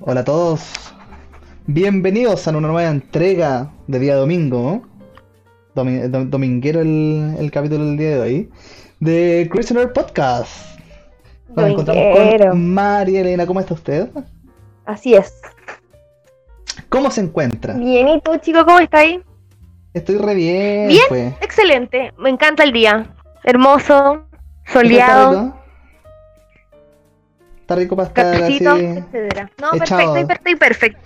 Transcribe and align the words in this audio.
Hola 0.00 0.20
a 0.20 0.24
todos. 0.24 0.62
Bienvenidos 1.66 2.46
a 2.46 2.50
una 2.50 2.60
nueva 2.68 2.84
entrega 2.90 3.70
de 3.86 3.98
día 3.98 4.16
domingo. 4.16 4.82
Domi- 5.74 6.02
dom- 6.10 6.28
dominguero 6.28 6.80
el, 6.80 7.34
el 7.38 7.50
capítulo 7.50 7.84
del 7.86 7.96
día 7.96 8.10
de 8.10 8.20
hoy. 8.20 8.50
De 9.00 9.48
Christianer 9.50 9.92
Podcast. 9.92 10.78
Nos 11.54 11.70
encontramos 11.70 12.04
con 12.38 12.74
María 12.74 13.20
Elena. 13.20 13.46
¿Cómo 13.46 13.60
está 13.60 13.74
usted? 13.74 14.08
Así 14.84 15.14
es. 15.14 15.40
¿Cómo 16.88 17.10
se 17.10 17.20
encuentra? 17.22 17.74
Bien, 17.74 18.08
¿y 18.08 18.20
tú, 18.20 18.36
chico, 18.38 18.64
cómo 18.64 18.78
estás 18.80 19.00
ahí? 19.02 19.22
Estoy 19.94 20.16
re 20.18 20.34
bien. 20.34 20.88
Bien. 20.88 21.02
pues. 21.08 21.34
Excelente, 21.40 22.12
me 22.18 22.30
encanta 22.30 22.64
el 22.64 22.72
día. 22.72 23.14
Hermoso, 23.44 24.26
¿Está 24.64 24.72
soleado? 24.80 25.54
Está 27.64 27.76
rico 27.76 27.96
para 27.96 28.08
estar 28.08 28.38
cafecito, 28.38 28.72
así. 28.72 28.84
etcétera. 28.84 29.50
No, 29.58 29.68
echado. 29.74 30.12
perfecto, 30.12 30.26
perfecto, 30.28 30.58
perfecto. 30.58 31.00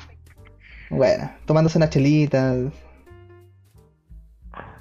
Bueno, 0.90 1.30
tomándose 1.46 1.78
una 1.78 1.88
chelita. 1.88 2.56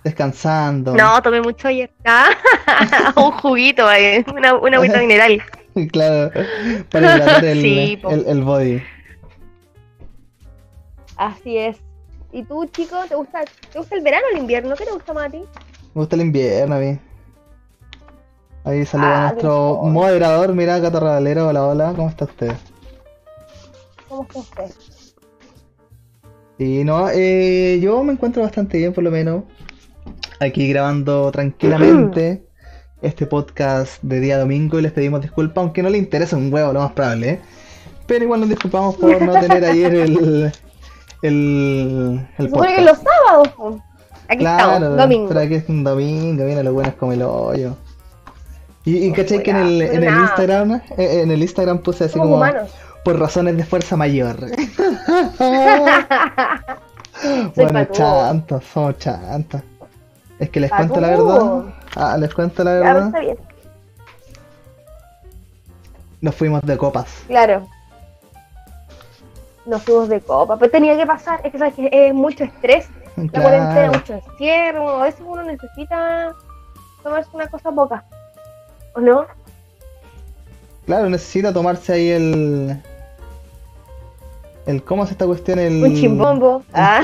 Descansando. 0.03 0.95
No, 0.95 1.22
tomé 1.22 1.40
mucho 1.41 1.67
ayer. 1.67 1.91
Ah, 2.03 3.13
un 3.16 3.31
juguito, 3.34 3.88
ahí, 3.88 4.26
una, 4.34 4.55
una 4.55 4.77
agüita 4.77 5.00
mineral. 5.00 5.40
Claro, 5.91 6.31
para 6.90 7.16
hidratar 7.17 7.45
el, 7.45 7.62
Sí, 7.62 8.00
po. 8.02 8.09
el, 8.09 8.25
el 8.28 8.41
body. 8.44 8.81
Así 11.16 11.58
es. 11.59 11.78
¿Y 12.31 12.41
tú, 12.44 12.66
chico, 12.66 12.95
te 13.08 13.14
gusta, 13.14 13.44
te 13.72 13.78
gusta 13.78 13.95
el 13.95 14.02
verano 14.02 14.25
o 14.31 14.36
el 14.36 14.41
invierno? 14.41 14.75
¿Qué 14.75 14.86
te 14.86 14.91
gusta 14.94 15.14
más 15.14 15.28
a 15.28 15.30
ti? 15.30 15.38
Me 15.94 16.02
gusta 16.02 16.16
el 16.16 16.23
invierno 16.23 16.75
a 16.75 16.80
mí. 16.80 17.00
Ahí 18.67 18.85
saluda 18.85 19.07
Ah, 19.16 19.27
a 19.27 19.31
nuestro 19.31 19.77
moderador, 19.84 20.53
mira 20.53 20.81
Catarralero, 20.81 21.48
hola 21.48 21.66
hola, 21.67 21.94
¿cómo 21.95 22.09
está 22.09 22.25
usted? 22.25 22.52
¿Cómo 24.09 24.23
está 24.23 24.39
usted? 24.39 24.75
Y 26.58 26.83
no, 26.83 27.08
eh, 27.09 27.80
yo 27.81 28.03
me 28.03 28.11
encuentro 28.14 28.42
bastante 28.44 28.77
bien 28.77 28.92
por 28.92 29.03
lo 29.05 29.11
menos. 29.11 29.44
Aquí 30.42 30.67
grabando 30.67 31.31
tranquilamente 31.31 32.45
este 33.02 33.25
podcast 33.25 34.02
de 34.03 34.19
día 34.19 34.38
domingo 34.38 34.80
y 34.80 34.81
les 34.81 34.92
pedimos 34.92 35.22
disculpas, 35.22 35.61
aunque 35.61 35.81
no 35.81 35.89
le 35.89 35.97
interesa 35.97 36.36
un 36.36 36.52
huevo, 36.53 36.73
lo 36.73 36.81
más 36.81 36.92
probable. 36.92 37.30
¿eh? 37.30 37.39
Pero 38.05 38.25
igual 38.25 38.42
nos 38.42 38.49
disculpamos 38.49 38.97
por 38.97 39.22
no 39.22 39.31
tener 39.39 39.64
ayer 39.64 39.95
el, 39.95 40.52
el, 41.22 42.27
el 42.38 42.49
podcast. 42.49 42.80
los 42.81 42.97
sábados. 42.97 43.81
Aquí 44.27 44.39
Claro, 44.39 44.73
estamos, 44.73 44.97
domingo. 44.97 45.27
pero 45.30 45.39
aquí 45.39 45.53
es 45.53 45.70
un 45.70 45.86
domingo, 45.86 46.45
viene 46.45 46.64
lo 46.64 46.73
bueno 46.73 46.89
es 46.89 46.95
como 46.95 47.14
el 47.14 47.22
hoyo. 47.22 47.77
Y, 48.88 49.07
y 49.07 49.11
caché 49.11 49.43
que 49.43 49.52
en 49.52 49.57
el, 49.57 49.81
en 49.81 50.03
el 50.03 50.05
Nada. 50.05 50.21
Instagram, 50.21 50.71
eh, 50.97 51.21
en 51.23 51.31
el 51.31 51.41
Instagram 51.41 51.80
puse 51.80 52.05
así 52.05 52.13
Somos 52.13 52.27
como 52.27 52.38
humanos. 52.38 52.71
por 53.03 53.19
razones 53.19 53.57
de 53.57 53.66
fuerza 53.66 53.97
mayor. 53.97 54.38
Bueno, 57.55 57.73
patúo. 57.73 57.95
chantos, 57.95 58.63
somos 58.65 58.97
chantos. 58.99 59.61
Es 60.39 60.49
que 60.52 60.59
les 60.59 60.69
cuento 60.71 61.02
la 61.02 61.08
verdad. 61.09 61.63
Ah, 61.95 62.15
les 62.19 62.31
cuento 62.33 62.63
la 62.63 62.71
Ya, 62.75 62.80
pero 62.81 62.93
verdad. 62.93 63.08
está 63.08 63.19
bien. 63.21 63.38
Nos 66.21 66.35
fuimos 66.35 66.61
de 66.61 66.77
copas. 66.77 67.08
Claro. 67.27 67.67
Nos 69.65 69.81
fuimos 69.81 70.09
de 70.09 70.21
copa, 70.21 70.58
pero 70.58 70.71
tenía 70.71 70.95
que 70.95 71.05
pasar. 71.08 71.41
Es 71.43 71.52
que 71.52 71.58
sabes 71.58 71.73
que 71.73 71.89
es 71.91 72.13
mucho 72.13 72.43
estrés, 72.43 72.88
la 73.15 73.41
cuarentena, 73.41 73.73
Claro, 73.73 73.93
mucho 73.93 74.13
encierro. 74.13 74.89
A 75.02 75.03
veces 75.05 75.21
uno 75.25 75.41
necesita 75.43 76.33
tomarse 77.03 77.30
una 77.33 77.47
cosa 77.47 77.71
poca. 77.71 78.05
¿O 78.98 79.00
no? 79.00 79.28
claro, 80.88 81.08
necesita 81.08 81.53
tomarse 81.53 81.94
ahí 81.94 82.09
el. 82.09 82.81
El, 84.66 84.84
¿Cómo 84.84 85.04
es 85.04 85.12
esta 85.12 85.28
cuestión? 85.28 85.59
El, 85.59 85.84
Un 85.84 85.95
chimbombo, 85.95 86.64
ah, 86.73 87.04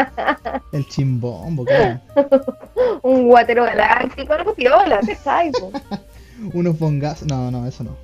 El 0.72 0.86
chimbombo, 0.86 1.64
claro. 1.64 2.00
un 3.02 3.26
guatero 3.26 3.64
galáctico, 3.64 4.32
algo 4.32 4.54
piola, 4.54 5.00
te 5.00 5.18
po. 5.58 5.72
Unos 6.54 6.78
bongazos. 6.78 7.26
No, 7.26 7.50
no, 7.50 7.66
eso 7.66 7.82
no. 7.82 7.96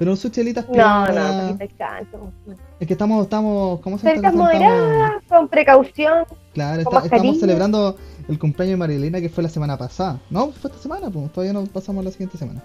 Pero 0.00 0.16
sus 0.16 0.32
chelitas 0.32 0.64
No, 0.66 0.72
piola. 0.72 1.02
no, 1.12 1.46
distancia. 1.58 2.18
Es 2.80 2.86
que 2.86 2.94
estamos, 2.94 3.22
estamos, 3.22 3.80
¿cómo 3.80 3.98
se 3.98 4.06
llama? 4.06 4.14
Cercas 4.16 4.34
moderadas, 4.34 5.12
con 5.28 5.46
precaución. 5.46 6.24
Claro, 6.54 6.82
con 6.84 6.94
está- 7.04 7.16
estamos 7.16 7.38
celebrando 7.38 7.96
el 8.26 8.38
cumpleaños 8.38 8.72
de 8.72 8.76
Marilena 8.78 9.20
que 9.20 9.28
fue 9.28 9.42
la 9.42 9.50
semana 9.50 9.76
pasada. 9.76 10.18
No, 10.30 10.52
fue 10.52 10.70
esta 10.70 10.82
semana, 10.82 11.10
pues 11.10 11.30
todavía 11.32 11.52
no 11.52 11.64
pasamos 11.66 12.02
la 12.02 12.10
siguiente 12.12 12.38
semana. 12.38 12.62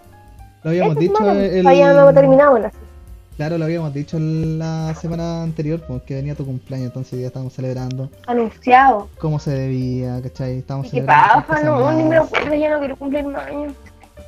Lo 0.64 0.70
habíamos 0.70 0.96
dicho 0.96 1.14
semana, 1.18 1.44
el... 1.44 1.62
Todavía 1.64 1.92
no 1.92 2.00
hemos 2.00 2.14
terminado 2.14 2.58
la 2.58 2.72
Claro, 3.36 3.58
lo 3.58 3.66
habíamos 3.66 3.94
dicho 3.94 4.18
la 4.18 4.96
semana 4.96 5.44
anterior, 5.44 5.84
pues 5.86 6.04
que 6.04 6.16
venía 6.16 6.36
tu 6.36 6.46
cumpleaños, 6.46 6.88
entonces 6.88 7.20
ya 7.20 7.28
estábamos 7.28 7.52
celebrando 7.52 8.10
Anunciado. 8.28 9.10
cómo 9.20 9.40
se 9.40 9.52
debía, 9.52 10.22
¿cachai? 10.24 10.60
Estamos 10.60 10.88
¿Y 10.88 10.92
qué 10.92 10.96
celebrando 11.02 11.34
pasa? 11.46 11.54
tres 11.60 11.66
No, 11.66 11.92
ni 11.92 12.04
me 12.06 12.16
acuerdo, 12.16 12.56
ya 12.56 12.70
no 12.70 12.80
quiero 12.80 12.96
cumplir 12.96 13.26
más 13.26 13.46
años. 13.46 13.74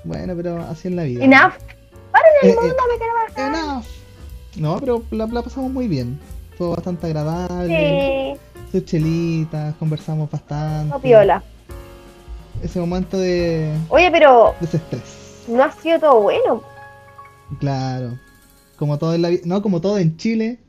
Bueno, 0.03 0.33
pero 0.35 0.59
así 0.69 0.89
es 0.89 0.93
la 0.93 1.03
vida. 1.03 1.23
Enough. 1.23 1.53
Eh, 2.17 2.37
El 2.43 2.49
eh, 2.49 2.55
mundo 2.55 2.75
me 2.91 2.97
quiero 2.97 3.13
bajar. 3.13 3.55
enough. 3.55 3.85
No, 4.57 4.79
pero 4.79 5.03
la, 5.11 5.25
la 5.27 5.41
pasamos 5.41 5.71
muy 5.71 5.87
bien. 5.87 6.19
Fue 6.57 6.67
bastante 6.69 7.05
agradable. 7.07 8.37
Sí, 8.71 8.71
Sus 8.71 8.85
chelitas, 8.85 9.75
conversamos 9.75 10.29
bastante. 10.31 10.89
no 10.89 10.99
piola. 10.99 11.43
Ese 12.63 12.79
momento 12.79 13.19
de 13.19 13.71
Oye, 13.89 14.09
pero 14.11 14.55
desestrés. 14.59 15.45
no 15.47 15.63
ha 15.63 15.71
sido 15.71 15.99
todo 15.99 16.21
bueno. 16.21 16.63
Claro. 17.59 18.17
Como 18.77 18.97
todo 18.97 19.13
en 19.13 19.21
la 19.21 19.29
vida. 19.29 19.41
No, 19.45 19.61
como 19.61 19.79
todo 19.79 19.99
en 19.99 20.17
Chile. 20.17 20.59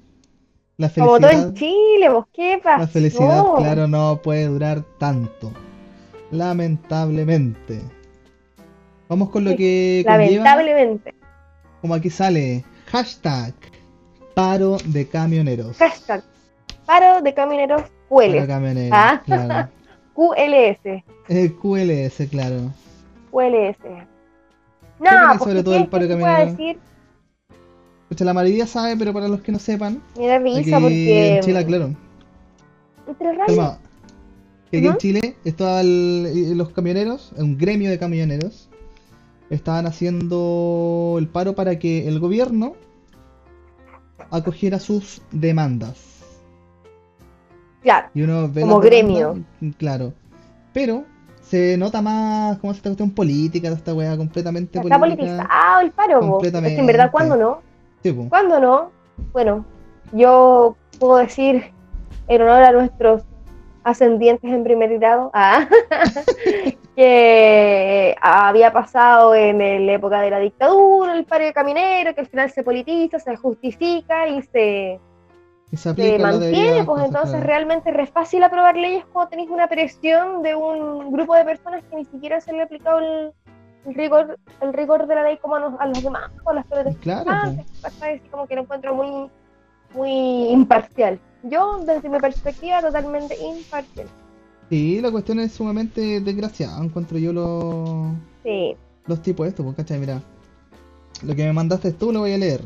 La 0.76 0.91
Como 0.91 1.16
felicidad. 1.16 1.31
todo 1.31 1.48
en 1.48 1.54
Chile, 1.54 2.08
¿vos 2.10 2.26
qué 2.32 2.60
pasó? 2.62 2.81
La 2.82 2.87
felicidad, 2.87 3.44
claro, 3.56 3.88
no 3.88 4.20
puede 4.22 4.47
durar 4.47 4.82
tanto. 4.98 5.50
Lamentablemente. 6.31 7.81
Vamos 9.08 9.31
con 9.31 9.44
lo 9.44 9.56
que. 9.56 10.04
Lamentablemente. 10.06 11.14
Como 11.81 11.94
aquí 11.94 12.11
sale. 12.11 12.65
Hashtag. 12.87 13.55
Paro 14.34 14.78
de 14.84 15.06
camioneros. 15.06 15.77
Hashtag. 15.78 16.22
Paro 16.87 17.21
de 17.22 17.34
camioneros 17.34 17.83
QL. 18.09 18.47
camioneros, 18.47 18.93
Ah. 18.93 19.22
claro. 19.25 19.69
QLS. 20.15 21.05
Eh, 21.28 21.53
QLS, 21.61 22.27
claro. 22.28 22.72
QLS. 23.31 23.77
No, 25.00 25.38
sobre 25.38 25.62
todo 25.62 25.77
el 25.77 25.83
¿qué- 25.84 25.88
paro 25.88 26.03
de 26.05 26.09
camioneros? 26.11 26.56
decir? 26.56 26.78
La 28.21 28.33
mayoría 28.34 28.67
sabe, 28.67 28.97
pero 28.97 29.12
para 29.12 29.28
los 29.28 29.43
que 29.43 29.53
no 29.53 29.59
sepan, 29.59 30.03
Me 30.17 30.27
da 30.27 30.37
aquí 30.37 30.55
risa 30.65 30.81
porque. 30.81 31.37
en 31.37 31.43
Chile, 31.43 31.67
claro. 31.67 31.94
Entre 33.06 33.33
rayos. 33.33 33.77
Que 34.71 34.78
aquí 34.78 34.87
en. 34.87 34.97
Chile 34.97 35.37
estaban 35.44 36.56
los 36.56 36.71
camioneros, 36.71 37.33
un 37.37 37.56
gremio 37.59 37.91
de 37.91 37.99
camioneros, 37.99 38.68
estaban 39.50 39.86
haciendo 39.86 41.16
el 41.19 41.28
paro 41.28 41.54
para 41.54 41.78
que 41.78 42.06
el 42.09 42.20
gobierno 42.20 42.75
acogiera 44.31 44.78
sus 44.78 45.22
demandas. 45.31 46.04
Claro. 47.82 48.08
Y 48.14 48.22
uno 48.22 48.48
ve 48.50 48.62
Como 48.62 48.81
gremio. 48.81 49.28
demandas, 49.60 49.76
Claro. 49.78 50.12
Pero 50.72 51.04
se 51.41 51.76
nota 51.78 52.03
más 52.03 52.58
como 52.58 52.72
esta 52.72 52.91
cuestión 52.91 53.10
política, 53.10 53.69
esta 53.69 53.94
weá 53.94 54.16
completamente 54.16 54.78
Está 54.78 54.98
política. 54.98 55.26
politizado 55.38 55.81
el 55.81 55.91
paro, 55.92 56.08
po. 56.12 56.16
Es 56.19 56.20
que 56.20 56.26
en 56.26 56.31
Completamente. 56.53 56.82
verdad, 56.87 57.10
¿cuándo 57.10 57.37
no? 57.37 57.62
Sí. 58.03 58.12
¿Cuándo 58.28 58.60
no? 58.60 58.91
Bueno, 59.32 59.64
yo 60.12 60.76
puedo 60.98 61.16
decir 61.16 61.72
en 62.28 62.42
honor 62.42 62.62
a 62.62 62.72
nuestros 62.72 63.22
ascendientes 63.84 64.50
en 64.53 64.62
primer 64.62 64.98
grado 64.98 65.31
ah, 65.32 65.66
que 66.98 68.16
había 68.20 68.72
pasado 68.72 69.32
en 69.32 69.86
la 69.86 69.92
época 69.92 70.20
de 70.20 70.31
la 70.31 70.41
dictadura 70.41 71.14
el 71.14 71.25
paro 71.26 71.44
de 71.44 71.53
caminero, 71.53 72.12
que 72.12 72.22
al 72.22 72.26
final 72.26 72.50
se 72.50 72.64
politiza, 72.64 73.20
se 73.20 73.37
justifica 73.37 74.26
y 74.26 74.43
se, 74.43 74.99
Y 75.70 75.76
se 75.76 76.19
mantiene, 76.19 76.82
pues 76.82 77.05
entonces 77.05 77.37
claro. 77.37 77.46
realmente 77.46 77.90
es 77.90 77.96
re 77.96 78.08
fácil 78.08 78.43
aprobar 78.43 78.76
leyes 78.76 79.05
cuando 79.12 79.31
tenéis 79.31 79.49
una 79.49 79.69
presión 79.69 80.43
de 80.43 80.56
un 80.56 81.12
grupo 81.12 81.37
de 81.37 81.44
personas 81.44 81.84
que 81.88 81.94
ni 81.94 82.05
siquiera 82.05 82.40
se 82.40 82.52
le 82.52 82.62
ha 82.62 82.64
aplicado 82.64 82.99
el, 82.99 83.32
el 83.87 83.94
rigor 83.94 84.37
el 84.61 84.73
rigor 84.73 85.06
de 85.06 85.14
la 85.14 85.23
ley 85.23 85.37
como 85.37 85.55
a 85.55 85.61
los, 85.61 85.75
a 85.78 85.87
los 85.87 86.02
demás, 86.02 86.32
o 86.44 86.50
a 86.50 86.55
las 86.55 86.67
pelotas 86.67 86.96
Claro, 86.96 87.31
antes, 87.31 87.64
¿cachai? 87.81 88.17
Así 88.17 88.28
como 88.28 88.49
que 88.49 88.56
lo 88.56 88.62
encuentro 88.62 88.93
muy, 88.96 89.31
muy 89.94 90.49
imparcial. 90.50 91.20
Yo, 91.44 91.78
desde 91.87 92.08
mi 92.08 92.19
perspectiva, 92.19 92.81
totalmente 92.81 93.37
imparcial. 93.40 94.08
Sí, 94.69 95.00
la 95.00 95.11
cuestión 95.11 95.38
es 95.41 95.53
sumamente 95.53 96.20
desgraciada, 96.20 96.82
encuentro 96.82 97.19
yo 97.19 97.32
los, 97.32 98.12
Sí, 98.43 98.76
los 99.06 99.23
tipos 99.23 99.47
estos, 99.49 99.65
pues, 99.65 99.76
¿cachai? 99.76 99.99
Mira, 99.99 100.20
lo 101.25 101.35
que 101.35 101.44
me 101.44 101.53
mandaste 101.53 101.93
tú 101.93 102.12
lo 102.12 102.20
voy 102.20 102.32
a 102.32 102.38
leer. 102.38 102.61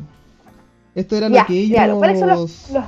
Esto 0.95 1.15
era 1.15 1.29
ya, 1.29 1.41
lo 1.41 1.47
que 1.47 1.53
ellos... 1.59 1.75
claro. 1.77 1.97
¿Cuáles 1.97 2.19
son 2.19 2.29
los, 2.29 2.69
los- 2.71 2.85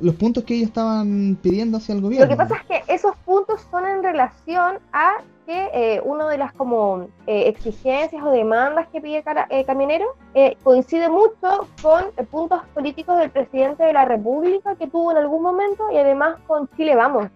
los 0.00 0.14
puntos 0.14 0.44
que 0.44 0.54
ellos 0.54 0.68
estaban 0.68 1.36
pidiendo 1.42 1.76
hacia 1.76 1.94
el 1.94 2.00
gobierno. 2.00 2.24
Lo 2.24 2.30
que 2.30 2.36
pasa 2.36 2.56
es 2.56 2.64
que 2.64 2.94
esos 2.94 3.14
puntos 3.26 3.60
son 3.70 3.86
en 3.86 4.02
relación 4.02 4.78
a 4.90 5.16
que 5.44 5.68
eh, 5.74 6.00
una 6.02 6.26
de 6.30 6.38
las 6.38 6.52
como 6.54 7.08
eh, 7.26 7.48
exigencias 7.48 8.22
o 8.24 8.30
demandas 8.30 8.88
que 8.88 9.02
pide 9.02 9.22
cara, 9.22 9.46
eh, 9.50 9.64
Camionero 9.66 10.06
eh, 10.34 10.56
coincide 10.62 11.10
mucho 11.10 11.68
con 11.82 12.04
eh, 12.16 12.22
puntos 12.22 12.62
políticos 12.74 13.18
del 13.18 13.30
presidente 13.30 13.84
de 13.84 13.92
la 13.92 14.06
República 14.06 14.76
que 14.76 14.86
tuvo 14.86 15.10
en 15.10 15.18
algún 15.18 15.42
momento 15.42 15.84
y 15.92 15.98
además 15.98 16.38
con 16.46 16.70
Chile 16.76 16.96
Vamos. 16.96 17.26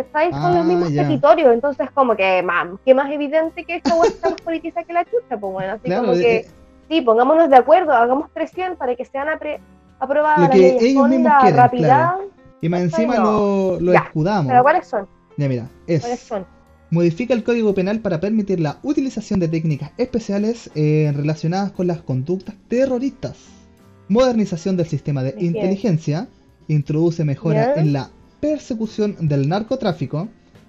Estáis 0.00 0.30
con 0.30 0.44
Ah, 0.44 0.54
los 0.58 0.64
mismos 0.66 0.92
ya. 0.92 1.02
territorios, 1.02 1.52
entonces 1.52 1.90
como 1.92 2.14
que 2.16 2.42
mam, 2.42 2.78
qué 2.84 2.94
más 2.94 3.10
evidente 3.10 3.64
que 3.64 3.76
esta 3.76 3.94
hueá 3.94 4.08
está 4.10 4.30
más 4.30 4.40
politizada 4.40 4.84
que 4.86 4.92
la 4.92 5.04
chucha, 5.04 5.36
pues 5.38 5.52
bueno, 5.52 5.72
así 5.72 5.82
Claro, 5.84 6.02
como 6.06 6.12
eh, 6.14 6.20
que 6.20 6.36
eh, 6.36 6.46
sí, 6.88 7.00
pongámonos 7.00 7.50
de 7.50 7.56
acuerdo, 7.56 7.92
hagamos 7.92 8.30
presión 8.30 8.76
para 8.76 8.94
que 8.94 9.04
sean 9.04 9.28
apre- 9.28 9.58
aprobadas 9.98 10.38
Lo 10.38 10.44
las 10.44 10.52
que 10.52 10.58
leyes 10.58 10.82
ellos 10.82 11.08
mismos 11.08 11.32
quieren, 11.40 11.56
rapidez. 11.56 11.92
y 12.60 12.68
más 12.68 12.80
encima 12.82 13.16
no. 13.16 13.22
lo, 13.22 13.80
lo 13.80 13.92
Ya, 13.92 13.98
escudamos. 14.00 14.46
Pero 14.50 14.62
¿cuáles 14.62 14.86
son? 14.86 15.08
Ya 15.36 15.48
mira, 15.48 15.68
¿Cuáles 15.86 16.04
es 16.04 16.20
son? 16.20 16.46
modifica 16.90 17.34
el 17.34 17.44
Código 17.44 17.74
Penal 17.74 18.00
para 18.00 18.20
permitir 18.20 18.60
la 18.60 18.78
utilización 18.82 19.40
de 19.40 19.48
técnicas 19.48 19.90
especiales 19.98 20.70
eh, 20.74 21.12
relacionadas 21.14 21.72
con 21.72 21.86
las 21.86 22.00
conductas 22.02 22.54
terroristas. 22.68 23.36
Modernización 24.08 24.76
del 24.76 24.86
sistema 24.86 25.22
de 25.22 25.32
¿De 25.32 25.44
inteligencia. 25.44 26.28
Introduce 26.68 27.24
mejoras 27.24 27.76
en 27.76 27.92
la 27.92 28.10
persecución 28.40 29.16
del 29.20 29.48
narcotráfico. 29.48 30.28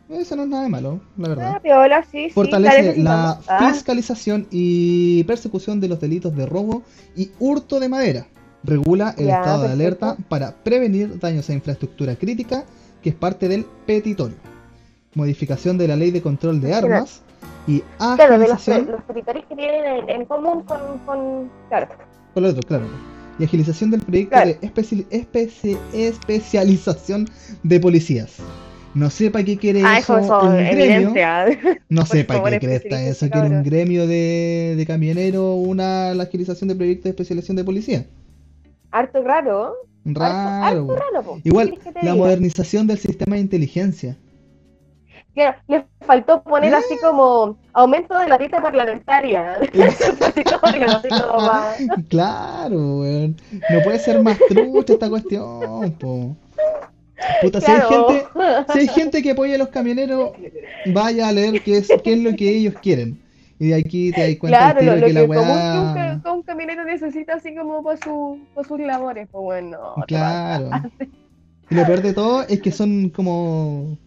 Eso 0.09 0.35
no 0.35 0.43
es 0.43 0.49
nada 0.49 0.63
de 0.63 0.69
malo, 0.69 1.01
la 1.17 1.29
verdad. 1.29 1.53
Ah, 1.55 1.59
piola, 1.61 2.03
sí. 2.11 2.29
Fortalece 2.31 2.77
claro 2.81 2.93
sí, 2.95 3.01
la. 3.03 3.39
Ah, 3.47 3.71
fiscalización 3.71 4.47
y 4.49 5.23
persecución 5.25 5.79
de 5.79 5.87
los 5.87 5.99
delitos 5.99 6.35
de 6.35 6.47
robo 6.47 6.81
y 7.15 7.29
hurto 7.39 7.79
de 7.79 7.89
madera. 7.89 8.25
Regula 8.63 9.13
el 9.17 9.27
Ya, 9.27 9.37
estado 9.39 9.63
de 9.67 9.71
alerta 9.73 10.17
para 10.27 10.51
prevenir 10.51 11.19
daños 11.19 11.47
a 11.49 11.53
infraestructura 11.53 12.15
crítica, 12.15 12.65
que 13.03 13.09
es 13.09 13.15
parte 13.15 13.47
del 13.47 13.65
petitorio. 13.85 14.35
Modificación 15.13 15.77
de 15.77 15.87
la 15.87 15.95
ley 15.95 16.09
de 16.11 16.21
control 16.21 16.59
de 16.59 16.69
Claro. 16.69 16.87
armas 16.87 17.21
y 17.67 17.81
Claro, 17.97 18.39
de 18.39 18.47
los, 18.47 18.51
agilización. 18.51 18.91
los 18.91 19.05
territorios 19.05 19.45
que 19.47 19.55
tienen 19.55 19.85
en, 19.85 20.09
en 20.09 20.25
común 20.25 20.63
con, 20.63 20.79
con. 21.05 21.51
Claro. 21.69 21.87
Con 22.33 22.43
lo 22.43 22.49
otro, 22.49 22.61
claro. 22.67 22.85
Y 23.39 23.45
agilización 23.45 23.91
del 23.91 24.01
proyecto 24.01 24.31
Claro. 24.31 24.49
de 24.49 24.59
especi- 24.61 25.05
especi- 25.09 25.77
especialización 25.93 27.27
de 27.63 27.79
policías. 27.79 28.33
No 28.95 29.09
sepa 29.09 29.43
qué 29.43 29.55
quiere 29.57 29.81
Ah, 29.85 29.99
eso, 29.99 30.17
eso 30.17 30.41
un 30.41 30.55
gremio. 30.55 31.13
No 31.89 32.05
sepa 32.05 32.33
favor, 32.35 32.49
qué 32.51 32.59
cresta 32.59 32.87
especialícese, 33.01 33.25
eso, 33.27 33.31
quiere 33.31 33.47
un 33.55 33.63
gremio 33.63 34.07
de, 34.07 34.73
de 34.75 34.85
camioneros, 34.85 35.55
una 35.65 36.13
la 36.15 36.23
agilización 36.23 36.67
de 36.67 36.75
proyectos 36.75 37.03
de 37.05 37.09
especialización 37.11 37.55
de 37.57 37.63
policía. 37.63 38.05
Harto 38.91 39.23
raro. 39.23 39.73
Raro. 40.05 40.33
Harto, 40.33 40.91
harto 40.91 40.95
raro, 40.95 41.23
po. 41.25 41.39
Igual, 41.43 41.69
¿Qué 41.69 41.75
quieres 41.75 41.93
que 41.93 41.99
te 41.99 42.05
la 42.05 42.13
diga? 42.13 42.23
modernización 42.25 42.87
del 42.87 42.97
sistema 42.97 43.35
de 43.35 43.41
inteligencia. 43.41 44.17
Claro, 45.39 45.57
les 45.69 45.83
faltó 46.01 46.43
poner 46.43 46.75
así 46.75 46.97
como 47.01 47.57
aumento 47.71 48.17
de 48.17 48.27
la 48.27 48.37
dieta 48.37 48.61
parlamentaria. 48.61 49.57
Claro, 52.09 52.75
weón. 52.99 53.37
No 53.69 53.81
puede 53.83 53.99
ser 53.99 54.21
más 54.21 54.37
trucha 54.49 54.93
esta 54.93 55.09
cuestión, 55.09 55.91
po. 55.93 56.35
Puta, 57.41 57.61
si 57.61 57.71
hay 57.71 57.81
gente, 57.81 58.25
si 58.73 58.79
hay 58.79 58.87
gente 58.99 59.23
que 59.23 59.31
apoya 59.31 59.55
a 59.55 59.59
los 59.59 59.69
camioneros, 59.69 60.31
vaya 60.87 61.29
a 61.29 61.31
leer 61.31 61.61
qué 61.63 61.77
es, 61.77 61.87
qué 62.03 62.13
es 62.13 62.19
lo 62.19 62.35
que 62.35 62.49
ellos 62.49 62.75
quieren. 62.81 63.21
Y 63.59 63.69
de 63.69 63.75
aquí 63.75 64.11
te 64.11 64.27
das 64.27 64.39
cuenta 64.39 64.57
Claro, 64.57 64.73
lo, 64.73 64.79
tiro 64.79 64.95
lo 64.95 65.01
que 65.01 65.07
que 65.07 65.13
la 65.13 65.21
común 65.21 65.35
que 65.35 65.79
un, 65.79 65.93
weá. 65.95 66.21
que 66.21 66.29
un 66.29 66.43
camionero 66.43 66.83
necesita 66.83 67.35
así 67.35 67.55
como 67.55 67.81
para 67.83 67.97
su, 67.97 68.39
para 68.53 68.67
sus 68.67 68.79
labores, 68.79 69.27
pues 69.31 69.41
bueno. 69.41 69.95
Claro. 70.07 70.69
Y 71.69 71.75
lo 71.75 71.85
peor 71.85 72.01
de 72.01 72.13
todo 72.13 72.43
es 72.43 72.61
que 72.61 72.71
son 72.71 73.09
como 73.09 73.97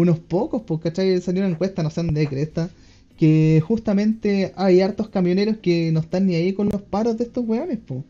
unos 0.00 0.18
pocos, 0.18 0.62
¿cachai? 0.80 1.20
Salió 1.20 1.42
una 1.42 1.50
encuesta, 1.50 1.82
no 1.82 1.90
sé 1.90 2.02
dónde 2.02 2.20
de 2.20 2.26
cresta, 2.28 2.70
que 3.16 3.62
justamente 3.66 4.52
hay 4.56 4.80
hartos 4.80 5.08
camioneros 5.08 5.56
que 5.58 5.90
no 5.92 6.00
están 6.00 6.26
ni 6.26 6.34
ahí 6.36 6.52
con 6.52 6.68
los 6.68 6.82
paros 6.82 7.16
de 7.18 7.24
estos 7.24 7.44
weones, 7.46 7.78
pues. 7.86 8.02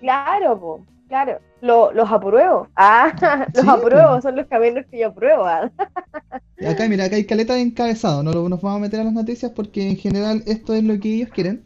Claro, 0.00 0.58
po, 0.60 0.84
claro. 1.08 1.38
Lo- 1.60 1.92
los 1.92 2.10
apruebo. 2.10 2.68
Ah, 2.76 3.46
los 3.54 3.64
Sí, 3.64 3.70
apruebo, 3.70 4.16
po. 4.16 4.22
son 4.22 4.36
los 4.36 4.46
camioneros 4.46 4.88
que 4.90 4.98
yo 5.00 5.08
apruebo. 5.08 5.44
ah. 5.46 5.70
Acá, 6.66 6.88
mira, 6.88 7.04
acá 7.04 7.16
hay 7.16 7.24
caleta 7.24 7.54
de 7.54 7.60
encabezado, 7.62 8.22
no 8.22 8.32
nos 8.48 8.60
vamos 8.60 8.78
a 8.78 8.80
meter 8.80 9.00
a 9.00 9.04
las 9.04 9.12
noticias 9.12 9.52
porque 9.54 9.88
en 9.88 9.96
general 9.96 10.42
esto 10.46 10.74
es 10.74 10.82
lo 10.84 10.98
que 11.00 11.14
ellos 11.14 11.30
quieren. 11.30 11.62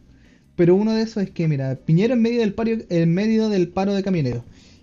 Pero 0.57 0.75
uno 0.75 0.93
de 0.93 1.03
esos 1.03 1.23
es 1.23 1.31
que, 1.31 1.49
mira, 1.49 1.75
Piñero 1.77 2.13
en 2.15 2.21
medio 2.23 2.41
del 2.41 2.53
paro, 2.53 2.71
en 2.91 3.15
medio 3.15 3.49
del 3.49 3.69
paro 3.69 3.95
de 3.95 4.03
camioneros. 4.03 4.43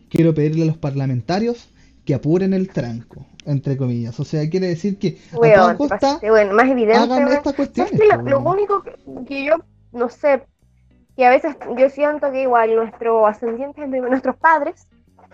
Quiero 0.09 0.33
pedirle 0.33 0.63
a 0.63 0.65
los 0.65 0.77
parlamentarios 0.77 1.69
que 2.03 2.15
apuren 2.15 2.53
el 2.53 2.69
tranco, 2.69 3.25
entre 3.47 3.77
comillas. 3.77 4.19
O 4.19 4.23
sea, 4.23 4.47
quiere 4.49 4.67
decir 4.67 4.99
que 4.99 5.17
a 5.31 5.35
toda 5.35 5.41
Weón, 5.41 5.77
costa 5.77 5.99
pasaste, 5.99 6.29
bueno, 6.29 6.53
más 6.53 6.69
evidente. 6.69 6.97
hagan 6.97 7.23
weón. 7.23 7.37
estas 7.37 7.53
cuestiones. 7.55 7.99
Lo, 7.99 8.21
lo 8.21 8.39
weón. 8.39 8.47
único 8.47 8.83
que, 9.27 9.45
yo, 9.45 9.55
no 9.91 10.09
sé, 10.09 10.43
que 11.15 11.25
a 11.25 11.29
veces 11.31 11.55
yo 11.77 11.89
siento 11.89 12.31
que 12.31 12.43
igual 12.43 12.75
nuestros 12.75 13.27
ascendientes 13.27 13.89
nuestros 13.89 14.35
padres. 14.35 14.87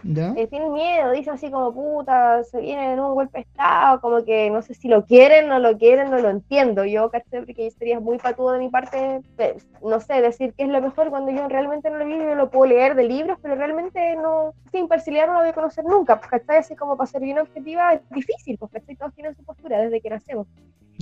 Eh, 0.05 0.47
tienen 0.47 0.73
miedo, 0.73 1.11
dicen 1.11 1.33
así 1.33 1.49
como 1.49 1.73
puta, 1.73 2.43
se 2.43 2.59
viene 2.59 2.93
en 2.93 2.99
un 2.99 3.13
golpe 3.13 3.37
de 3.37 3.41
estado, 3.43 4.01
como 4.01 4.23
que 4.25 4.49
no 4.49 4.61
sé 4.61 4.73
si 4.73 4.87
lo 4.87 5.05
quieren, 5.05 5.47
no 5.47 5.59
lo 5.59 5.77
quieren, 5.77 6.11
no 6.11 6.17
lo 6.19 6.29
entiendo. 6.29 6.83
Yo, 6.85 7.09
caché, 7.09 7.41
porque 7.41 7.71
sería 7.71 7.99
muy 7.99 8.17
patudo 8.17 8.51
de 8.51 8.59
mi 8.59 8.69
parte, 8.69 9.21
pues, 9.35 9.65
no 9.81 9.99
sé, 9.99 10.21
decir 10.21 10.53
qué 10.57 10.63
es 10.63 10.69
lo 10.69 10.81
mejor 10.81 11.09
cuando 11.09 11.31
yo 11.31 11.47
realmente 11.47 11.89
no 11.89 11.97
lo 11.97 12.05
vi, 12.05 12.17
yo 12.17 12.35
lo 12.35 12.49
puedo 12.49 12.65
leer 12.65 12.95
de 12.95 13.03
libros, 13.03 13.37
pero 13.41 13.55
realmente 13.55 14.15
no, 14.15 14.53
sin 14.71 14.81
imparcialidad 14.81 15.27
no 15.27 15.33
lo 15.33 15.39
voy 15.39 15.49
a 15.49 15.53
conocer 15.53 15.85
nunca, 15.85 16.19
pues, 16.19 16.29
¿cachai? 16.29 16.57
Así 16.57 16.75
como 16.75 16.97
para 16.97 17.09
ser 17.09 17.21
bien 17.21 17.39
objetiva 17.39 17.93
es 17.93 18.01
difícil, 18.09 18.57
pues, 18.57 18.71
¿cachai? 18.71 18.95
Todos 18.95 19.13
tienen 19.13 19.35
su 19.35 19.43
postura 19.43 19.79
desde 19.79 20.01
que 20.01 20.09
nacemos. 20.09 20.47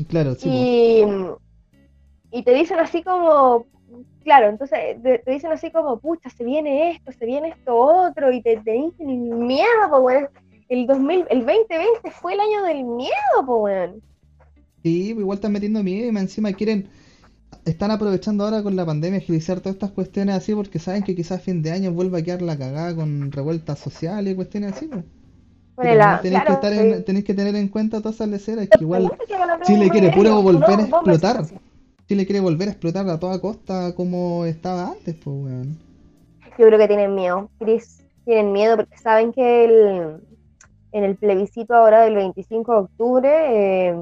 Claro, 0.08 0.36
sí. 0.36 0.50
Y, 0.50 2.38
y 2.40 2.44
te 2.44 2.54
dicen 2.54 2.80
así 2.80 3.04
como, 3.04 3.66
claro, 4.24 4.48
entonces 4.50 5.02
te, 5.02 5.20
te 5.20 5.32
dicen 5.32 5.52
así 5.52 5.72
como, 5.72 6.00
pucha, 6.00 6.30
se 6.30 6.44
viene 6.44 6.92
esto, 6.92 7.12
se 7.12 7.26
viene 7.26 7.50
esto 7.50 7.76
otro, 7.76 8.32
y 8.32 8.42
te, 8.42 8.58
te 8.58 8.72
dicen 8.72 9.48
miedo, 9.48 9.68
pues, 9.90 10.02
weón. 10.04 10.30
El 10.70 10.88
2000, 10.88 11.26
el 11.30 11.40
2020 11.46 12.12
fue 12.12 12.34
el 12.34 12.40
año 12.40 12.64
del 12.64 12.84
miedo, 12.84 13.12
pues, 13.46 13.60
weón. 13.62 14.02
Sí, 14.84 15.14
pues 15.14 15.22
igual 15.24 15.38
están 15.38 15.52
metiendo 15.52 15.84
miedo 15.84 16.12
y 16.12 16.18
encima 16.18 16.54
quieren, 16.54 16.88
están 17.66 17.92
aprovechando 17.92 18.46
ahora 18.46 18.64
con 18.64 18.76
la 18.76 18.86
pandemia 18.86 19.20
agilizar 19.20 19.60
todas 19.62 19.76
estas 19.76 19.92
cuestiones 19.92 20.36
así 20.36 20.56
porque 20.56 20.80
saben 20.80 21.04
que 21.04 21.16
quizás 21.16 21.40
a 21.40 21.44
fin 21.44 21.62
de 21.64 21.72
año 21.72 21.92
vuelva 21.94 22.20
a 22.20 22.24
quedar 22.24 22.42
la 22.42 22.58
cagada 22.58 22.96
con 22.96 23.32
revueltas 23.32 23.80
sociales 23.80 24.34
y 24.34 24.36
cuestiones 24.36 24.74
así. 24.78 24.90
ah, 25.78 26.20
tenéis 26.22 26.44
claro, 26.44 26.46
que 26.46 26.54
estar 26.54 26.74
en- 26.74 27.06
tenéis 27.06 27.26
que 27.26 27.34
tener 27.34 27.56
en 27.56 27.68
cuenta 27.70 28.00
todas 28.00 28.16
esas 28.16 28.30
leceras 28.30 28.68
que 28.70 28.84
igual 28.84 29.12
Chile 29.64 29.90
quiere 29.92 30.12
puro 30.12 30.42
volver 30.42 30.80
a 30.80 30.84
no, 30.84 30.90
explotar. 30.90 31.46
Chile 32.12 32.26
quiere 32.26 32.42
volver 32.42 32.68
a 32.68 32.72
explotar 32.72 33.08
a 33.08 33.18
toda 33.18 33.40
costa 33.40 33.96
como 33.96 34.44
estaba 34.44 34.90
antes, 34.90 35.16
pues 35.16 35.28
weón. 35.28 35.78
Yo 36.58 36.68
creo 36.68 36.78
que 36.78 36.88
tienen 36.90 37.16
miedo, 37.16 37.50
Chris. 37.58 38.04
Tienen 38.26 38.52
miedo 38.52 38.76
porque 38.76 38.98
saben 38.98 39.32
que 39.32 39.64
el, 39.64 40.20
en 40.92 41.04
el 41.06 41.16
plebiscito 41.16 41.74
ahora 41.74 42.02
del 42.02 42.16
25 42.16 42.74
de 42.74 42.80
octubre 42.80 43.30
eh, 43.32 43.96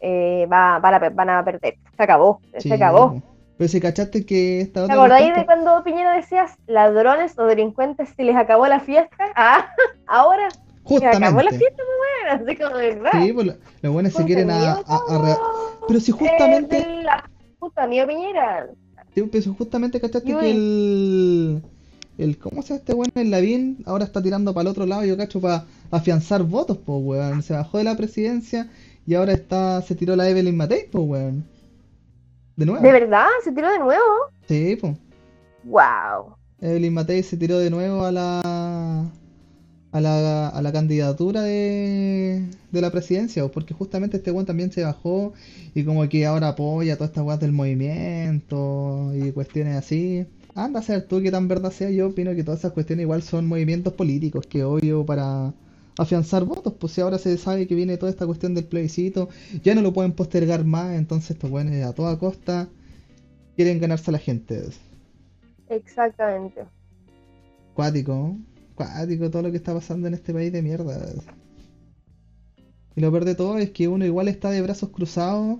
eh, 0.00 0.46
va, 0.52 0.80
van, 0.80 0.94
a, 0.94 1.10
van 1.10 1.30
a 1.30 1.44
perder. 1.44 1.76
Se 1.96 2.02
acabó, 2.02 2.40
Sí, 2.58 2.68
se 2.70 2.74
acabó. 2.74 3.22
Pero 3.56 3.68
si 3.68 3.80
cachaste 3.80 4.26
que 4.26 4.60
esta 4.60 4.80
¿Te 4.80 4.84
otra 4.86 4.94
acordáis 4.96 5.26
cuestión, 5.26 5.40
de 5.40 5.46
cuando 5.46 5.84
Piñera 5.84 6.16
decías 6.16 6.50
ladrones 6.66 7.38
o 7.38 7.44
delincuentes 7.44 8.08
se 8.16 8.24
les 8.24 8.34
acabó 8.34 8.66
la 8.66 8.80
fiesta? 8.80 9.26
Ah, 9.36 9.68
ahora 10.08 10.48
po, 10.82 10.98
se 10.98 11.06
acabó 11.06 11.40
la 11.40 11.52
justamente. 11.52 11.58
fiesta, 11.58 11.82
pues 11.86 12.34
bueno, 12.34 12.44
así 12.50 12.56
como 12.56 12.76
de 12.78 12.94
verdad. 12.96 13.10
Sí, 13.12 13.32
pues 13.32 13.46
lo- 13.46 13.54
los 13.82 13.92
buenos 13.92 14.12
se 14.12 14.24
quieren 14.24 14.50
a, 14.50 14.72
a- 14.72 15.02
a 15.08 15.18
rea- 15.18 15.38
Pero 15.86 16.00
si 16.00 16.10
Eh, 16.10 16.14
justamente 16.18 17.02
la 17.04 17.24
puta 17.64 17.84
amigo 17.84 18.06
Piñera. 18.06 18.68
Sí, 19.14 19.22
pues 19.22 19.46
justamente 19.46 20.00
cachaste 20.00 20.28
Yui. 20.30 20.40
que 20.40 20.50
el, 20.50 21.62
el. 22.18 22.38
¿Cómo 22.38 22.62
se 22.62 22.68
llama 22.68 22.78
este 22.80 22.94
weón? 22.94 23.12
El 23.14 23.30
Lavín 23.30 23.82
ahora 23.86 24.04
está 24.04 24.22
tirando 24.22 24.52
para 24.52 24.62
el 24.62 24.68
otro 24.68 24.86
lado, 24.86 25.04
yo 25.04 25.16
cacho, 25.16 25.40
para 25.40 25.64
afianzar 25.90 26.42
votos, 26.42 26.78
pues 26.84 26.98
weón. 27.02 27.42
Se 27.42 27.54
bajó 27.54 27.78
de 27.78 27.84
la 27.84 27.96
presidencia 27.96 28.68
y 29.06 29.14
ahora 29.14 29.32
está 29.32 29.80
se 29.82 29.94
tiró 29.94 30.16
la 30.16 30.28
Evelyn 30.28 30.56
Matei, 30.56 30.88
pues 30.90 31.04
weón. 31.06 31.44
De 32.56 32.66
nuevo. 32.66 32.82
¿De 32.82 32.92
verdad? 32.92 33.26
¿Se 33.42 33.52
tiró 33.52 33.70
de 33.70 33.78
nuevo? 33.78 34.04
Sí, 34.46 34.76
pues. 34.80 34.96
¡Wow! 35.64 36.36
Evelyn 36.60 36.94
Matei 36.94 37.22
se 37.22 37.36
tiró 37.36 37.58
de 37.58 37.70
nuevo 37.70 38.04
a 38.04 38.12
la. 38.12 39.10
A 39.94 40.00
la, 40.00 40.48
a 40.48 40.60
la 40.60 40.72
candidatura 40.72 41.42
de, 41.42 42.48
de 42.72 42.80
la 42.80 42.90
presidencia, 42.90 43.46
porque 43.46 43.74
justamente 43.74 44.16
este 44.16 44.32
weón 44.32 44.44
también 44.44 44.72
se 44.72 44.82
bajó 44.82 45.34
y 45.72 45.84
como 45.84 46.08
que 46.08 46.26
ahora 46.26 46.48
apoya 46.48 46.96
todas 46.96 47.10
estas 47.10 47.24
weas 47.24 47.38
del 47.38 47.52
movimiento 47.52 49.12
y 49.14 49.30
cuestiones 49.30 49.76
así. 49.76 50.26
Anda 50.56 50.80
a 50.80 50.82
ser 50.82 51.06
tú 51.06 51.22
que 51.22 51.30
tan 51.30 51.46
verdad 51.46 51.70
sea, 51.70 51.90
yo 51.90 52.08
opino 52.08 52.34
que 52.34 52.42
todas 52.42 52.58
esas 52.58 52.72
cuestiones 52.72 53.04
igual 53.04 53.22
son 53.22 53.46
movimientos 53.46 53.92
políticos, 53.92 54.48
que 54.48 54.64
obvio 54.64 55.06
para 55.06 55.54
afianzar 55.96 56.44
votos, 56.44 56.72
pues 56.72 56.92
si 56.92 57.00
ahora 57.00 57.18
se 57.18 57.38
sabe 57.38 57.68
que 57.68 57.76
viene 57.76 57.96
toda 57.96 58.10
esta 58.10 58.26
cuestión 58.26 58.52
del 58.54 58.64
plebiscito, 58.64 59.28
ya 59.62 59.76
no 59.76 59.80
lo 59.80 59.92
pueden 59.92 60.10
postergar 60.10 60.64
más, 60.64 60.96
entonces 60.96 61.30
estos 61.30 61.52
weones 61.52 61.84
a 61.84 61.92
toda 61.92 62.18
costa 62.18 62.68
quieren 63.54 63.78
ganarse 63.78 64.10
a 64.10 64.12
la 64.12 64.18
gente. 64.18 64.60
Exactamente. 65.68 66.64
Cuático, 67.74 68.36
Cuático 68.74 69.30
todo 69.30 69.42
lo 69.42 69.50
que 69.50 69.56
está 69.56 69.72
pasando 69.72 70.08
en 70.08 70.14
este 70.14 70.32
país 70.32 70.52
de 70.52 70.62
mierda. 70.62 70.98
Y 72.96 73.00
lo 73.00 73.10
peor 73.10 73.24
de 73.24 73.34
todo 73.34 73.58
es 73.58 73.70
que 73.70 73.88
uno 73.88 74.04
igual 74.04 74.28
está 74.28 74.50
de 74.50 74.62
brazos 74.62 74.90
cruzados 74.90 75.58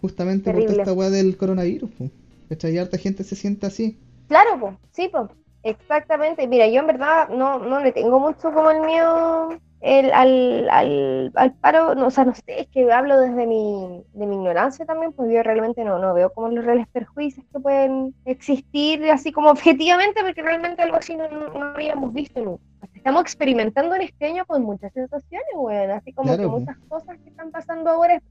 justamente 0.00 0.44
por 0.44 0.54
Terrible. 0.54 0.72
toda 0.72 0.82
esta 0.82 0.92
weá 0.92 1.10
del 1.10 1.36
coronavirus. 1.36 1.90
po. 1.90 2.10
Y 2.50 2.78
harta 2.78 2.98
gente 2.98 3.24
se 3.24 3.36
siente 3.36 3.66
así. 3.66 3.98
Claro, 4.28 4.60
pues, 4.60 4.74
sí, 4.92 5.08
pues, 5.10 5.30
exactamente. 5.62 6.46
Mira, 6.46 6.68
yo 6.68 6.80
en 6.80 6.86
verdad 6.86 7.28
no, 7.30 7.58
no 7.58 7.80
le 7.80 7.92
tengo 7.92 8.20
mucho 8.20 8.52
como 8.52 8.70
el 8.70 8.82
miedo 8.82 9.48
el, 9.84 10.12
al, 10.14 10.66
al, 10.70 11.32
al 11.34 11.52
paro, 11.56 11.94
no, 11.94 12.06
o 12.06 12.10
sea, 12.10 12.24
no 12.24 12.34
sé, 12.34 12.42
es 12.46 12.68
que 12.68 12.90
hablo 12.90 13.20
desde 13.20 13.46
mi, 13.46 14.02
de 14.14 14.26
mi 14.26 14.36
ignorancia 14.36 14.86
también, 14.86 15.12
pues 15.12 15.30
yo 15.30 15.42
realmente 15.42 15.84
no, 15.84 15.98
no 15.98 16.14
veo 16.14 16.32
como 16.32 16.48
los 16.48 16.64
reales 16.64 16.88
perjuicios 16.88 17.44
que 17.52 17.60
pueden 17.60 18.14
existir 18.24 19.04
así 19.10 19.30
como 19.30 19.50
objetivamente, 19.50 20.22
porque 20.22 20.40
realmente 20.40 20.80
algo 20.80 20.96
así 20.96 21.14
no, 21.14 21.28
no, 21.28 21.48
no 21.50 21.64
habíamos 21.66 22.14
visto 22.14 22.42
nunca. 22.42 22.62
Estamos 22.94 23.20
experimentando 23.20 23.94
en 23.94 24.02
este 24.02 24.24
año 24.24 24.46
con 24.46 24.62
muchas 24.62 24.90
sensaciones, 24.94 25.46
weón, 25.54 25.90
así 25.90 26.14
como 26.14 26.28
Claro, 26.28 26.42
que 26.42 26.48
muchas 26.60 26.78
cosas 26.88 27.18
que 27.18 27.28
están 27.28 27.50
pasando 27.50 27.90
ahora 27.90 28.22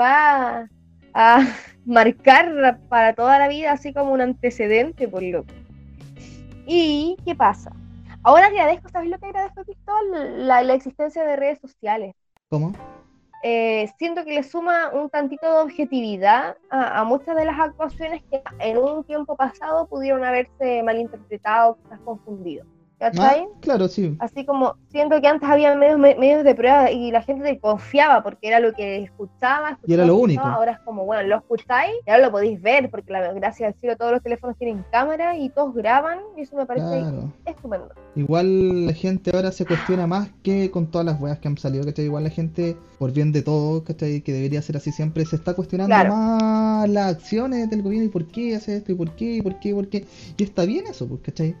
va 0.00 0.68
a 1.14 1.40
marcar 1.84 2.78
para 2.88 3.12
toda 3.12 3.40
la 3.40 3.48
vida 3.48 3.72
así 3.72 3.92
como 3.92 4.12
un 4.12 4.20
antecedente, 4.20 5.08
por 5.08 5.24
loco. 5.24 5.48
¿Y 6.64 7.16
qué 7.24 7.34
pasa? 7.34 7.72
Ahora 8.24 8.46
agradezco, 8.46 8.88
¿sabes 8.88 9.10
lo 9.10 9.18
que 9.18 9.26
agradezco, 9.26 9.64
Cristóbal? 9.64 10.46
La, 10.46 10.62
la 10.62 10.74
existencia 10.74 11.24
de 11.24 11.36
redes 11.36 11.58
sociales. 11.60 12.14
¿Cómo? 12.48 12.72
Eh, 13.42 13.90
siento 13.98 14.24
que 14.24 14.34
le 14.34 14.44
suma 14.44 14.90
un 14.92 15.10
tantito 15.10 15.52
de 15.52 15.62
objetividad 15.62 16.56
a, 16.70 17.00
a 17.00 17.04
muchas 17.04 17.34
de 17.34 17.44
las 17.44 17.58
actuaciones 17.58 18.22
que 18.30 18.40
en 18.60 18.78
un 18.78 19.02
tiempo 19.02 19.36
pasado 19.36 19.88
pudieron 19.88 20.24
haberse 20.24 20.82
malinterpretado, 20.84 21.76
quizás 21.82 21.98
confundido. 22.00 22.64
¿Cachai? 23.02 23.40
Ah, 23.50 23.58
claro, 23.60 23.88
sí. 23.88 24.14
Así 24.20 24.44
como 24.46 24.76
siento 24.88 25.20
que 25.20 25.26
antes 25.26 25.48
había 25.48 25.74
medios, 25.74 25.98
me- 25.98 26.14
medios 26.14 26.44
de 26.44 26.54
prueba 26.54 26.88
y 26.92 27.10
la 27.10 27.20
gente 27.22 27.42
te 27.42 27.58
confiaba 27.58 28.22
porque 28.22 28.46
era 28.46 28.60
lo 28.60 28.72
que 28.74 29.02
escuchaba. 29.02 29.76
Y 29.84 29.92
era 29.94 30.04
lo 30.04 30.14
único. 30.16 30.44
Ahora 30.44 30.72
es 30.72 30.78
como, 30.84 31.04
bueno, 31.04 31.24
lo 31.28 31.36
escucháis 31.38 31.92
y 32.06 32.10
ahora 32.10 32.26
lo 32.26 32.30
podéis 32.30 32.62
ver 32.62 32.88
porque 32.90 33.12
la, 33.12 33.32
gracias 33.32 33.72
al 33.74 33.80
cielo 33.80 33.96
todos 33.96 34.12
los 34.12 34.22
teléfonos 34.22 34.56
tienen 34.56 34.84
cámara 34.92 35.36
y 35.36 35.50
todos 35.50 35.74
graban 35.74 36.20
y 36.36 36.42
eso 36.42 36.54
me 36.56 36.64
parece 36.64 36.86
Claro. 36.86 37.32
estupendo. 37.44 37.88
Igual 38.14 38.86
la 38.86 38.92
gente 38.92 39.32
ahora 39.34 39.50
se 39.50 39.64
cuestiona 39.66 40.06
más 40.06 40.28
que 40.44 40.70
con 40.70 40.86
todas 40.86 41.04
las 41.04 41.20
weas 41.20 41.40
que 41.40 41.48
han 41.48 41.58
salido, 41.58 41.84
¿cachai? 41.84 42.04
Igual 42.04 42.22
la 42.22 42.30
gente, 42.30 42.76
por 43.00 43.10
bien 43.12 43.32
de 43.32 43.42
todo, 43.42 43.82
¿cachai? 43.82 44.20
Que 44.20 44.32
debería 44.32 44.62
ser 44.62 44.76
así 44.76 44.92
siempre, 44.92 45.24
se 45.24 45.34
está 45.34 45.54
cuestionando 45.54 45.92
Claro. 45.92 46.14
más 46.14 46.88
las 46.88 47.16
acciones 47.16 47.68
del 47.68 47.82
gobierno 47.82 48.06
y 48.06 48.10
por 48.10 48.26
qué 48.26 48.54
hace 48.54 48.76
esto 48.76 48.92
y 48.92 48.94
por 48.94 49.10
qué, 49.16 49.36
y 49.38 49.42
por 49.42 49.58
qué, 49.58 49.70
y 49.70 49.74
por 49.74 49.88
qué. 49.88 50.04
Y 50.36 50.44
está 50.44 50.64
bien 50.64 50.84
eso, 50.88 51.08
pues, 51.08 51.20
¿cachai? 51.22 51.56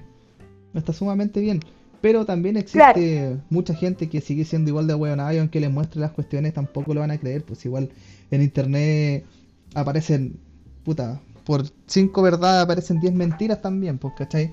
Está 0.74 0.92
sumamente 0.92 1.40
bien. 1.40 1.60
Pero 2.00 2.24
también 2.24 2.56
existe 2.56 3.38
mucha 3.48 3.74
gente 3.74 4.08
que 4.08 4.20
sigue 4.20 4.44
siendo 4.44 4.70
igual 4.70 4.88
de 4.88 4.94
hueonada 4.94 5.32
y 5.34 5.38
aunque 5.38 5.60
les 5.60 5.70
muestre 5.70 6.00
las 6.00 6.10
cuestiones 6.10 6.52
tampoco 6.52 6.94
lo 6.94 7.00
van 7.00 7.12
a 7.12 7.18
creer. 7.18 7.44
Pues 7.44 7.64
igual 7.64 7.90
en 8.30 8.42
internet 8.42 9.24
aparecen, 9.74 10.40
puta, 10.84 11.20
por 11.44 11.64
cinco 11.86 12.22
verdades 12.22 12.64
aparecen 12.64 13.00
10 13.00 13.14
mentiras 13.14 13.62
también, 13.62 13.98
pues, 13.98 14.14
¿cachai? 14.16 14.52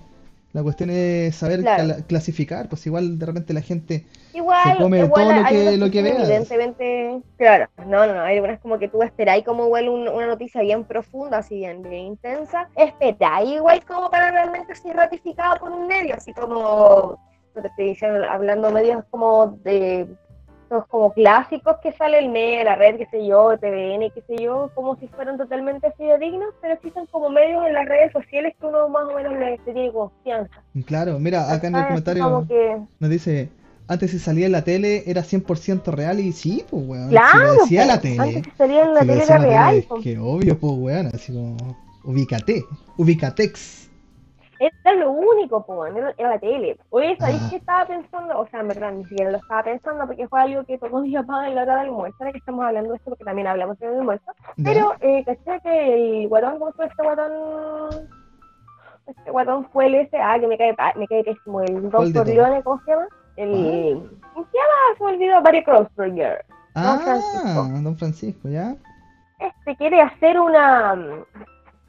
La 0.51 0.63
cuestión 0.63 0.89
es 0.89 1.35
saber 1.35 1.61
Claro. 1.61 1.95
clasificar, 2.07 2.67
pues 2.69 2.85
igual 2.87 3.19
de 3.19 3.25
repente 3.25 3.53
la 3.53 3.61
gente 3.61 4.05
Igual, 4.33 4.77
Se 4.77 4.83
come 4.83 4.99
igual 4.99 5.27
todo 5.27 5.35
lo 5.35 5.47
que- 5.47 5.77
lo 5.77 5.91
que. 5.91 5.99
Evidentemente, 5.99 7.21
claro, 7.37 7.67
no, 7.85 8.05
no, 8.05 8.13
no, 8.13 8.21
hay 8.21 8.35
algunas 8.35 8.59
como 8.59 8.77
que 8.77 8.87
tú 8.87 9.01
esperáis 9.01 9.43
como 9.43 9.65
igual 9.65 9.89
un- 9.89 10.07
una 10.07 10.27
noticia 10.27 10.61
bien 10.61 10.83
profunda, 10.85 11.39
así 11.39 11.55
bien, 11.55 11.81
bien 11.81 12.05
intensa, 12.05 12.69
esperáis 12.75 13.49
igual 13.51 13.83
como 13.85 14.09
para 14.09 14.31
realmente 14.31 14.75
ser 14.75 14.95
ratificado 14.95 15.59
por 15.59 15.71
un 15.71 15.87
medio, 15.87 16.15
así 16.15 16.31
como, 16.33 17.19
no 17.55 17.61
te 17.61 17.67
estoy 17.67 17.85
diciendo, 17.89 18.23
hablando 18.29 18.71
medios 18.71 19.03
como 19.09 19.47
de, 19.63 20.07
los 20.69 20.85
como 20.87 21.13
clásicos 21.13 21.77
que 21.81 21.91
sale 21.93 22.19
el 22.19 22.29
medio, 22.29 22.63
la 22.63 22.75
red, 22.75 22.97
qué 22.97 23.05
sé 23.07 23.25
yo, 23.25 23.57
TVN, 23.57 24.11
qué 24.13 24.23
sé 24.27 24.35
yo, 24.41 24.71
como 24.75 24.95
si 24.97 25.07
fueran 25.07 25.37
totalmente 25.37 25.91
fidedignos, 25.97 26.53
pero 26.61 26.75
existen 26.75 27.05
como 27.07 27.29
medios 27.29 27.65
en 27.65 27.73
las 27.73 27.87
redes 27.87 28.11
sociales 28.11 28.53
que 28.59 28.65
uno 28.65 28.87
más 28.89 29.05
o 29.05 29.15
menos 29.15 29.33
le, 29.33 29.57
tiene 29.59 29.91
confianza. 29.91 30.61
Claro, 30.85 31.19
mira, 31.19 31.51
acá 31.51 31.67
en 31.67 31.75
el 31.75 31.87
comentario 31.87 32.45
que, 32.47 32.77
nos 32.99 33.09
dice, 33.09 33.49
antes 33.87 34.11
si 34.11 34.19
salía 34.19 34.45
en 34.45 34.51
la 34.51 34.63
tele 34.63 35.03
era 35.07 35.23
100% 35.23 35.83
real 35.91 36.19
y 36.19 36.31
sí, 36.31 36.63
pues 36.69 36.83
weón, 36.85 37.09
si 37.09 37.15
claro, 37.15 37.39
lo 37.39 37.53
decía 37.53 37.81
po, 37.81 37.87
la 37.87 38.01
tele, 38.01 38.19
antes 38.19 38.43
que 38.43 38.51
salía 38.57 38.83
en 38.83 38.93
la 38.93 39.01
si 39.01 39.07
tele 39.07 39.23
era 39.23 39.37
real, 39.39 39.69
tele, 39.69 39.87
po. 39.87 39.97
es 39.97 40.03
que 40.03 40.19
obvio, 40.19 40.59
pues 40.59 40.73
weón, 40.77 41.07
así 41.07 41.33
como, 41.33 41.57
ubícate, 42.03 42.63
ubicatex. 42.97 43.88
Era 44.59 44.93
lo 44.95 45.11
único, 45.11 45.65
po, 45.65 45.85
era, 45.85 46.13
era 46.17 46.29
la 46.31 46.39
tele. 46.39 46.77
Oye, 46.89 47.15
¿sabéis 47.17 47.41
Ah. 47.43 47.47
qué 47.49 47.55
estaba 47.55 47.85
pensando? 47.85 48.37
O 48.39 48.47
sea, 48.47 48.59
en 48.59 48.67
verdad, 48.67 48.91
ni 48.91 49.05
siquiera 49.05 49.31
lo 49.31 49.37
estaba 49.37 49.63
pensando 49.63 50.05
porque 50.05 50.27
fue 50.27 50.41
algo 50.41 50.63
que 50.65 50.77
tocó 50.77 50.99
mi 50.99 51.13
papá 51.13 51.47
en 51.47 51.55
la 51.55 51.61
hora 51.63 51.77
del 51.77 51.85
almuerzo, 51.87 52.17
ahora 52.19 52.31
que 52.33 52.39
estamos 52.39 52.65
hablando 52.65 52.89
de 52.91 52.97
esto 52.97 53.09
porque 53.11 53.23
también 53.23 53.47
hablamos 53.47 53.79
del 53.79 53.95
almuerzo. 53.95 54.25
¿ya? 54.57 54.63
Pero, 54.63 54.93
eh, 54.99 55.23
caché 55.25 55.61
que 55.61 56.21
el 56.21 56.27
guatón, 56.27 56.59
¿cómo 56.59 56.71
llama 56.71 56.85
este 56.85 57.03
guatón? 57.03 57.31
Este 59.07 59.31
guatón 59.31 59.65
fue 59.71 59.85
el 59.87 59.95
ese, 59.95 60.17
ah, 60.17 60.37
que 60.39 60.47
me 60.47 60.57
cae, 60.57 60.75
me 60.95 61.07
cae 61.07 61.23
pésimo, 61.23 61.61
el 61.61 61.89
¿Cuál 61.89 62.11
de 62.11 62.19
Don 62.19 62.25
Corleone, 62.25 62.63
¿cómo 62.63 62.81
se 62.83 62.91
llama? 62.91 63.07
El, 63.37 64.09
¿cómo 64.33 64.45
se 64.45 64.57
llama? 64.57 64.97
Se 64.97 65.03
me 65.03 65.09
olvidó, 65.11 65.41
Barry 65.41 65.63
Crossberger. 65.63 66.45
ah, 66.75 66.99
Francisco. 67.03 67.63
Don 67.81 67.97
Francisco, 67.97 68.49
¿ya? 68.49 68.75
Este 69.39 69.75
quiere 69.77 70.01
hacer 70.01 70.39
una, 70.39 70.95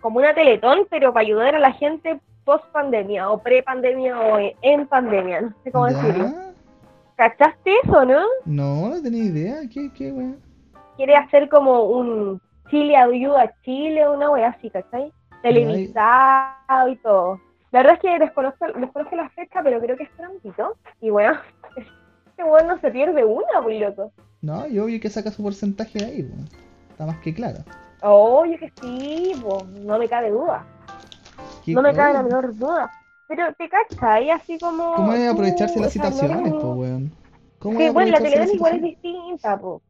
como 0.00 0.18
una 0.20 0.32
teletón, 0.34 0.86
pero 0.88 1.12
para 1.12 1.26
ayudar 1.26 1.54
a 1.56 1.58
la 1.58 1.72
gente 1.72 2.20
post 2.50 2.64
pandemia, 2.72 3.30
o 3.30 3.38
pre 3.38 3.62
pandemia, 3.62 4.18
o 4.18 4.38
en 4.62 4.86
pandemia, 4.88 5.40
no 5.42 5.54
sé 5.62 5.70
cómo 5.70 5.86
decirlo. 5.86 6.24
¿Ya? 6.24 6.52
¿Cachaste 7.14 7.70
eso, 7.84 8.04
no? 8.04 8.24
No, 8.44 8.88
no 8.88 9.00
tenía 9.00 9.22
idea, 9.22 9.56
¿qué, 9.72 9.88
qué 9.92 10.10
weón? 10.10 10.40
Quiere 10.96 11.14
hacer 11.14 11.48
como 11.48 11.84
un 11.84 12.40
Chile 12.68 12.96
ayuda 12.96 13.42
a 13.42 13.54
Chile, 13.62 14.08
una 14.08 14.30
wea 14.30 14.48
así, 14.48 14.68
¿cachai? 14.68 15.12
Televisado 15.42 16.88
y 16.88 16.96
todo. 16.96 17.40
La 17.70 17.82
verdad 17.82 17.94
es 17.94 18.00
que 18.00 18.18
desconozco, 18.18 18.66
desconozco 18.66 19.14
la 19.14 19.28
fecha, 19.30 19.62
pero 19.62 19.80
creo 19.80 19.96
que 19.96 20.02
es 20.02 20.10
prontito. 20.16 20.76
Y 21.00 21.10
bueno, 21.10 21.38
este 21.76 22.42
weón 22.42 22.66
no 22.66 22.80
se 22.80 22.90
pierde 22.90 23.24
una, 23.24 23.60
muy 23.62 23.78
loco. 23.78 24.12
No, 24.42 24.66
y 24.66 24.76
obvio 24.80 24.98
que 24.98 25.08
saca 25.08 25.30
su 25.30 25.44
porcentaje 25.44 26.00
de 26.00 26.04
ahí, 26.04 26.22
weón. 26.22 26.48
Está 26.90 27.06
más 27.06 27.18
que 27.18 27.32
claro. 27.32 27.60
Oye, 28.02 28.58
que 28.58 28.72
sí, 28.80 29.34
no 29.84 29.98
me 29.98 30.08
cabe 30.08 30.30
duda. 30.30 30.66
¿Qué- 31.64 31.74
No 31.74 31.82
me 31.82 31.94
cabe 31.94 32.14
la 32.14 32.22
menor 32.22 32.56
duda. 32.56 32.90
Pero 33.28 33.54
te 33.54 33.68
cachai, 33.68 34.30
así 34.30 34.58
como. 34.58 34.94
¿Cómo 34.96 35.12
es 35.12 35.28
aprovecharse 35.28 35.78
las 35.80 35.94
no 35.96 36.02
situaciones, 36.02 36.52
po, 36.52 36.72
weón? 36.74 37.10
¿Cómo 37.60 37.78
Sí, 37.78 37.88
bueno, 37.90 38.10
la 38.10 38.18
televisión 38.18 38.56
igual 38.56 38.74
es 38.76 38.82
distinta, 38.82 39.58
po. 39.58 39.82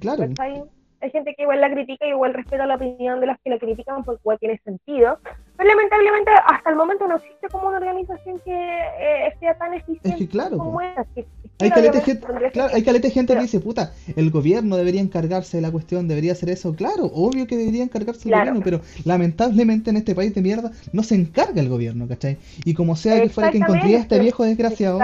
Claro, 0.00 0.28
¿cachai? 0.28 0.64
Hay 1.00 1.10
gente 1.10 1.34
que 1.36 1.42
igual 1.42 1.60
la 1.60 1.70
critica 1.70 2.06
y 2.06 2.10
igual 2.10 2.34
respeta 2.34 2.66
la 2.66 2.74
opinión 2.74 3.20
de 3.20 3.26
las 3.26 3.38
que 3.40 3.50
la 3.50 3.58
critican 3.58 4.02
porque 4.02 4.20
igual 4.24 4.38
tiene 4.40 4.58
sentido. 4.64 5.20
Pero 5.58 5.70
lamentablemente 5.70 6.30
hasta 6.46 6.70
el 6.70 6.76
momento 6.76 7.08
no 7.08 7.16
existe 7.16 7.48
como 7.50 7.66
una 7.68 7.78
organización 7.78 8.40
que 8.44 8.52
eh, 8.52 9.34
sea 9.40 9.54
tan 9.58 9.74
eficiente 9.74 10.08
es 10.10 10.14
que 10.16 10.28
claro, 10.28 10.56
como 10.56 10.80
esa. 10.80 11.04
que- 11.14 11.26
Hay 11.58 11.70
caleta 11.70 12.00
gente, 12.00 12.26
claro, 12.52 12.74
hay 12.74 12.82
caleta 12.84 13.10
gente 13.10 13.34
que 13.34 13.40
dice, 13.42 13.58
puta, 13.58 13.92
el 14.14 14.30
gobierno 14.30 14.76
debería 14.76 15.00
encargarse 15.00 15.56
de 15.56 15.62
la 15.62 15.72
cuestión, 15.72 16.06
debería 16.06 16.30
hacer 16.32 16.50
eso. 16.50 16.74
Claro, 16.76 17.06
obvio 17.12 17.48
que 17.48 17.56
debería 17.56 17.82
encargarse 17.82 18.28
el 18.28 18.34
Claro. 18.34 18.52
gobierno, 18.52 18.60
pero 18.64 18.80
lamentablemente 19.04 19.90
en 19.90 19.96
este 19.96 20.14
país 20.14 20.32
de 20.32 20.42
mierda 20.42 20.70
no 20.92 21.02
se 21.02 21.16
encarga 21.16 21.60
el 21.60 21.68
gobierno, 21.68 22.06
¿cachai? 22.06 22.38
Y 22.64 22.74
como 22.74 22.94
sea 22.94 23.20
que 23.20 23.28
fuera 23.28 23.50
que 23.50 23.58
encontré 23.58 23.96
a 23.96 23.98
este 23.98 24.20
viejo 24.20 24.44
desgraciado, 24.44 25.00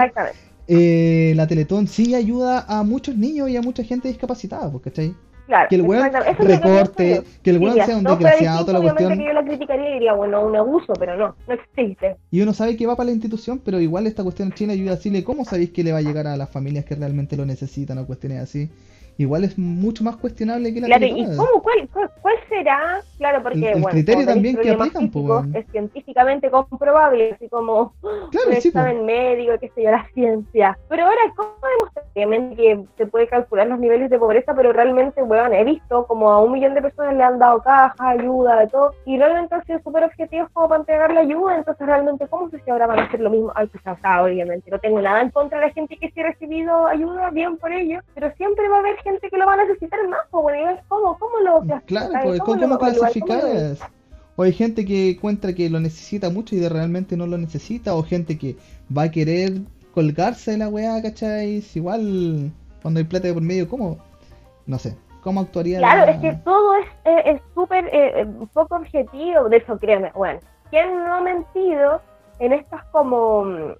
eh, 0.67 1.33
la 1.35 1.45
Teletón 1.47 1.87
sí 1.87 2.15
ayuda 2.15 2.65
a 2.67 2.81
muchos 2.83 3.15
niños 3.17 3.49
y 3.49 3.57
a 3.57 3.61
mucha 3.61 3.83
gente 3.83 4.07
discapacitada, 4.07 4.71
pues, 4.71 4.83
¿cachai? 4.85 5.13
Claro, 5.47 5.69
Que 5.69 5.75
el 5.75 5.81
weón 5.83 6.11
recorte, 6.39 7.21
que 7.43 7.49
el 7.51 7.59
weón 7.59 7.75
sea 7.75 7.97
un 7.97 8.03
no 8.03 8.15
desgraciado, 8.15 8.65
toda 8.65 8.79
la 8.79 8.81
cuestión. 8.81 9.17
que 9.17 9.25
yo 9.25 9.33
la 9.33 9.43
criticaría 9.43 9.89
y 9.89 9.93
diría, 9.93 10.13
bueno, 10.13 10.45
un 10.45 10.55
abuso, 10.55 10.93
pero 10.93 11.15
no, 11.15 11.35
no 11.47 11.53
existe. 11.53 12.15
Y 12.31 12.41
uno 12.41 12.53
sabe 12.53 12.75
que 12.75 12.87
va 12.87 12.95
para 12.95 13.07
la 13.07 13.13
institución, 13.13 13.61
pero 13.63 13.79
igual 13.79 14.07
esta 14.07 14.23
cuestión 14.23 14.51
china 14.53 14.73
ayuda 14.73 14.93
a 14.93 14.95
decirle 14.95 15.23
cómo 15.23 15.45
sabéis 15.45 15.71
que 15.71 15.83
le 15.83 15.91
va 15.91 15.99
a 15.99 16.01
llegar 16.01 16.27
a 16.27 16.35
las 16.37 16.49
familias 16.49 16.85
que 16.85 16.95
realmente 16.95 17.37
lo 17.37 17.45
necesitan 17.45 17.97
o 17.99 18.05
cuestiones 18.05 18.41
así. 18.41 18.69
Igual 19.17 19.45
es 19.45 19.57
mucho 19.57 20.03
más 20.03 20.17
cuestionable 20.17 20.73
que 20.73 20.81
la 20.81 20.87
Claro, 20.87 21.05
¿y 21.05 21.13
Teletón. 21.13 21.37
cómo, 21.37 21.63
cuál, 21.63 21.89
cuál, 21.93 22.11
cuál 22.21 22.35
será? 22.49 23.01
Claro, 23.17 23.41
porque, 23.43 23.59
El- 23.59 23.65
el 23.77 23.81
bueno, 23.81 23.89
criterio 23.91 24.25
también 24.25 24.57
que 24.57 24.69
aplican, 24.71 25.03
físicos, 25.03 25.45
es 25.53 25.65
científicamente 25.71 26.51
comprobable, 26.51 27.31
así 27.33 27.47
como 27.47 27.93
Claro, 28.01 28.49
un 28.49 28.53
sí, 28.53 28.67
examen 28.67 29.05
médico, 29.05 29.53
qué 29.59 29.69
sé 29.73 29.83
yo, 29.83 29.91
la 29.91 30.05
ciencia. 30.13 30.77
Pero 30.89 31.03
ahora, 31.05 31.17
¿cómo 31.35 31.49
demostrar? 31.77 32.05
Obviamente 32.15 32.55
que 32.55 32.79
se 32.97 33.05
puede 33.07 33.27
calcular 33.27 33.67
los 33.67 33.79
niveles 33.79 34.09
de 34.09 34.19
pobreza, 34.19 34.53
pero 34.55 34.71
realmente, 34.73 35.21
weón, 35.23 35.53
he 35.53 35.63
visto 35.65 36.05
como 36.07 36.31
a 36.31 36.41
un 36.41 36.51
millón 36.53 36.73
de 36.73 36.81
personas 36.81 37.13
le 37.15 37.23
han 37.23 37.39
dado 37.39 37.61
caja, 37.61 38.09
ayuda, 38.09 38.59
de 38.59 38.67
todo, 38.67 38.93
y 39.05 39.17
realmente 39.17 39.55
han 39.55 39.65
sido 39.65 39.79
súper 39.79 40.03
objetivos 40.05 40.49
como 40.53 40.69
para 40.69 40.79
entregar 40.79 41.13
la 41.13 41.21
ayuda, 41.21 41.57
entonces 41.57 41.85
realmente, 41.85 42.27
¿cómo 42.29 42.49
sé 42.49 42.59
si 42.63 42.69
ahora 42.69 42.87
van 42.87 42.99
a 42.99 43.03
hacer 43.05 43.19
lo 43.19 43.29
mismo? 43.29 43.51
Ay, 43.55 43.67
pues, 43.67 43.83
o 43.85 43.99
sea, 44.01 44.23
obviamente, 44.23 44.69
no 44.71 44.79
tengo 44.79 45.01
nada 45.01 45.21
en 45.21 45.29
contra 45.31 45.59
de 45.59 45.67
la 45.67 45.73
gente 45.73 45.97
que 45.97 46.09
sí 46.11 46.21
ha 46.21 46.23
recibido 46.27 46.87
ayuda, 46.87 47.29
bien 47.31 47.57
por 47.57 47.71
ello, 47.73 47.99
pero 48.13 48.31
siempre 48.35 48.67
va 48.69 48.77
a 48.77 48.79
haber 48.79 48.95
gente 49.05 49.29
que 49.29 49.37
lo 49.37 49.45
va 49.45 49.53
a 49.53 49.57
necesitar 49.65 50.07
más, 50.09 50.19
pues, 50.31 50.43
bueno, 50.43 50.77
cómo, 50.89 51.17
cómo 51.17 51.39
lo 51.39 51.59
Claro, 51.61 51.83
clasificáis? 51.85 52.25
pues, 52.25 52.41
¿cómo, 52.41 52.55
lo 52.55 52.61
cómo 52.61 52.77
clasificas? 52.79 53.79
O 54.35 54.43
hay 54.43 54.51
gente 54.51 54.83
que 54.83 55.11
encuentra 55.11 55.53
que 55.53 55.69
lo 55.69 55.79
necesita 55.79 56.29
mucho 56.29 56.55
y 56.55 56.59
de 56.59 56.67
realmente 56.67 57.15
no 57.15 57.25
lo 57.25 57.37
necesita, 57.37 57.95
o 57.95 58.03
gente 58.03 58.37
que 58.37 58.57
va 58.95 59.03
a 59.03 59.11
querer 59.11 59.53
colgarse 59.93 60.51
de 60.51 60.57
la 60.57 60.67
weá, 60.67 61.01
¿cachai? 61.01 61.63
Igual 61.73 62.51
cuando 62.81 62.99
hay 62.99 63.05
plata 63.05 63.27
de 63.29 63.33
por 63.33 63.43
medio, 63.43 63.69
¿cómo? 63.69 63.97
No 64.65 64.77
sé, 64.77 64.97
¿cómo 65.23 65.39
actuaría? 65.39 65.77
Claro, 65.77 66.05
la- 66.05 66.11
es 66.11 66.17
que 66.19 66.33
todo 66.43 66.73
es 66.75 66.85
eh, 67.05 67.39
súper 67.53 67.85
eh, 67.85 68.21
eh, 68.21 68.27
poco 68.53 68.75
objetivo, 68.75 69.47
de 69.47 69.57
eso 69.57 69.77
créeme. 69.77 70.11
Bueno, 70.13 70.39
¿quién 70.69 70.97
no 71.05 71.13
ha 71.15 71.21
mentido 71.21 72.01
en 72.39 72.51
estas 72.53 72.83
como... 72.91 73.45
mm, 73.45 73.71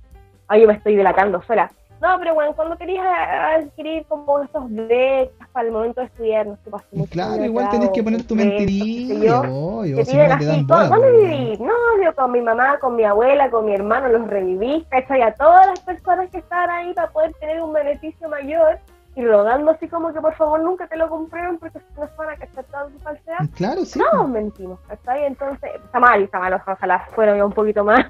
Ay, 0.48 0.62
yo 0.62 0.68
me 0.68 0.76
estoy 0.76 0.96
delatando 0.96 1.42
sola. 1.42 1.70
No, 2.02 2.20
pero 2.20 2.34
bueno, 2.34 2.54
cuando 2.56 2.78
querías 2.78 3.06
a- 3.06 3.56
adquirir 3.56 4.06
como 4.08 4.42
estos 4.42 4.64
becas 4.70 5.48
para 5.54 5.68
el 5.68 5.72
momento 5.74 6.02
de 6.02 6.08
estudiar, 6.08 6.46
no 6.46 6.58
sé, 6.64 6.70
pasé 6.70 6.88
muchos 6.92 7.12
Claro, 7.12 7.34
años 7.34 7.46
igual 7.48 7.70
tenés 7.70 7.90
que 7.92 8.04
poner 8.04 8.24
tu 8.28 8.36
mentirilla, 8.36 9.42
obvio, 9.42 9.96
Te 9.98 10.06
piden 10.06 10.28
no 10.30 10.34
así, 10.36 10.46
dan 10.46 10.68
¿dó- 10.68 10.76
bola, 10.76 10.88
¿dónde 10.90 11.12
viví? 11.18 11.58
No, 11.64 11.74
yo 12.04 12.14
con 12.16 12.32
mi 12.32 12.42
mamá, 12.42 12.78
con 12.80 12.96
mi 12.96 13.04
abuela, 13.04 13.50
con 13.50 13.66
mi 13.66 13.74
hermano 13.74 14.10
los 14.10 14.28
reviví, 14.28 14.86
¿cachai? 14.90 15.22
A 15.22 15.34
todas 15.36 15.68
las 15.68 15.80
personas 15.80 16.30
que 16.30 16.40
estaban 16.40 16.70
ahí 16.70 16.94
para 16.94 17.10
poder 17.12 17.34
tener 17.40 17.62
un 17.62 17.72
beneficio 17.74 18.28
mayor 18.30 18.78
y 19.16 19.24
rogando 19.26 19.72
así 19.72 19.88
como 19.88 20.12
que 20.14 20.20
por 20.20 20.36
favor 20.36 20.60
nunca 20.62 20.88
te 20.88 20.98
lo 20.98 21.08
comprueben 21.08 21.58
porque 21.58 21.80
si 21.80 21.86
no 22.00 22.06
se 22.08 22.14
van 22.18 22.30
a 22.32 22.36
cachar 22.36 22.66
toda 22.66 22.88
tu 22.88 23.00
falsedad. 23.00 23.38
Claro, 23.56 23.86
sí. 23.86 24.00
Todos 24.12 24.28
mentimos, 24.30 24.80
¿cachai? 24.88 25.24
Entonces, 25.26 25.72
está 25.86 26.00
mal, 26.02 26.24
está 26.24 26.40
mal, 26.40 26.54
ojalá 26.54 27.00
fuera 27.16 27.46
un 27.46 27.54
poquito 27.54 27.86
más, 27.86 28.06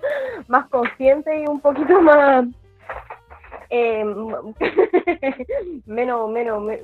más 0.48 0.66
consciente 0.70 1.38
y 1.42 1.46
un 1.46 1.60
poquito 1.60 2.00
más... 2.00 2.46
eh, 3.70 4.04
menos, 5.86 6.30
menos, 6.30 6.62
me- 6.62 6.80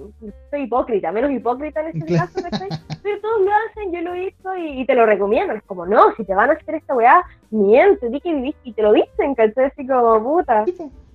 soy 0.51 0.63
hipócrita, 0.63 1.13
menos 1.13 1.31
hipócrita 1.31 1.81
en 1.81 1.87
este 1.89 2.07
Claro. 2.07 2.27
caso, 2.33 2.43
¿cachai? 2.51 2.69
Pero 3.03 3.21
todos 3.21 3.41
lo 3.43 3.51
hacen, 3.51 3.93
yo 3.93 4.01
lo 4.01 4.15
he 4.15 4.21
visto 4.27 4.57
y, 4.57 4.81
y 4.81 4.87
te 4.87 4.95
lo 4.95 5.07
recomiendo. 5.07 5.53
Es 5.55 5.63
como, 5.65 5.87
no, 5.87 6.15
si 6.17 6.25
te 6.25 6.35
van 6.35 6.51
a 6.51 6.55
hacer 6.55 6.77
esta 6.77 6.95
weá, 6.95 7.23
miente, 7.51 8.09
di 8.09 8.21
que 8.21 8.35
viviste 8.35 8.61
y 8.65 8.73
te 8.73 8.83
lo 8.83 8.93
dicen, 8.93 9.35
¿cachai? 9.35 9.67
Así 9.67 9.87
como, 9.87 10.23
puta. 10.23 10.65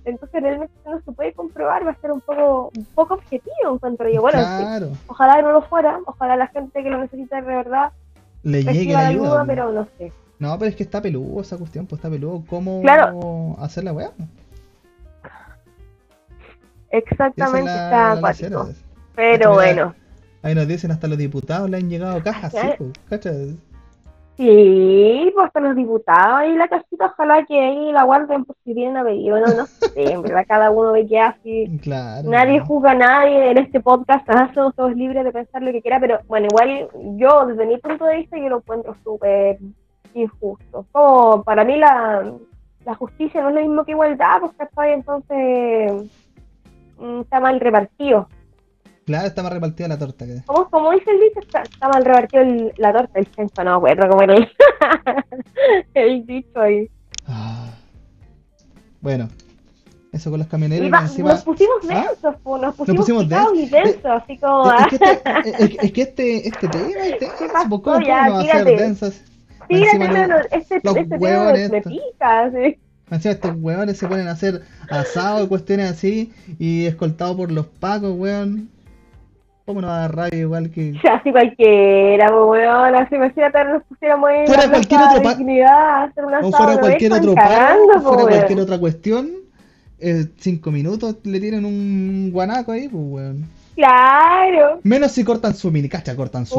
Entonces 0.04 0.42
realmente 0.42 0.72
no 0.86 1.00
se 1.02 1.12
puede 1.12 1.32
comprobar, 1.34 1.86
va 1.86 1.90
a 1.90 2.00
ser 2.00 2.12
un 2.12 2.20
poco, 2.20 2.70
un 2.74 2.84
poco 2.94 3.14
objetivo, 3.14 3.74
encuentro 3.74 4.08
yo. 4.08 4.22
Bueno, 4.22 4.38
sí, 4.38 4.62
claro, 4.62 4.88
ojalá 5.06 5.42
no 5.42 5.52
lo 5.52 5.62
fuera, 5.62 6.00
ojalá 6.06 6.36
la 6.36 6.46
gente 6.48 6.82
que 6.82 6.88
lo 6.90 6.98
necesita 6.98 7.36
de 7.36 7.42
verdad 7.42 7.92
le 8.42 8.62
llegue 8.62 8.92
la 8.94 9.08
ayuda. 9.08 9.44
pero 9.46 9.70
no 9.72 9.86
sé. 9.98 10.12
No, 10.38 10.56
pero 10.58 10.70
es 10.70 10.76
que 10.76 10.84
está 10.84 11.02
peludo 11.02 11.40
esa 11.42 11.58
cuestión, 11.58 11.86
pues 11.86 11.98
está 11.98 12.08
peludo. 12.08 12.42
¿Cómo 12.48 12.80
Claro. 12.80 13.56
hacer 13.58 13.84
la 13.84 13.92
weá? 13.92 14.12
Es 16.90 17.04
Exactamente, 17.10 17.70
la- 17.70 17.84
está 17.84 18.12
acuático. 18.12 18.68
Pero 19.14 19.54
bueno, 19.54 19.94
Ahí 20.42 20.54
nos 20.54 20.68
dicen 20.68 20.90
hasta 20.92 21.08
los 21.08 21.18
diputados 21.18 21.68
le 21.68 21.78
han 21.78 21.90
llegado 21.90 22.22
cajas, 22.22 22.52
sí, 22.52 22.68
po, 22.78 22.84
¿cachai? 23.08 23.56
sí, 24.36 25.30
pues 25.34 25.46
hasta 25.46 25.58
los 25.60 25.74
diputados 25.74 26.48
y 26.48 26.56
la 26.56 26.68
casita, 26.68 27.06
ojalá 27.06 27.44
que 27.44 27.58
ahí 27.60 27.90
la 27.92 28.04
guarden 28.04 28.44
por 28.44 28.54
si 28.64 28.72
vienen 28.72 28.96
a 28.96 29.02
pedir. 29.04 29.32
Bueno, 29.32 29.46
no 29.48 29.66
sé, 29.66 29.90
en 30.12 30.22
verdad 30.22 30.44
cada 30.46 30.70
uno 30.70 30.92
ve 30.92 31.06
qué 31.08 31.18
hace. 31.18 31.68
Claro. 31.82 32.30
Nadie 32.30 32.60
juzga 32.60 32.92
a 32.92 32.94
nadie 32.94 33.50
en 33.50 33.58
este 33.58 33.80
podcast, 33.80 34.24
somos 34.54 34.74
todos 34.76 34.94
libres 34.94 35.24
de 35.24 35.32
pensar 35.32 35.60
lo 35.62 35.72
que 35.72 35.82
quiera, 35.82 35.98
pero 35.98 36.20
bueno, 36.28 36.46
igual 36.48 36.88
yo 37.16 37.46
desde 37.46 37.66
mi 37.66 37.78
punto 37.78 38.04
de 38.04 38.18
vista 38.18 38.38
yo 38.38 38.48
lo 38.48 38.58
encuentro 38.58 38.96
súper 39.02 39.58
injusto. 40.14 40.86
Como 40.92 41.42
para 41.42 41.64
mí 41.64 41.76
la, 41.76 42.32
la 42.84 42.94
justicia 42.94 43.42
no 43.42 43.48
es 43.48 43.54
lo 43.56 43.60
mismo 43.62 43.84
que 43.84 43.90
igualdad, 43.90 44.38
pues 44.40 44.52
¿cachai? 44.56 44.92
entonces 44.92 45.92
está 47.22 47.40
mal 47.40 47.60
repartido. 47.60 48.28
Claro, 49.06 49.26
está 49.26 49.42
más 49.42 49.52
repartida 49.52 49.88
la 49.88 49.98
torta 49.98 50.26
que. 50.26 50.42
Como, 50.46 50.68
como 50.68 50.90
dice 50.92 51.10
el 51.10 51.20
dicho, 51.20 51.40
está, 51.40 51.62
está 51.62 51.88
mal 51.88 52.04
repartido 52.04 52.42
el- 52.42 52.72
la 52.76 52.92
torta, 52.92 53.18
el 53.18 53.26
censo, 53.28 53.64
no 53.64 53.74
acuerdo 53.76 54.08
cómo 54.08 54.22
era 54.22 54.34
el, 54.34 54.48
el 55.94 56.26
dicho 56.26 56.60
ahí. 56.60 56.90
Ah. 57.26 57.70
Bueno, 59.00 59.28
eso 60.12 60.30
con 60.30 60.40
los 60.40 60.48
camioneros 60.48 60.92
va- 60.92 61.00
encima. 61.02 61.32
nos 61.32 61.42
pusimos 61.44 61.76
¿Ah? 61.90 61.94
densos, 62.10 62.34
nos 62.44 62.74
pusimos, 62.74 63.00
pusimos 63.00 63.24
picados 63.24 63.54
y 63.54 63.66
densos, 63.68 64.04
así 64.04 64.36
como... 64.38 64.72
Es 64.72 64.98
que 64.98 65.02
este, 65.12 65.64
es, 65.64 65.76
es 65.82 65.92
que 65.92 66.02
este, 66.02 66.48
este 66.48 66.68
tema 66.68 66.86
es 66.88 66.94
denso, 67.20 67.34
¿Qué 67.38 67.46
pasó? 67.52 67.68
po, 67.68 67.82
¿cómo 67.82 68.00
Ya, 68.00 68.24
podemos 68.26 68.44
hacer 68.48 68.64
tírate. 68.64 68.82
densas? 68.82 69.24
Tírate, 69.68 69.96
Encima 69.96 70.06
no, 70.08 70.18
los- 70.18 70.28
no, 70.28 70.36
este, 70.36 70.56
este 70.58 70.80
tema 70.80 71.52
me, 71.70 71.82
pica, 71.82 72.50
sí. 72.50 72.78
Encima 73.10 73.32
estos 73.32 73.52
weones 73.58 73.98
se 73.98 74.06
ponen 74.06 74.28
a 74.28 74.32
hacer 74.32 74.62
asado 74.90 75.44
y 75.44 75.48
cuestiones 75.48 75.90
así 75.90 76.32
y 76.58 76.86
escoltados 76.86 77.36
por 77.36 77.50
los 77.50 77.66
pacos, 77.66 78.14
weón. 78.16 78.68
¿Cómo 79.64 79.82
no 79.82 79.88
va 79.88 79.96
a 79.96 80.00
dar 80.00 80.16
rabia 80.16 80.38
igual 80.40 80.70
que. 80.70 80.92
Ya, 81.04 81.14
así 81.16 81.30
cualquiera, 81.30 82.28
pues, 82.28 82.42
weón, 82.48 82.94
así 82.96 83.14
imagínate 83.16 83.64
nos 83.64 83.82
pusiéramos 83.84 84.30
en 84.30 84.46
Fuera 84.46 84.62
la 84.64 84.70
cualquier 84.70 85.00
otro 85.02 85.22
pa- 85.22 85.30
hacer 86.04 86.24
una 86.24 86.38
O 86.40 86.50
fuera 86.52 86.80
cualquier 86.80 87.12
otro 87.12 87.34
paro, 87.34 87.48
cagando, 87.48 87.92
o 87.96 88.00
fuera 88.00 88.22
pues, 88.22 88.34
cualquier 88.36 88.60
otra 88.60 88.78
cuestión, 88.78 89.30
eh, 89.98 90.26
cinco 90.38 90.70
minutos 90.70 91.16
le 91.24 91.40
tienen 91.40 91.64
un 91.64 92.30
guanaco 92.32 92.72
ahí, 92.72 92.88
pues 92.88 93.02
weón. 93.06 93.44
Claro, 93.78 94.80
Menos 94.82 95.12
si 95.12 95.22
cortan 95.22 95.54
su 95.54 95.70
mini, 95.70 95.88
cacha, 95.88 96.16
cortan 96.16 96.46
su 96.46 96.56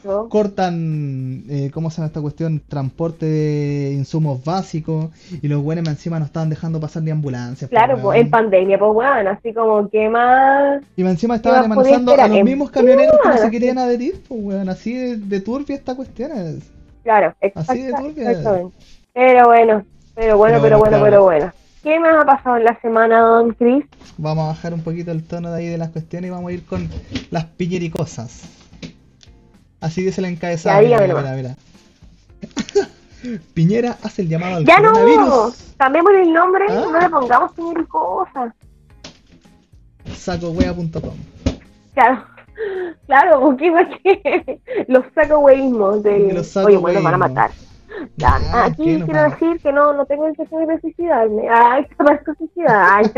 so. 0.00 0.28
cortan, 0.28 1.42
eh, 1.48 1.70
¿cómo 1.74 1.90
se 1.90 1.96
llama 1.96 2.06
esta 2.06 2.20
cuestión? 2.20 2.62
Transporte 2.68 3.26
de 3.26 3.92
insumos 3.94 4.44
básicos 4.44 5.08
y 5.42 5.48
los 5.48 5.60
buenos 5.60 5.88
encima 5.88 6.20
no 6.20 6.26
estaban 6.26 6.48
dejando 6.48 6.78
pasar 6.78 7.02
ni 7.02 7.10
ambulancias. 7.10 7.68
pues, 7.68 7.70
Claro, 7.70 7.94
weón. 7.94 8.02
pues, 8.04 8.20
en 8.20 8.30
pandemia, 8.30 8.78
pues, 8.78 8.92
weón, 8.94 9.26
así 9.26 9.52
como 9.52 9.88
que 9.90 10.08
más... 10.08 10.80
Y 10.96 11.02
encima 11.02 11.34
estaban 11.34 11.62
¿Qué 11.62 11.68
más 11.68 11.78
podía 11.78 11.96
amenazando 11.96 12.22
a 12.22 12.28
los 12.28 12.44
mismos 12.44 12.70
camioneros 12.70 13.16
que 13.20 13.28
no 13.28 13.36
se 13.38 13.50
querían 13.50 13.78
adherir, 13.78 14.22
pues 14.28 14.40
weón, 14.40 14.68
así 14.68 14.94
de, 14.94 15.16
de 15.16 15.40
turbia 15.40 15.74
esta 15.74 15.96
cuestión 15.96 16.30
es. 16.30 16.70
Claro, 17.02 17.34
Así 17.54 17.82
de 17.82 17.92
turbia. 17.92 18.30
exactamente. 18.30 18.76
Pero 19.14 19.46
bueno, 19.46 19.84
pero 20.14 20.36
bueno, 20.38 20.60
Pero 20.60 20.62
pero 20.62 20.78
bueno, 20.78 20.78
bueno, 20.78 20.98
claro. 20.98 21.04
pero 21.04 21.22
bueno. 21.24 21.52
¿Qué 21.82 21.98
más 21.98 22.14
ha 22.14 22.26
pasado 22.26 22.56
en 22.58 22.64
la 22.64 22.78
semana, 22.80 23.20
don 23.20 23.54
Chris? 23.54 23.84
Vamos 24.18 24.44
a 24.44 24.48
bajar 24.48 24.74
un 24.74 24.82
poquito 24.82 25.10
el 25.12 25.24
tono 25.24 25.50
de 25.50 25.58
ahí 25.58 25.66
de 25.66 25.78
las 25.78 25.88
cuestiones 25.90 26.28
y 26.28 26.30
vamos 26.30 26.50
a 26.50 26.52
ir 26.52 26.66
con 26.66 26.88
las 27.30 27.46
piñericosas. 27.46 28.42
Así 29.80 30.02
dice 30.02 30.20
la 30.20 30.28
encabezada. 30.28 30.82
Ya, 30.82 31.00
Mira, 31.00 31.16
mira, 31.16 31.32
mira. 31.32 31.56
Piñera 33.54 33.96
hace 34.02 34.22
el 34.22 34.28
llamado 34.28 34.56
al 34.56 34.64
¡Ya 34.64 34.78
no! 34.80 34.92
coronavirus. 34.92 35.74
Cambiemos 35.78 36.12
el 36.12 36.32
nombre, 36.32 36.64
¿Ah? 36.68 36.84
no 36.92 37.00
le 37.00 37.08
pongamos 37.08 37.54
señor 37.54 37.88
cosa. 37.88 38.54
Sacowea.com. 40.14 41.14
Claro, 41.94 42.24
claro, 43.06 43.40
porque 43.40 44.60
los 44.88 45.04
saco-weísmos 45.14 46.02
de... 46.02 46.32
Los 46.32 46.56
Oye, 46.58 46.76
bueno, 46.76 47.02
van 47.02 47.14
a 47.14 47.18
matar. 47.18 47.50
Ya, 48.16 48.38
Ah, 48.52 48.66
aquí 48.66 48.84
¿qué 48.84 48.98
nos 48.98 49.08
quiero 49.08 49.30
decir 49.30 49.60
que 49.62 49.72
no, 49.72 49.92
no 49.92 50.06
tengo 50.06 50.28
intención 50.28 50.66
de 50.66 50.80
suicidarme. 50.80 51.48
Ay, 51.50 51.84
que 52.24 52.34
suicidar. 52.38 52.88
Ay, 52.92 53.10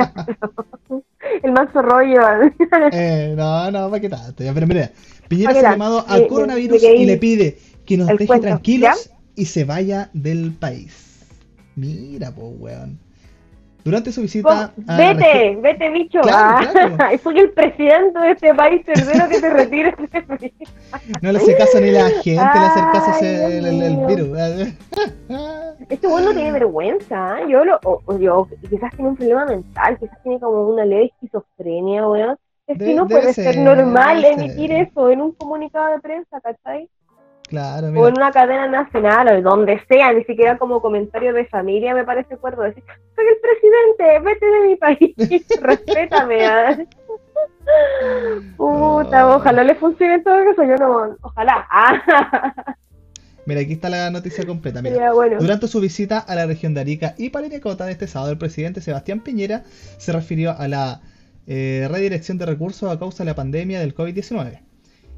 El 1.43 1.53
manso 1.53 1.83
rollo. 1.83 2.21
Eh, 2.93 3.35
no, 3.37 3.71
no, 3.71 3.91
¿para 3.91 4.01
qué 4.01 4.09
tanto? 4.09 4.43
Ya, 4.43 4.53
pero 4.53 4.67
mira, 4.67 4.91
Piñera 5.29 5.51
¿Pa' 5.51 5.53
qué 5.53 5.59
hace 5.59 5.67
tanto? 5.67 5.85
llamado 5.85 6.05
al 6.09 6.27
coronavirus 6.27 6.83
y 6.83 7.05
le 7.05 7.17
pide 7.17 7.59
que 7.87 7.97
nos 7.97 8.09
deje 8.09 8.27
cuento, 8.27 8.47
tranquilos 8.47 9.11
y 9.37 9.47
se 9.47 9.65
vaya 9.65 10.11
del 10.13 10.53
país. 10.53 11.27
Mira, 11.77 12.33
pues, 12.35 12.49
weón. 12.59 12.99
Durante 13.85 14.13
su 14.13 14.23
visita 14.23 14.73
Vete, 14.77 15.57
vete, 15.61 15.91
bicho. 15.91 16.21
Claro, 16.21 16.69
Ah, 16.69 16.71
claro. 16.97 17.19
Soy 17.23 17.39
el 17.41 17.51
presidente 17.51 18.19
de 18.19 18.31
este 18.31 18.55
país, 18.55 18.85
tercero 18.85 19.29
que 19.29 19.41
te 19.41 19.51
retires 19.51 19.95
de 19.97 20.37
mí. 20.41 20.53
No 21.21 21.33
le 21.33 21.39
hace 21.39 21.57
caso 21.57 21.81
ni 21.81 21.91
la 21.91 22.09
gente, 22.23 22.31
le 22.59 22.67
hace 22.67 22.81
caso 22.93 23.07
Ay, 23.11 23.17
ese- 23.17 23.59
el, 23.59 23.67
el- 23.67 23.83
el 23.83 23.97
Dios 23.97 24.07
virus. 24.09 24.39
Este 25.89 26.07
güey 26.07 26.25
no 26.25 26.33
tiene 26.33 26.53
vergüenza. 26.53 27.41
¿eh? 27.41 27.45
Yo 27.49 27.65
lo, 27.65 27.81
o- 27.85 28.19
yo, 28.19 28.47
quizás 28.71 28.91
tiene 28.95 29.11
un 29.11 29.17
problema 29.17 29.47
mental, 29.47 29.99
quizás 29.99 30.23
tiene 30.23 30.39
como 30.41 30.69
una 30.69 30.85
leve 30.85 31.07
esquizofrenia, 31.07 32.07
weón. 32.09 32.37
Es 32.69 32.79
que 32.79 32.85
De- 32.85 32.95
no 32.95 33.09
puede 33.09 33.33
ser, 33.35 33.55
ser, 33.55 33.65
normal 33.65 34.25
emitir 34.25 34.71
ser. 34.71 34.89
eso 34.89 35.11
en 35.11 35.21
un 35.21 35.33
comunicado 35.33 35.93
de 35.93 35.99
prensa, 36.01 36.41
¿cachai? 36.41 36.89
Claro, 37.53 37.89
O 37.89 38.09
en 38.09 38.17
una 38.17 38.33
cadena 38.33 38.67
nacional 38.67 39.29
o 39.29 39.43
donde 39.43 39.79
sea, 39.87 40.11
ni 40.15 40.25
siquiera 40.25 40.57
como 40.57 40.81
comentario 40.81 41.35
de 41.35 41.45
familia 41.45 41.95
me 41.95 42.03
parece 42.03 42.39
cuerdo 42.39 42.63
decir, 42.63 42.83
soy 43.15 43.27
el 43.27 43.37
presidente, 43.43 44.21
vete 44.21 44.47
de 44.47 44.69
mi 44.69 44.77
país, 44.77 45.15
respétame. 45.61 46.87
Puta, 48.57 49.37
ojalá 49.37 49.65
le 49.65 49.75
funcione 49.75 50.21
todo 50.21 50.39
eso, 50.39 50.63
yo 50.63 50.77
no, 50.77 51.15
ojalá. 51.21 51.67
Ah, 51.71 52.55
Mira, 53.45 53.61
aquí 53.61 53.75
está 53.75 53.91
la 53.91 54.11
noticia 54.11 54.47
completa. 54.47 54.81
Mira. 54.81 55.13
bueno. 55.13 55.37
Durante 55.39 55.69
su 55.69 55.79
visita 55.79 56.21
a 56.21 56.35
la 56.35 56.47
región 56.47 56.73
de 56.73 56.81
Arica 56.81 57.15
y 57.19 57.29
Parinacota 57.29 57.85
de 57.85 57.93
este 57.93 58.07
sábado, 58.07 58.33
el 58.33 58.39
presidente 58.39 58.81
Sebastián 58.81 59.21
Piñera 59.21 59.65
se 59.99 60.11
refirió 60.13 60.57
a 60.59 60.69
la 60.69 61.03
eh, 61.47 61.87
redirección 61.91 62.39
de 62.39 62.47
recursos 62.47 62.91
a 62.91 62.99
causa 62.99 63.25
de 63.25 63.31
la 63.31 63.35
pandemia 63.35 63.79
del 63.79 63.95
COVID-19, 63.95 64.61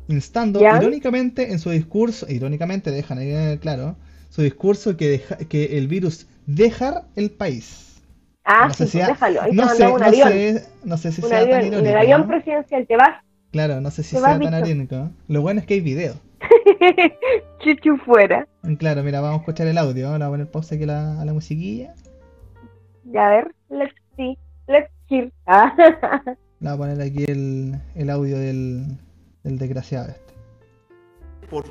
instando 0.09 0.61
¿Ya? 0.61 0.77
irónicamente 0.79 1.53
en 1.53 1.59
su 1.59 1.71
discurso, 1.71 2.27
irónicamente 2.29 2.91
dejan 2.91 3.19
ahí 3.19 3.59
claro, 3.59 3.97
su 4.31 4.43
discurso 4.43 4.97
que, 4.97 5.09
deja- 5.09 5.37
que 5.39 5.79
el 5.79 5.89
virus 5.89 6.27
dejar 6.47 7.05
el 7.17 7.31
país. 7.31 8.03
Ah, 8.45 8.67
no 8.69 8.75
sí, 8.75 8.85
sé 8.85 8.87
si 8.89 8.99
pues 8.99 9.05
ha- 9.05 9.13
déjalo, 9.13 9.43
ahí 9.43 9.53
no 9.53 9.69
sé, 9.71 9.87
un 9.87 10.01
no 10.01 10.07
avión. 10.07 10.29
sé, 10.29 10.65
no 10.85 10.97
sé 10.99 11.13
si 11.13 11.23
un 11.23 11.29
sea 11.29 11.39
avión, 11.39 11.51
tan 11.53 11.61
en 11.63 11.67
irónico. 11.69 11.91
el 11.91 11.97
avión 11.97 12.27
presidencial 12.29 12.87
te 12.87 12.97
vas, 12.97 13.25
Claro, 13.53 13.81
no 13.81 13.91
sé 13.91 14.03
si 14.03 14.17
sea 14.17 14.39
tan 14.39 14.67
irónico. 14.67 15.11
Lo 15.29 15.41
bueno 15.41 15.61
es 15.61 15.67
que 15.67 15.75
hay 15.75 15.81
video. 15.81 16.15
chuchu 17.61 17.97
fuera. 17.99 18.47
Claro, 18.79 19.03
mira, 19.03 19.21
vamos 19.21 19.39
a 19.39 19.41
escuchar 19.43 19.67
el 19.69 19.79
audio. 19.79 20.11
Vamos 20.11 20.27
a 20.27 20.31
poner 20.31 20.51
pausa 20.51 20.75
aquí 20.75 20.85
la, 20.87 21.21
a 21.21 21.25
la 21.25 21.33
musiquilla. 21.33 21.95
Ya, 23.05 23.29
a 23.29 23.31
ver, 23.31 23.55
let's 23.71 23.95
see, 24.17 24.37
let's 24.67 24.91
hear. 25.09 25.31
Ah. 25.47 25.73
Voy 26.61 26.73
a 26.73 26.77
poner 26.77 27.01
aquí 27.01 27.25
el, 27.29 27.77
el 27.95 28.11
audio 28.11 28.39
del, 28.39 28.99
del 29.45 29.59
desgraciado 29.59 30.09
este. 30.09 30.35
por 31.49 31.67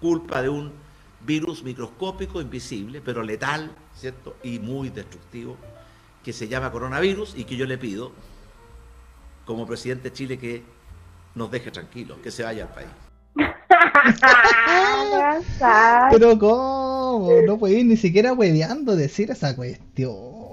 culpa 0.00 0.40
de 0.40 0.48
un 0.48 0.72
virus 1.26 1.62
microscópico, 1.62 2.40
invisible, 2.40 3.00
pero 3.00 3.22
letal, 3.22 3.74
¿cierto? 3.94 4.36
Y 4.42 4.58
muy 4.58 4.90
destructivo, 4.90 5.56
que 6.22 6.32
se 6.32 6.48
llama 6.48 6.70
coronavirus 6.70 7.34
y 7.36 7.44
que 7.44 7.56
yo 7.56 7.66
le 7.66 7.78
pido, 7.78 8.12
como 9.44 9.66
presidente 9.66 10.10
de 10.10 10.14
Chile, 10.14 10.38
que 10.38 10.62
nos 11.34 11.50
deje 11.50 11.70
tranquilos, 11.70 12.18
que 12.22 12.30
se 12.30 12.42
vaya 12.42 12.64
al 12.64 12.70
país. 12.70 12.88
Pero 16.10 16.38
cómo, 16.38 17.30
no 17.46 17.58
podéis 17.58 17.84
ni 17.84 17.96
siquiera 17.96 18.32
hueveando 18.32 18.96
decir 18.96 19.30
esa 19.30 19.54
cuestión. 19.56 20.43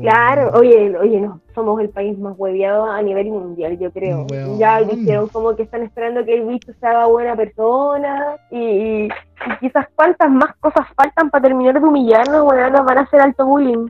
Claro, 0.00 0.50
oye, 0.54 0.96
oye, 0.98 1.20
no, 1.20 1.40
somos 1.54 1.80
el 1.80 1.88
país 1.90 2.18
más 2.18 2.34
hueviado 2.36 2.84
a 2.86 3.00
nivel 3.02 3.26
mundial, 3.28 3.78
yo 3.78 3.90
creo. 3.92 4.26
Weón. 4.30 4.58
Ya 4.58 4.80
dijeron 4.82 5.28
como 5.28 5.54
que 5.56 5.62
están 5.64 5.82
esperando 5.82 6.24
que 6.24 6.34
el 6.34 6.46
bicho 6.46 6.72
se 6.78 6.86
haga 6.86 7.06
buena 7.06 7.36
persona 7.36 8.36
y, 8.50 8.58
y- 8.58 9.04
y 9.06 9.58
quizás 9.60 9.86
cuántas 9.94 10.30
más 10.30 10.54
cosas 10.60 10.86
faltan 10.96 11.30
para 11.30 11.42
terminar 11.42 11.78
de 11.80 11.86
humillarnos, 11.86 12.44
bueno, 12.44 12.70
nos 12.70 12.84
van 12.84 12.98
a 12.98 13.00
hacer 13.02 13.20
alto 13.20 13.46
bullying. 13.46 13.88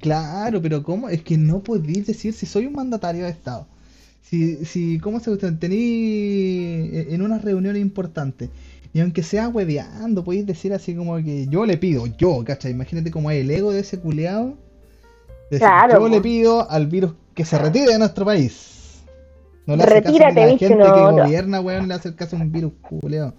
Claro, 0.00 0.60
pero 0.62 0.82
¿cómo? 0.82 1.08
Es 1.08 1.22
que 1.22 1.36
no 1.36 1.60
podéis 1.60 2.06
decir 2.06 2.32
si 2.32 2.46
soy 2.46 2.66
un 2.66 2.74
mandatario 2.74 3.24
de 3.24 3.30
Estado. 3.30 3.66
Si, 4.22 4.64
si 4.64 4.98
¿cómo 5.00 5.20
se 5.20 5.30
gusta? 5.30 5.52
Tení 5.58 5.76
eh, 6.92 7.06
en 7.10 7.22
una 7.22 7.38
reunión 7.38 7.76
importante. 7.76 8.48
Y 8.94 9.00
aunque 9.00 9.22
sea 9.22 9.48
hueveando, 9.48 10.22
podéis 10.22 10.46
decir 10.46 10.72
así 10.72 10.94
como 10.94 11.16
que 11.16 11.46
yo 11.48 11.64
le 11.66 11.78
pido, 11.78 12.06
yo, 12.06 12.44
¿cachai? 12.44 12.72
Imagínate 12.72 13.10
como 13.10 13.30
es 13.30 13.40
el 13.42 13.50
ego 13.50 13.72
de 13.72 13.80
ese 13.80 13.98
culeado. 14.00 14.54
Decir, 15.52 15.66
Claro, 15.66 15.92
yo 15.94 15.98
po. 16.00 16.08
le 16.08 16.20
pido 16.22 16.70
al 16.70 16.86
virus 16.86 17.12
que 17.34 17.44
se 17.44 17.58
retire 17.58 17.92
de 17.92 17.98
nuestro 17.98 18.24
país. 18.24 19.04
No 19.66 19.76
le 19.76 19.82
hace 19.84 20.02
caso 20.02 20.06
Retírate, 20.18 20.40
la 20.46 20.58
gente 20.58 20.74
no, 20.76 20.84
que 20.84 21.00
no. 21.00 21.12
gobierna, 21.24 21.60
weón, 21.60 21.88
le 21.88 21.94
hace 21.94 22.14
caso 22.16 22.36
a 22.36 22.40
un 22.40 22.50
virus 22.50 22.72
culeado. 22.80 23.34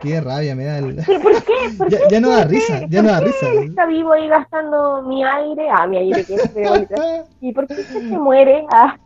Qué 0.00 0.20
rabia 0.20 0.54
me 0.56 0.64
da 0.64 0.78
el... 0.78 0.96
¿Pero 1.06 1.20
por 1.20 1.32
qué? 1.44 1.52
¿Por 1.76 1.88
Ya- 1.90 1.98
qué? 1.98 2.04
ya 2.10 2.20
no 2.20 2.30
da 2.30 2.44
risa, 2.44 2.80
ya 2.88 3.02
¿Por 3.02 3.04
no 3.04 3.12
da 3.12 3.20
qué 3.20 3.26
risa. 3.26 3.48
él 3.52 3.68
está 3.68 3.86
vivo 3.86 4.12
ahí 4.12 4.26
gastando 4.28 5.02
mi 5.02 5.22
aire? 5.24 5.68
Ah, 5.70 5.86
mi 5.86 5.98
aire 5.98 6.24
que 6.24 6.34
es. 6.34 6.50
¿Y 7.40 7.52
por 7.52 7.66
qué 7.66 7.74
se 7.84 8.00
muere? 8.00 8.64
Ah, 8.70 8.96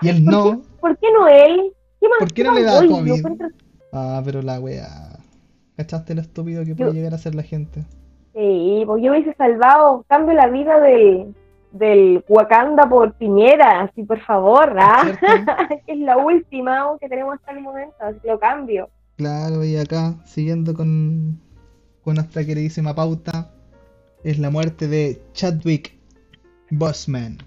Y 0.00 0.08
él 0.10 0.24
¿por, 0.24 0.32
no. 0.32 0.44
qué, 0.52 0.58
¿Por 0.80 0.96
qué 0.98 1.06
no 1.12 1.28
él? 1.28 1.72
¿Qué 2.00 2.08
más? 2.08 2.18
¿Por 2.20 2.32
qué 2.32 2.44
no 2.44 2.54
le 2.54 2.62
más 2.62 2.72
da 2.72 2.78
doy? 2.78 2.88
Yo 2.88 2.94
COVID? 2.96 3.12
encuentro- 3.14 3.48
Ah, 3.92 4.22
pero 4.24 4.42
la 4.42 4.60
wea. 4.60 4.88
¿Cachaste 5.76 6.14
lo 6.14 6.20
estúpido 6.20 6.64
que 6.64 6.74
puede 6.76 6.90
Yo- 6.90 6.94
llegar 6.94 7.14
a 7.14 7.18
ser 7.18 7.34
la 7.34 7.42
gente? 7.42 7.82
Sí, 8.32 8.82
pues 8.86 9.02
yo 9.02 9.12
hubiese 9.12 9.34
salvado, 9.34 10.04
cambio 10.08 10.34
la 10.34 10.48
vida 10.48 10.80
del, 10.80 11.34
del 11.74 12.24
Wakanda 12.28 12.88
por 12.88 13.12
Piñera, 13.14 13.82
así 13.82 14.02
por 14.04 14.20
favor, 14.20 14.74
¿ah? 14.78 15.04
Es 15.86 15.98
la 15.98 16.16
última 16.16 16.86
que 17.00 17.08
tenemos 17.08 17.34
hasta 17.34 17.52
el 17.52 17.60
momento, 17.60 17.94
así 18.00 18.18
lo 18.24 18.38
cambio. 18.38 18.88
Claro, 19.16 19.64
y 19.64 19.76
acá, 19.76 20.14
siguiendo 20.24 20.72
con, 20.74 21.38
con 22.02 22.14
nuestra 22.14 22.44
queridísima 22.44 22.94
pauta, 22.94 23.50
es 24.22 24.38
la 24.38 24.50
muerte 24.50 24.88
de 24.88 25.20
Chadwick 25.32 25.92
Boseman, 26.70 27.38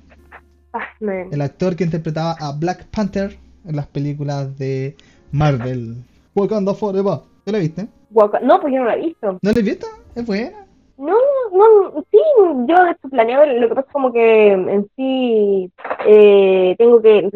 Batman. 0.71 1.29
el 1.31 1.41
actor 1.41 1.75
que 1.75 1.83
interpretaba 1.85 2.35
a 2.39 2.51
Black 2.51 2.85
Panther 2.87 3.37
en 3.65 3.75
las 3.75 3.87
películas 3.87 4.57
de 4.57 4.95
Marvel. 5.31 5.95
Wakanda 6.35 6.73
Forever. 6.73 7.19
¿Te 7.43 7.51
la 7.51 7.57
viste? 7.59 7.87
Waka- 8.11 8.39
No, 8.41 8.59
pues 8.61 8.73
yo 8.73 8.79
no 8.79 8.85
la 8.85 8.95
he 8.95 9.05
visto. 9.07 9.31
¿No 9.33 9.39
la 9.41 9.51
has 9.51 9.63
visto? 9.63 9.87
Es 10.15 10.25
buena. 10.25 10.66
No, 10.97 11.15
no, 11.53 12.03
sí, 12.11 12.19
yo 12.65 12.83
de 12.83 12.91
hecho 12.91 13.09
planeo, 13.09 13.45
lo 13.45 13.69
que 13.69 13.75
pasa 13.75 13.87
es 13.87 13.93
como 13.93 14.11
que 14.11 14.51
en 14.51 14.89
sí 14.95 15.71
eh, 16.07 16.75
tengo 16.77 17.01
que, 17.01 17.29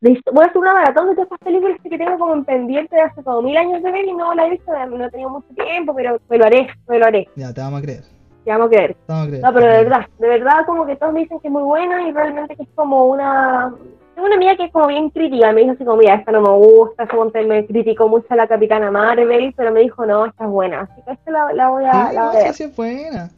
voy 0.00 0.44
a 0.44 0.46
hacer 0.46 0.58
una 0.58 0.74
maratón 0.74 1.08
de 1.08 1.14
todas 1.14 1.26
estas 1.26 1.38
películas 1.40 1.78
que 1.82 1.96
tengo 1.96 2.18
como 2.18 2.34
en 2.34 2.44
pendiente 2.44 2.96
de 2.96 3.02
hace 3.02 3.22
como 3.22 3.42
mil 3.42 3.56
años 3.56 3.82
de 3.82 3.92
ver 3.92 4.04
y 4.04 4.12
no 4.12 4.34
la 4.34 4.46
he 4.46 4.50
visto, 4.50 4.72
no 4.72 5.04
he 5.04 5.10
tenido 5.10 5.30
mucho 5.30 5.48
tiempo, 5.54 5.94
pero 5.94 6.18
me 6.28 6.38
lo 6.38 6.44
haré, 6.44 6.68
me 6.88 6.98
lo 6.98 7.06
haré, 7.06 7.28
Ya, 7.36 7.52
te 7.52 7.60
vamos 7.60 7.78
a 7.78 7.82
creer. 7.82 8.02
ya 8.44 8.58
vamos 8.58 8.66
a 8.66 8.70
creer. 8.70 8.94
Te 8.94 9.12
vamos 9.12 9.24
a 9.24 9.28
creer. 9.28 9.42
No, 9.44 9.52
pero 9.54 9.66
de 9.66 9.84
verdad, 9.84 10.06
de 10.18 10.28
verdad 10.28 10.66
como 10.66 10.86
que 10.86 10.96
todos 10.96 11.12
me 11.12 11.20
dicen 11.20 11.40
que 11.40 11.48
es 11.48 11.52
muy 11.52 11.62
buena 11.62 12.08
y 12.08 12.12
realmente 12.12 12.56
que 12.56 12.62
es 12.64 12.68
como 12.74 13.06
una... 13.06 13.74
Tengo 14.18 14.26
una 14.26 14.34
amiga 14.34 14.56
que 14.56 14.64
es 14.64 14.72
como 14.72 14.88
bien 14.88 15.10
crítica, 15.10 15.52
me 15.52 15.60
dijo 15.60 15.74
así 15.74 15.84
como, 15.84 15.98
mira, 15.98 16.16
esta 16.16 16.32
no 16.32 16.40
me 16.42 16.48
gusta, 16.48 17.06
me 17.46 17.64
criticó 17.64 18.08
mucho 18.08 18.26
a 18.30 18.34
la 18.34 18.48
Capitana 18.48 18.90
Marvel, 18.90 19.54
pero 19.56 19.70
me 19.70 19.78
dijo, 19.78 20.04
no, 20.06 20.26
esta 20.26 20.42
es 20.42 20.50
buena, 20.50 20.80
así 20.80 21.02
que 21.06 21.12
esta 21.12 21.30
la, 21.30 21.52
la 21.52 21.68
voy 21.70 21.84
a, 21.84 21.92
Sí, 21.92 22.14
la 22.14 22.24
no, 22.24 22.30
voy 22.30 22.36
a 22.38 22.40
sí, 22.40 22.44
ver. 22.46 22.54
sí 22.56 22.62
es 22.64 22.74
buena. 22.76 23.30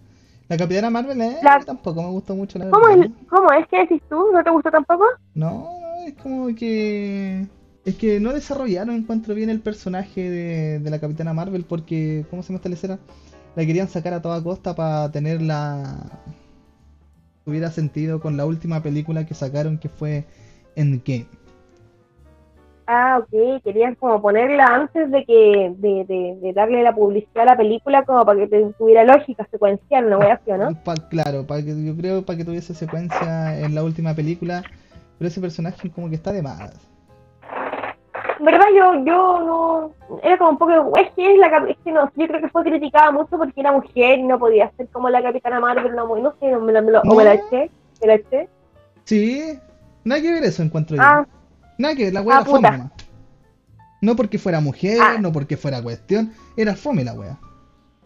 La 0.48 0.56
Capitana 0.56 0.88
Marvel 0.88 1.20
eh, 1.20 1.36
La- 1.42 1.60
tampoco 1.66 2.02
me 2.02 2.08
gustó 2.08 2.34
mucho 2.34 2.58
la 2.58 2.64
¿Cómo 2.70 2.88
verdad. 2.88 3.04
es, 3.04 3.10
¿Cómo 3.28 3.52
es? 3.52 3.68
¿Qué 3.68 3.76
decís 3.80 4.00
tú? 4.08 4.32
¿No 4.32 4.42
te 4.42 4.48
gustó 4.48 4.70
tampoco? 4.70 5.04
No, 5.34 5.68
es 6.06 6.14
como 6.14 6.46
que. 6.54 7.46
Es 7.84 7.96
que 7.96 8.18
no 8.18 8.32
desarrollaron, 8.32 8.94
encuentro 8.94 9.34
bien 9.34 9.50
el 9.50 9.60
personaje 9.60 10.30
de, 10.30 10.78
de 10.78 10.90
la 10.90 10.98
Capitana 10.98 11.34
Marvel 11.34 11.64
porque, 11.68 12.24
¿cómo 12.30 12.42
se 12.42 12.48
llama 12.48 12.56
esta 12.56 12.68
lecera? 12.70 12.98
La 13.54 13.66
querían 13.66 13.88
sacar 13.88 14.14
a 14.14 14.22
toda 14.22 14.42
costa 14.42 14.74
para 14.74 15.12
tenerla. 15.12 15.98
Tuviera 17.44 17.70
sentido 17.70 18.20
con 18.20 18.36
la 18.38 18.46
última 18.46 18.82
película 18.82 19.26
que 19.26 19.34
sacaron 19.34 19.76
que 19.78 19.88
fue 19.90 20.24
Endgame. 20.80 21.26
Ah, 22.86 23.20
ok, 23.20 23.62
querían 23.62 23.94
como 23.94 24.20
ponerla 24.20 24.66
antes 24.66 25.08
de 25.12 25.24
que 25.24 25.72
de, 25.76 26.04
de, 26.06 26.38
de 26.40 26.52
darle 26.52 26.82
la 26.82 26.92
publicidad 26.92 27.42
a 27.42 27.52
la 27.52 27.56
película 27.56 28.04
como 28.04 28.24
para 28.24 28.40
que 28.40 28.48
te- 28.48 28.72
tuviera 28.78 29.04
lógica 29.04 29.46
secuencial, 29.48 30.06
una 30.06 30.18
wea 30.18 30.34
así, 30.34 30.50
¿o 30.50 30.56
¿no? 30.56 30.74
Pa- 30.82 30.96
claro, 31.08 31.46
para 31.46 31.62
que 31.62 31.84
yo 31.84 31.96
creo 31.96 32.22
para 32.24 32.36
que 32.38 32.44
tuviese 32.44 32.74
secuencia 32.74 33.60
en 33.60 33.76
la 33.76 33.84
última 33.84 34.12
película, 34.14 34.62
pero 35.18 35.28
ese 35.28 35.40
personaje 35.40 35.88
como 35.92 36.08
que 36.08 36.16
está 36.16 36.32
de 36.32 36.42
más. 36.42 36.72
Verdad 38.40 38.66
yo, 38.74 38.94
yo 39.04 39.40
no, 39.40 40.18
era 40.24 40.36
como 40.38 40.50
un 40.50 40.58
poco, 40.58 40.96
es 40.98 41.10
que 41.12 41.32
es 41.34 41.38
la, 41.38 41.46
es 41.68 41.76
que 41.84 41.92
no, 41.92 42.10
yo 42.16 42.26
creo 42.26 42.40
que 42.40 42.48
fue 42.48 42.64
criticada 42.64 43.12
mucho 43.12 43.36
porque 43.38 43.60
era 43.60 43.70
mujer 43.70 44.18
y 44.18 44.22
no 44.24 44.36
podía 44.38 44.72
ser 44.76 44.88
como 44.88 45.10
la 45.10 45.22
Capitana 45.22 45.60
Marvel, 45.60 45.94
no, 45.94 46.16
no 46.16 46.34
sé, 46.40 46.56
me 46.56 46.80
me 46.80 46.90
la- 46.90 47.02
o 47.02 47.14
me 47.14 47.22
la 47.24 47.34
eché, 47.34 47.70
me 48.00 48.06
la 48.08 48.14
eché. 48.14 48.48
Sí, 49.04 49.58
nada 50.04 50.20
que 50.20 50.32
ver 50.32 50.44
eso 50.44 50.62
encuentro 50.62 50.96
yo. 50.96 51.02
Ah, 51.02 51.26
Nada 51.78 51.94
que 51.94 52.04
ver, 52.04 52.12
la 52.14 52.20
wea 52.22 52.36
Ah, 52.36 52.40
era 52.40 52.44
fome 52.50 52.58
puta. 52.58 52.70
nomás. 52.76 52.92
No 54.02 54.16
porque 54.16 54.38
fuera 54.38 54.60
mujer, 54.60 54.98
Ah. 55.00 55.16
no 55.20 55.32
porque 55.32 55.56
fuera 55.56 55.82
cuestión, 55.82 56.32
era 56.56 56.74
fome 56.74 57.04
la 57.04 57.14
wea. 57.14 57.38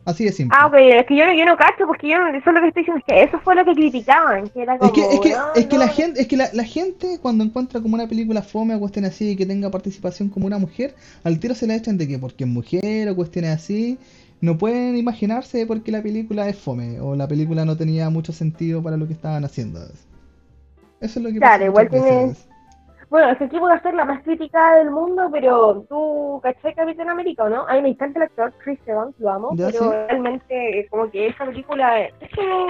Así 0.07 0.25
de 0.25 0.33
simple. 0.33 0.55
ah, 0.61 0.67
ok, 0.67 0.75
es 0.77 1.07
que 1.07 1.17
yo, 1.17 1.25
no- 1.25 1.33
yo 1.33 1.47
no 1.47 1.57
cacho 1.57 1.87
porque 1.87 2.09
yo 2.11 2.19
no, 2.19 2.29
eso 2.29 2.51
es 2.51 2.55
lo 2.55 2.61
que 2.61 2.69
estoy 2.69 2.83
diciendo, 2.83 3.03
es 3.07 3.15
que 3.15 3.23
eso 3.23 3.41
fue 3.43 3.55
lo 3.55 3.65
que 3.65 3.73
criticaban, 3.75 4.49
que 4.49 4.63
era 4.63 4.77
como, 4.77 4.93
Es 4.93 4.95
que, 4.95 5.15
es 5.15 5.21
que, 5.21 5.31
no, 5.31 5.55
es 5.55 5.67
que 5.67 5.79
la 5.79 5.89
gente, 5.89 6.21
es 6.21 6.29
que 6.29 6.37
la, 6.37 6.51
la 6.53 6.65
gente 6.65 7.19
cuando 7.23 7.43
encuentra 7.43 7.81
como 7.81 7.95
una 7.95 8.07
película 8.07 8.43
fome 8.43 8.75
o 8.75 8.81
cuestiones 8.81 9.13
así 9.13 9.31
y 9.31 9.37
que 9.37 9.47
tenga 9.47 9.71
participación 9.71 10.29
como 10.29 10.47
una 10.47 10.59
mujer, 10.59 10.95
al 11.25 11.39
tiro 11.41 11.55
se 11.55 11.67
la 11.67 11.75
echan 11.75 11.97
de 11.97 12.07
que 12.07 12.19
porque 12.19 12.45
es 12.45 12.51
mujer 12.51 13.09
o 13.09 13.17
cuestiones 13.17 13.53
así, 13.53 13.99
no 14.43 14.59
pueden 14.59 14.95
imaginarse 14.99 15.65
porque 15.65 15.91
la 15.91 16.03
película 16.03 16.49
es 16.51 16.59
fome 16.59 17.01
o 17.01 17.17
la 17.17 17.27
película 17.27 17.65
no 17.65 17.77
tenía 17.79 18.11
mucho 18.11 18.33
sentido 18.33 18.83
para 18.83 18.99
lo 18.99 19.07
que 19.07 19.15
estaban 19.15 19.43
haciendo. 19.47 19.81
Eso 21.05 21.19
es 21.19 21.25
lo 21.25 21.31
que 21.33 21.39
Claro, 21.39 21.55
pasa 21.55 21.65
igual 21.67 21.85
muchas 21.91 22.03
tiene- 22.05 22.27
veces. 22.29 22.49
Bueno, 23.11 23.31
ese 23.31 23.49
tipo 23.49 23.69
de 23.69 23.75
hacer 23.75 23.95
la 23.95 24.05
más 24.07 24.23
criticada 24.23 24.79
del 24.79 24.91
mundo, 24.91 25.29
pero 25.31 25.85
tú, 25.89 26.41
¿cachai 26.43 26.75
Capitán 26.75 27.11
América 27.11 27.45
o 27.45 27.49
no? 27.49 27.67
A 27.69 27.75
mí 27.75 27.83
me 27.83 27.91
encanta 27.91 28.19
el 28.19 28.23
actor, 28.25 28.53
Chris 28.65 28.79
Evans, 28.87 29.15
lo 29.19 29.31
amo, 29.31 29.51
pero 29.57 29.71
sí. 29.71 29.89
realmente 30.09 30.81
eh, 30.81 30.89
como 30.91 31.11
que 31.11 31.27
esa 31.29 31.45
película 31.45 32.01
es 32.01 32.13
como, 32.35 32.67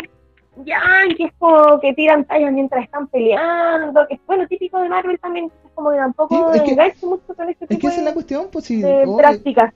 ya, 0.67 0.81
que 1.17 1.25
es 1.25 1.33
como 1.39 1.81
que 1.81 1.95
tiran 1.95 2.25
tallas 2.25 2.53
mientras 2.53 2.85
están 2.85 3.07
peleando, 3.07 4.07
que 4.09 4.15
es 4.15 4.21
bueno, 4.27 4.47
típico 4.49 4.81
de 4.81 4.89
Marvel 4.89 5.19
también, 5.21 5.47
es 5.65 5.71
como 5.73 5.93
que 5.93 5.97
tampoco 5.99 6.53
Sí, 6.53 6.59
es 6.59 6.63
que- 7.01 7.07
mucho 7.07 7.35
con 7.35 7.49
este 7.49 7.67
Es 7.71 7.79
que 7.79 7.87
es 7.87 8.03
la 8.03 8.13
cuestión, 8.13 8.49
pues 8.53 8.65
si 8.67 8.83
de 8.83 9.05
oye, 9.05 9.17
prácticas, 9.17 9.73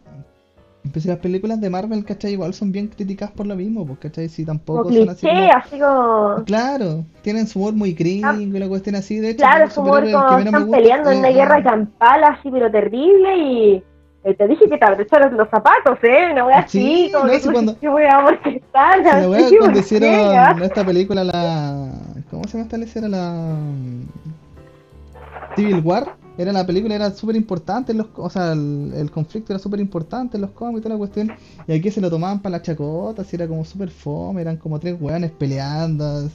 pues 0.92 1.06
las 1.06 1.18
películas 1.18 1.60
de 1.60 1.70
Marvel, 1.70 2.04
¿cachai? 2.04 2.32
Igual 2.32 2.54
son 2.54 2.72
bien 2.72 2.88
criticadas 2.88 3.32
por 3.34 3.46
lo 3.46 3.54
mismo, 3.56 3.86
pues, 3.86 3.98
¿cachai? 3.98 4.28
Si 4.28 4.44
tampoco 4.44 4.92
son 4.92 5.08
así 5.08 5.26
como... 5.26 5.52
así 5.54 5.78
como... 5.78 6.44
Claro, 6.44 7.04
tienen 7.22 7.46
su 7.46 7.58
humor 7.60 7.74
muy 7.74 7.92
gringo 7.94 8.32
y 8.34 8.46
la 8.46 8.68
cuestión 8.68 8.96
así, 8.96 9.18
de 9.18 9.30
hecho, 9.30 9.38
Claro, 9.38 9.64
es 9.64 9.76
humor 9.76 10.10
como 10.10 10.38
están 10.38 10.62
gusta 10.64 10.76
peleando 10.76 11.10
en 11.10 11.18
una 11.18 11.28
guerra 11.30 11.62
campal 11.62 12.24
así, 12.24 12.50
pero 12.50 12.70
terrible 12.70 13.36
y... 13.36 13.82
eh, 14.24 14.34
Te 14.34 14.48
dije 14.48 14.68
que 14.68 14.78
te 14.78 14.84
abrocharon 14.84 15.36
los 15.36 15.48
zapatos, 15.48 15.98
¿eh? 16.02 16.28
Una 16.32 16.44
wea 16.46 16.58
así, 16.60 16.78
Sí, 17.06 17.10
como 17.12 17.24
no, 17.26 17.30
que 17.32 17.40
si 17.40 17.48
cuando- 17.50 17.76
yo 17.80 17.92
voy 17.92 18.04
a 18.04 18.18
orquestar, 18.24 18.98
la 19.04 19.10
así, 19.18 19.26
wea, 19.28 19.40
¿por 19.48 19.58
cuando 19.58 19.78
hicieron 19.80 20.10
Ah, 20.14 20.56
esta 20.62 20.84
película, 20.84 21.24
la. 21.24 21.90
¿Cómo 22.30 22.44
se 22.44 22.52
llama 22.58 22.64
esta 22.64 22.76
lecera? 22.78 23.08
La. 23.08 23.56
Civil 25.56 25.80
War. 25.84 26.14
Era 26.38 26.52
la 26.52 26.64
película, 26.64 26.94
era 26.94 27.10
súper 27.10 27.34
importante, 27.34 27.92
los, 27.92 28.06
o 28.14 28.30
sea, 28.30 28.52
el, 28.52 28.92
el 28.94 29.10
conflicto 29.10 29.52
era 29.52 29.58
súper 29.58 29.80
importante 29.80 30.36
en 30.36 30.42
los 30.42 30.52
cómics 30.52 30.78
y 30.78 30.82
toda 30.82 30.94
la 30.94 30.98
cuestión. 30.98 31.32
Y 31.66 31.72
aquí 31.72 31.90
se 31.90 32.00
lo 32.00 32.08
tomaban 32.08 32.40
para 32.40 32.56
la 32.58 32.62
chacota, 32.62 33.22
así 33.22 33.34
era 33.34 33.48
como 33.48 33.64
súper 33.64 33.90
fome, 33.90 34.40
eran 34.40 34.56
como 34.56 34.78
tres 34.78 34.96
weones 35.00 35.32
peleando. 35.32 36.30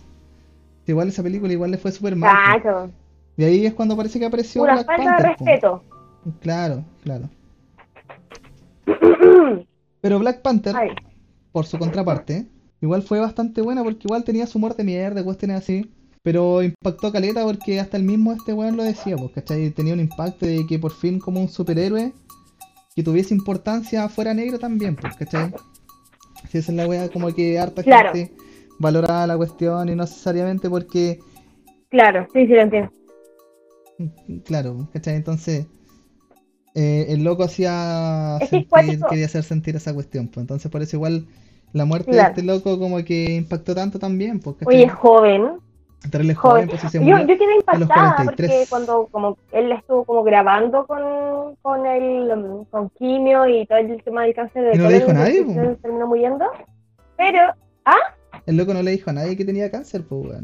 Igual 0.86 1.08
esa 1.08 1.24
película 1.24 1.54
igual 1.54 1.72
le 1.72 1.78
fue 1.78 1.92
súper 1.94 2.18
mal. 2.18 2.36
pues. 2.62 2.64
Cacho, 2.64 2.92
Y 3.38 3.44
ahí 3.46 3.66
es 3.66 3.74
cuando 3.74 3.96
parece 3.96 4.20
que 4.20 4.26
apareció 4.26 4.62
pura 4.62 4.74
Black 4.74 4.88
falta 4.88 5.04
de 5.04 5.08
Panther, 5.08 5.38
po. 5.38 5.46
respeto. 5.46 5.84
Claro, 6.42 6.84
claro. 7.02 7.30
Pero 10.02 10.20
Black 10.20 10.42
Panther, 10.42 10.76
Ay, 10.76 10.90
por 11.54 11.66
su 11.66 11.78
contraparte, 11.80 12.46
igual 12.82 13.04
fue 13.04 13.22
bastante 13.22 13.62
buena 13.62 13.84
porque 13.84 14.02
igual 14.04 14.26
tenía 14.26 14.46
su 14.48 14.58
humor 14.58 14.76
de 14.76 14.84
mierda, 14.84 15.24
cuestiones 15.24 15.58
así. 15.60 15.93
Pero 16.24 16.64
impactó 16.64 17.12
caleta 17.12 17.44
porque 17.44 17.80
hasta 17.82 17.98
el 17.98 18.04
mismo 18.04 18.32
este 18.32 18.54
weón 18.54 18.78
lo 18.78 18.84
decía, 18.84 19.18
pues, 19.18 19.32
¿cachai? 19.34 19.70
Tenía 19.72 19.94
un 19.94 20.00
impacto 20.00 20.46
de 20.46 20.66
que 20.66 20.80
por 20.80 20.92
fin 20.94 21.20
como 21.20 21.42
un 21.42 21.50
superhéroe 21.50 22.14
que 22.96 23.04
tuviese 23.04 23.34
importancia 23.34 24.08
fuera 24.08 24.34
negro 24.34 24.58
también, 24.58 24.96
pues, 24.96 25.16
¿cachai? 25.18 25.52
Si 26.50 26.58
esa 26.60 26.72
es 26.72 26.78
la 26.78 26.88
wea 26.88 27.10
como 27.10 27.34
que 27.34 27.60
harta 27.60 27.84
Claro. 27.84 28.14
gente 28.14 28.34
valoraba 28.80 29.28
la 29.28 29.36
cuestión 29.38 29.90
y 29.90 29.96
no 29.96 30.04
necesariamente 30.04 30.70
porque, 30.70 31.20
Claro, 31.90 32.26
sí, 32.34 32.48
sí, 32.48 32.54
lo 32.54 32.62
entiendo. 32.62 32.92
claro, 34.46 34.88
¿cachai? 34.94 35.16
Entonces, 35.16 35.68
eh, 36.74 37.08
el 37.10 37.24
loco 37.24 37.44
hacía 37.44 38.38
Es 38.40 38.50
sentir, 38.50 39.02
quería 39.10 39.26
hacer 39.26 39.44
sentir 39.44 39.76
esa 39.76 39.94
cuestión, 39.94 40.28
pues 40.30 40.42
entonces 40.44 40.72
por 40.72 40.82
eso 40.82 40.96
igual 40.96 41.28
la 41.74 41.86
muerte 41.86 42.12
Claro. 42.12 42.24
de 42.34 42.42
este 42.42 42.44
loco 42.44 42.80
como 42.80 43.04
que 43.04 43.36
impactó 43.36 43.76
tanto 43.76 44.00
también, 44.00 44.40
pues, 44.40 44.56
¿cachai? 44.58 44.76
Oye, 44.84 44.90
joven. 44.90 45.63
Terrible 46.10 46.36
joven. 46.36 46.56
joven, 46.56 46.70
pues 46.70 46.82
si 46.82 46.90
se 46.90 47.06
Yo, 47.06 47.18
yo 47.20 47.26
quedé 47.26 47.56
impactada 47.56 48.16
43. 48.16 48.26
porque 48.26 48.66
cuando 48.70 49.08
como 49.12 49.38
él 49.52 49.72
estuvo 49.72 50.04
como 50.04 50.24
grabando 50.24 50.86
con, 50.86 51.56
con 51.62 51.86
el 51.86 52.66
con 52.70 52.90
quimio 52.92 53.48
y 53.48 53.66
todo 53.66 53.78
el 53.80 54.04
tema 54.04 54.24
del 54.24 54.34
cáncer 54.36 54.64
de 54.64 54.76
¿Y 54.76 54.78
no 54.78 54.90
le 54.90 55.00
dijo 55.00 55.14
nadie, 55.14 55.40
y 55.40 55.44
po? 55.44 55.54
se 55.54 55.76
terminó 55.82 56.08
muriendo. 56.08 56.46
Pero, 57.18 57.40
El 58.46 58.58
loco 58.58 58.74
no 58.74 58.82
le 58.82 58.92
dijo 58.92 59.10
a 59.10 59.14
nadie 59.14 59.38
que 59.38 59.46
tenía 59.46 59.72
cáncer, 59.72 60.04
pues, 60.08 60.44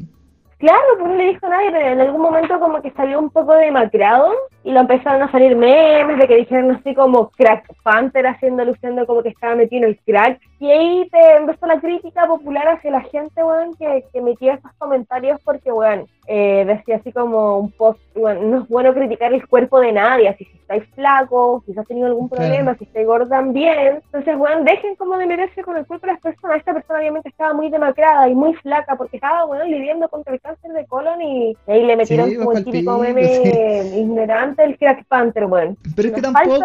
claro, 0.60 0.84
pues 0.98 1.10
no 1.10 1.16
le 1.16 1.26
dijo 1.26 1.46
a 1.46 1.50
nadie, 1.50 1.72
pero 1.72 1.88
en 1.88 2.00
algún 2.02 2.22
momento 2.22 2.60
como 2.60 2.82
que 2.82 2.92
salió 2.92 3.20
un 3.20 3.30
poco 3.30 3.54
demacrado 3.54 4.32
y 4.64 4.72
lo 4.72 4.82
empezaron 4.82 5.22
a 5.22 5.32
salir 5.32 5.56
memes 5.56 6.18
de 6.18 6.28
que 6.28 6.38
dijeron 6.38 6.72
así 6.72 6.94
como 6.94 7.30
Crack 7.30 7.74
Panther 7.84 8.28
haciendo 8.28 8.64
alusión 8.64 8.96
de 8.96 9.06
como 9.06 9.24
que 9.24 9.30
estaba 9.30 9.56
metido 9.56 9.84
en 9.84 9.90
el 9.90 10.00
crack. 10.00 10.40
Y 10.60 10.70
ahí 10.70 11.08
te 11.10 11.38
empezó 11.38 11.66
la 11.68 11.80
crítica 11.80 12.28
popular 12.28 12.68
hacia 12.68 12.92
la 12.92 13.02
gente, 13.02 13.42
weón, 13.42 13.76
que, 13.76 14.04
que 14.12 14.22
metía 14.22 14.56
esos 14.56 14.72
comentarios 14.78 15.40
porque, 15.46 15.72
weón, 15.72 16.06
eh, 16.28 16.64
decía 16.68 16.98
así 16.98 17.12
como 17.14 17.58
un 17.58 17.72
post, 17.72 18.00
weón, 18.14 18.52
no 18.52 18.62
es 18.62 18.68
bueno 18.68 18.94
criticar 18.94 19.34
el 19.34 19.48
cuerpo 19.48 19.80
de 19.80 19.94
nadie, 19.94 20.28
así 20.28 20.44
si 20.44 20.58
estáis 20.58 20.84
flacos, 20.94 21.64
si 21.66 21.80
has 21.80 21.88
tenido 21.88 22.08
algún 22.08 22.28
problema, 22.28 22.76
si 22.76 22.84
estáis 22.84 23.08
gordos 23.08 23.30
también. 23.30 24.02
Entonces, 24.06 24.36
weón, 24.38 24.66
dejen 24.66 24.96
como 24.96 25.18
de 25.18 25.26
meterse 25.26 25.64
con 25.64 25.78
el 25.78 25.88
cuerpo 25.88 26.06
de 26.06 26.14
las 26.14 26.22
personas. 26.22 26.58
Esta 26.58 26.74
persona 26.74 27.00
obviamente 27.00 27.30
estaba 27.30 27.54
muy 27.54 27.70
demacrada 27.70 28.28
y 28.28 28.36
muy 28.36 28.54
flaca 28.56 28.98
porque 28.98 29.18
estaba, 29.18 29.46
weón, 29.46 29.72
lidiando 29.72 30.10
contra 30.10 30.34
el 30.34 30.42
cáncer 30.42 30.72
de 30.74 30.86
colon 30.86 31.22
y 31.22 31.58
ahí 31.68 31.84
le 31.84 31.96
metieron 31.96 32.30
Sí, 32.30 32.36
como 32.36 32.52
el 32.52 32.66
típico 32.66 33.00
pico, 33.00 33.00
meme 33.00 33.98
ignorante, 33.98 34.49
el 34.58 34.78
Crack 34.78 35.06
Panther, 35.08 35.46
weón. 35.46 35.78
Pero 35.96 36.10
es 36.10 36.14
que 36.16 36.22
tampoco, 36.22 36.64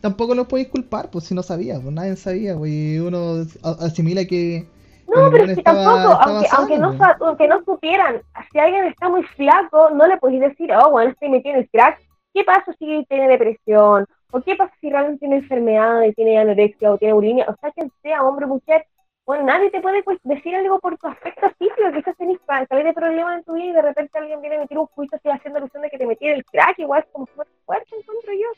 tampoco 0.00 0.34
lo 0.34 0.46
podéis 0.48 0.68
culpar, 0.68 1.10
pues 1.10 1.24
si 1.24 1.34
no 1.34 1.42
sabía, 1.42 1.74
pues 1.80 1.92
nadie 1.94 2.16
sabía, 2.16 2.56
pues 2.56 2.70
y 2.72 2.98
uno 2.98 3.44
asimila 3.80 4.24
que 4.24 4.66
No, 5.06 5.30
pero 5.30 5.44
es 5.44 5.54
que 5.54 5.60
estaba- 5.60 5.84
tampoco, 5.84 6.12
estaba 6.12 6.30
aunque, 6.38 6.48
aunque, 6.56 6.78
no, 6.78 6.96
sa- 6.98 7.16
aunque 7.20 7.48
no 7.48 7.64
supieran, 7.64 8.22
si 8.52 8.58
alguien 8.58 8.84
está 8.86 9.08
muy 9.08 9.22
flaco, 9.22 9.90
no 9.90 10.06
le 10.06 10.16
podéis 10.18 10.40
decir, 10.40 10.72
oh, 10.72 10.90
bueno, 10.90 11.10
estoy 11.10 11.28
metido 11.28 11.54
en 11.54 11.60
el 11.62 11.70
crack. 11.70 12.00
¿Qué 12.32 12.42
pasa 12.44 12.72
si 12.78 13.04
tiene 13.08 13.28
depresión? 13.28 14.06
¿O 14.32 14.40
qué 14.40 14.56
pasa 14.56 14.72
si 14.80 14.90
realmente 14.90 15.20
tiene 15.20 15.36
enfermedades, 15.36 16.14
tiene 16.16 16.38
anorexia 16.38 16.90
o 16.92 16.98
tiene 16.98 17.14
bulimia? 17.14 17.46
O 17.48 17.54
sea, 17.60 17.70
quien 17.70 17.92
sea, 18.02 18.24
hombre 18.24 18.46
o 18.46 18.48
mujer, 18.48 18.84
bueno, 19.26 19.44
nadie 19.44 19.70
te 19.70 19.80
puede 19.80 20.02
pues, 20.02 20.18
decir 20.22 20.54
algo 20.54 20.78
por 20.80 20.98
tu 20.98 21.06
aspecto 21.06 21.48
físico, 21.58 21.92
quizás 21.94 22.16
tenés 22.16 22.38
vez 22.46 22.84
de 22.84 22.92
problemas 22.92 23.38
en 23.38 23.44
tu 23.44 23.54
vida 23.54 23.64
y 23.66 23.72
de 23.72 23.82
repente 23.82 24.18
alguien 24.18 24.40
viene 24.40 24.56
a 24.56 24.60
meter 24.60 24.78
un 24.78 24.86
juicio 24.86 25.16
así 25.16 25.28
haciendo 25.30 25.58
alusión 25.58 25.82
de 25.82 25.90
que 25.90 25.98
te 25.98 26.06
metí 26.06 26.26
el 26.26 26.44
crack, 26.44 26.78
igual 26.78 27.02
es 27.02 27.12
como 27.12 27.26
súper 27.26 27.46
fuerte, 27.64 27.88
encuentro 27.98 28.32
yo. 28.32 28.48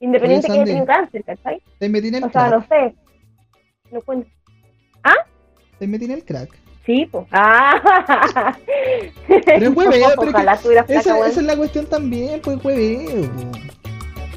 Independiente 0.00 0.46
Oye, 0.46 0.54
que 0.54 0.60
haya 0.60 0.64
tenido 0.64 0.86
cáncer, 0.86 1.24
¿cachai? 1.24 1.62
te 1.78 1.88
metí 1.88 2.08
en 2.08 2.14
el 2.16 2.24
O 2.24 2.30
sea, 2.30 2.48
crack. 2.48 2.52
no 2.52 2.66
sé. 2.68 2.94
No 3.90 4.00
cuento. 4.02 4.30
Te 5.78 5.86
metí 5.86 6.04
en 6.04 6.10
el 6.10 6.24
crack. 6.24 6.50
Sí, 6.84 7.06
pues. 7.10 7.26
Ah. 7.32 8.54
Pero 9.26 9.70
es 9.70 9.70
hueveo, 9.76 10.08
pero 10.18 10.32
que 10.86 10.94
Esa, 10.94 11.26
esa 11.26 11.40
es 11.40 11.42
la 11.42 11.56
cuestión 11.56 11.86
también, 11.86 12.40
pues 12.42 12.62
hueveo. 12.62 13.30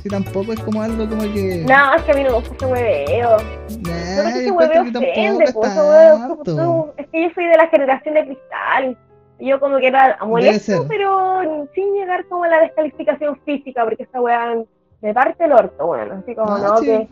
Si 0.04 0.10
tampoco 0.10 0.52
es 0.52 0.60
como 0.60 0.82
algo 0.82 1.08
como 1.08 1.22
que. 1.22 1.64
No, 1.66 1.94
es 1.96 2.02
que 2.04 2.12
a 2.12 2.16
mí 2.16 2.24
no 2.24 2.30
me 2.32 2.36
gusta 2.36 2.56
ese 2.56 2.66
hueveo. 2.66 3.38
Nah, 3.38 4.16
No, 4.18 4.28
es 4.28 4.34
que 4.34 4.40
ese 4.40 4.48
yo 4.48 4.54
hueveo 4.54 4.82
ofende, 4.82 5.00
pues, 5.54 5.72
es 5.72 5.72
ese 5.72 5.82
hueveo, 5.82 6.94
que 7.12 7.24
yo 7.24 7.30
soy 7.34 7.46
de 7.46 7.58
la 7.58 7.68
generación 7.70 8.14
de 8.16 8.26
cristal. 8.26 8.98
Yo 9.40 9.60
como 9.62 9.78
que 9.78 9.88
era 9.88 10.18
molesto, 10.26 10.86
pero 10.90 11.68
sin 11.74 11.94
llegar 11.96 12.26
como 12.26 12.44
a 12.44 12.50
la 12.50 12.60
descalificación 12.60 13.40
física, 13.46 13.84
porque 13.86 14.04
esa 14.04 14.20
weá 14.22 14.56
me 15.02 15.14
parte 15.14 15.46
el 15.46 15.54
orto, 15.54 15.88
bueno, 15.88 16.16
así 16.22 16.36
como, 16.36 16.54
Ah, 16.56 16.60
no, 16.60 16.78
sí. 16.78 16.86
que, 16.86 17.08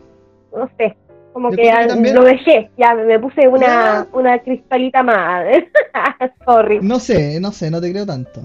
no 0.56 0.70
sé, 0.78 0.96
como 1.32 1.50
Yo 1.50 1.56
que 1.56 1.62
creo 1.62 1.78
que 1.80 1.86
también- 1.88 2.14
lo 2.14 2.24
dejé, 2.24 2.70
ya 2.78 2.94
me 2.94 3.18
puse 3.18 3.48
una, 3.48 4.06
una 4.12 4.38
cristalita 4.38 5.02
más, 5.02 5.44
sorry. 6.46 6.78
No 6.80 6.98
sé, 7.00 7.40
no 7.40 7.52
sé, 7.52 7.70
no 7.70 7.80
te 7.80 7.90
creo 7.90 8.06
tanto. 8.06 8.42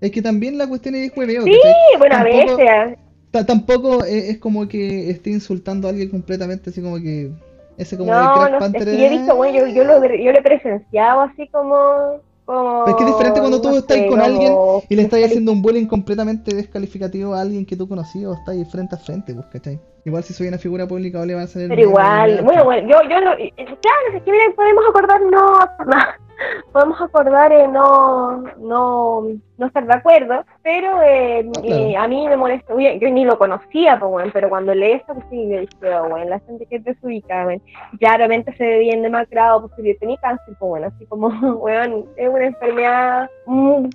Es 0.00 0.10
que 0.10 0.22
también 0.22 0.56
la 0.58 0.66
cuestión 0.68 0.94
es 0.96 1.12
hueveo. 1.16 1.42
Sí, 1.44 1.60
bueno, 1.98 2.16
a 2.16 2.22
veces, 2.24 2.98
Tampoco 3.46 4.04
es, 4.04 4.24
es 4.30 4.38
como 4.38 4.68
que 4.68 5.10
esté 5.10 5.30
insultando 5.30 5.88
a 5.88 5.90
alguien 5.90 6.10
completamente, 6.10 6.70
así 6.70 6.82
como 6.82 6.96
que. 6.96 7.30
Ese 7.78 7.96
como 7.96 8.12
no, 8.12 8.34
Crack 8.34 8.52
no, 8.52 8.58
Panther. 8.58 8.88
es 8.88 8.94
que 8.94 9.00
yo 9.00 9.06
he 9.06 9.08
visto, 9.08 9.34
bueno, 9.34 9.58
yo, 9.58 9.66
yo, 9.68 9.84
lo, 9.84 10.04
yo 10.04 10.30
lo 10.30 10.38
he 10.38 10.42
presenciado 10.42 11.22
así 11.22 11.48
como... 11.48 12.20
como 12.44 12.84
Pero 12.84 12.90
es 12.90 12.96
que 12.96 13.02
es 13.04 13.08
diferente 13.16 13.40
cuando 13.40 13.60
tú 13.62 13.70
no 13.70 13.78
estás 13.78 13.96
sé, 13.96 14.02
con 14.08 14.18
como 14.20 14.24
alguien 14.24 14.52
y 14.90 14.94
le 14.96 15.02
estás 15.02 15.24
haciendo 15.24 15.52
un 15.52 15.62
bullying 15.62 15.86
completamente 15.86 16.54
descalificativo 16.54 17.32
a 17.34 17.40
alguien 17.40 17.64
que 17.64 17.74
tú 17.74 17.88
conocías 17.88 18.26
o 18.26 18.34
estás 18.34 18.50
ahí 18.56 18.64
frente 18.66 18.94
a 18.94 18.98
frente, 18.98 19.32
pues, 19.32 19.46
¿cachai? 19.46 19.80
Igual 20.04 20.22
si 20.22 20.34
soy 20.34 20.48
una 20.48 20.58
figura 20.58 20.86
pública 20.86 21.20
o 21.20 21.24
le 21.24 21.34
van 21.34 21.44
a 21.44 21.46
salir. 21.46 21.68
Pero 21.70 21.80
igual, 21.80 22.42
bueno, 22.44 22.64
bueno, 22.64 22.86
yo, 22.88 22.96
yo, 23.08 23.20
lo- 23.20 23.38
eh, 23.38 23.52
claro, 23.56 24.16
es 24.16 24.22
que 24.22 24.30
miren, 24.30 24.52
podemos 24.54 24.84
acordarnos, 24.90 25.42
podemos 26.72 27.00
acordar 27.00 27.52
eh, 27.52 27.68
no, 27.68 28.42
no, 28.58 29.22
no 29.58 29.66
estar 29.66 29.86
de 29.86 29.94
acuerdo, 29.94 30.44
pero 30.62 31.02
eh, 31.02 31.44
Ah, 31.56 31.60
claro. 31.62 31.82
eh, 31.84 31.96
a 31.96 32.08
mí 32.08 32.26
me 32.28 32.36
molesta, 32.36 32.74
oye, 32.74 32.98
yo 32.98 33.08
ni 33.10 33.24
lo 33.24 33.38
conocía, 33.38 33.98
pues 33.98 34.10
bueno, 34.10 34.30
pero 34.32 34.48
cuando 34.48 34.74
leí 34.74 34.92
eso, 34.92 35.14
pues 35.14 35.24
sí, 35.30 35.48
yo 35.48 35.60
dije, 35.60 35.94
oh, 35.96 36.08
bueno, 36.08 36.30
la 36.30 36.40
gente 36.40 36.66
que 36.66 36.76
es 36.76 36.84
desubicada, 36.84 37.44
bueno, 37.44 37.62
claramente 37.98 38.54
se 38.56 38.64
ve 38.64 38.78
bien 38.80 39.02
demacrado, 39.02 39.68
pues 39.68 39.72
yo 39.86 39.98
tenía 39.98 40.16
cáncer, 40.18 40.54
pues 40.58 40.68
bueno, 40.68 40.86
así 40.88 41.06
como, 41.06 41.30
bueno, 41.58 42.04
es 42.16 42.28
una 42.28 42.44
enfermedad 42.46 43.30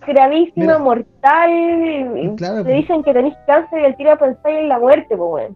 gravísima, 0.06 0.65
Mira. 0.65 0.78
mortal, 0.80 2.36
Claro, 2.38 2.58
te 2.58 2.63
pues. 2.63 2.76
dicen 2.76 3.04
que 3.04 3.13
tenés 3.13 3.36
cáncer 3.45 3.82
y 3.82 3.86
al 3.86 3.97
tiro 3.97 4.17
pensáis 4.17 4.58
en 4.60 4.69
la 4.69 4.80
muerte, 4.80 5.08
pues 5.17 5.19
bueno. 5.30 5.56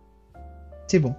Sí, 0.87 0.99
pues. 0.99 1.13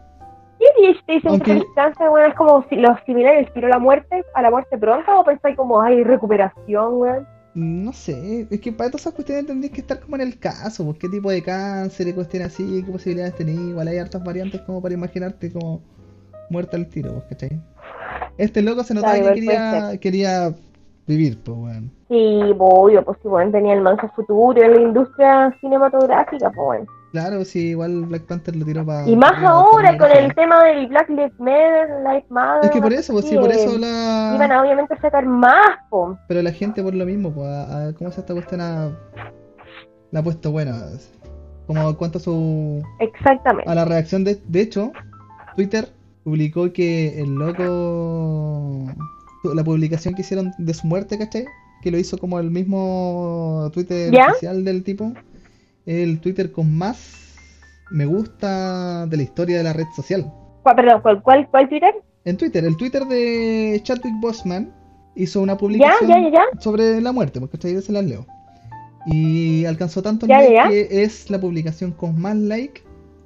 Te 1.06 1.12
dicen 1.14 1.30
Aunque- 1.30 1.62
cáncer, 1.74 2.08
bueno, 2.08 2.28
es 2.28 2.34
como 2.34 2.64
si 2.68 2.76
los 2.76 2.98
similares 3.04 3.52
tiro 3.52 3.66
a 3.66 3.70
la 3.70 3.78
muerte, 3.78 4.24
a 4.34 4.42
la 4.42 4.50
muerte 4.50 4.78
pronta, 4.78 5.18
o 5.18 5.24
pensáis 5.24 5.56
como, 5.56 5.80
ay, 5.80 6.02
recuperación, 6.04 6.94
weón. 6.94 7.26
No 7.54 7.92
sé, 7.92 8.46
es 8.50 8.60
que 8.60 8.72
para 8.72 8.88
todas 8.90 9.02
esas 9.02 9.14
cuestiones 9.14 9.46
tendrías 9.46 9.74
que 9.74 9.82
estar 9.82 10.00
como 10.00 10.16
en 10.16 10.22
el 10.22 10.38
caso, 10.38 10.84
pues 10.84 10.98
qué 10.98 11.08
tipo 11.08 11.30
de 11.30 11.42
cáncer 11.42 12.08
y 12.08 12.12
cuestiones 12.14 12.48
así, 12.48 12.82
qué 12.86 12.90
posibilidades 12.92 13.34
tenés, 13.34 13.58
igual 13.58 13.88
hay 13.88 13.98
hartas 13.98 14.24
variantes 14.24 14.60
como 14.62 14.80
para 14.80 14.94
imaginarte 14.94 15.52
como 15.52 15.82
muerta 16.48 16.76
al 16.78 16.86
tiro, 16.88 17.12
pues, 17.12 17.24
¿cachai? 17.24 17.60
Este 18.38 18.62
loco 18.62 18.82
se 18.84 18.94
notaba 18.94 19.14
Claro, 19.14 19.34
que 19.34 19.40
quería, 19.40 19.98
quería 20.00 20.54
vivir, 21.06 21.38
pues, 21.44 21.58
weón. 21.58 21.90
Sí, 22.08 22.40
obvio, 22.58 23.04
pues 23.04 23.18
sí, 23.22 23.28
bueno, 23.28 23.50
tenía 23.50 23.74
el 23.74 23.82
manso 23.82 24.08
futuro 24.16 24.62
en 24.62 24.74
la 24.74 24.80
industria 24.80 25.54
cinematográfica, 25.60 26.50
pues 26.50 26.64
bueno. 26.64 26.86
Claro, 27.12 27.44
sí, 27.44 27.68
igual 27.68 28.06
Black 28.06 28.22
Panther 28.22 28.56
lo 28.56 28.64
tiró 28.64 28.86
para... 28.86 29.06
Y 29.06 29.14
más 29.14 29.34
ahora 29.44 29.98
con 29.98 30.10
el 30.10 30.34
tema 30.34 30.64
del 30.64 30.86
Black 30.86 31.10
Lives 31.10 31.38
Matter, 31.38 31.88
Lives 32.08 32.30
Matter. 32.30 32.64
Es 32.64 32.70
que 32.70 32.80
por 32.80 32.92
eso, 32.92 33.12
pues 33.12 33.26
sí, 33.26 33.36
por 33.36 33.52
eso 33.52 33.78
la... 33.78 34.32
Iban 34.34 34.50
a 34.50 34.62
obviamente 34.62 34.96
sacar 34.98 35.26
más, 35.26 35.76
po. 35.90 36.16
Pero 36.26 36.40
la 36.40 36.50
gente 36.52 36.82
por 36.82 36.94
lo 36.94 37.04
mismo, 37.04 37.30
pues, 37.30 37.46
a, 37.46 37.88
a- 37.88 37.92
¿cómo 37.92 38.10
se 38.10 38.20
esta 38.20 38.32
cuestión 38.32 38.62
ha, 38.62 38.90
la 40.10 40.20
ha 40.20 40.22
puesto 40.22 40.50
buena? 40.52 40.88
Como 41.66 41.86
en 41.86 41.94
cuanto 41.96 42.16
a 42.16 42.20
su... 42.22 42.82
Exactamente. 42.98 43.70
a 43.70 43.74
la 43.74 43.84
reacción 43.84 44.24
de... 44.24 44.40
De 44.48 44.62
hecho, 44.62 44.90
Twitter 45.54 45.92
publicó 46.24 46.72
que 46.72 47.20
el 47.20 47.34
loco... 47.34 48.86
La 49.52 49.62
publicación 49.62 50.14
que 50.14 50.22
hicieron 50.22 50.50
de 50.56 50.72
su 50.72 50.86
muerte, 50.86 51.18
¿cachai? 51.18 51.44
Que 51.82 51.90
lo 51.90 51.98
hizo 51.98 52.16
como 52.16 52.38
el 52.38 52.50
mismo 52.50 53.70
Twitter 53.74 54.10
¿Ya? 54.12 54.28
oficial 54.28 54.64
del 54.64 54.82
tipo. 54.82 55.12
El 55.86 56.20
Twitter 56.20 56.52
con 56.52 56.76
más 56.76 57.36
me 57.90 58.06
gusta 58.06 59.06
de 59.06 59.16
la 59.16 59.22
historia 59.22 59.58
de 59.58 59.64
la 59.64 59.72
red 59.72 59.86
social. 59.94 60.32
¿Cuál, 60.62 60.76
perdón, 60.76 61.00
¿cuál, 61.02 61.22
cuál, 61.22 61.48
cuál 61.50 61.68
Twitter? 61.68 61.94
En 62.24 62.36
Twitter, 62.36 62.64
el 62.64 62.76
Twitter 62.76 63.04
de 63.04 63.80
Chadwick 63.82 64.14
Boseman 64.20 64.72
hizo 65.14 65.40
una 65.40 65.56
publicación 65.56 66.08
ya, 66.08 66.20
ya, 66.20 66.30
ya. 66.30 66.60
sobre 66.60 67.00
la 67.00 67.12
muerte, 67.12 67.40
porque 67.40 67.56
ustedes 67.56 67.84
se 67.84 67.92
las 67.92 68.04
leo. 68.04 68.26
Y 69.06 69.64
alcanzó 69.64 70.00
likes 70.02 70.26
ya. 70.28 70.68
que 70.68 71.02
es 71.02 71.28
la 71.30 71.40
publicación 71.40 71.90
con 71.90 72.20
más 72.20 72.36
like 72.36 72.82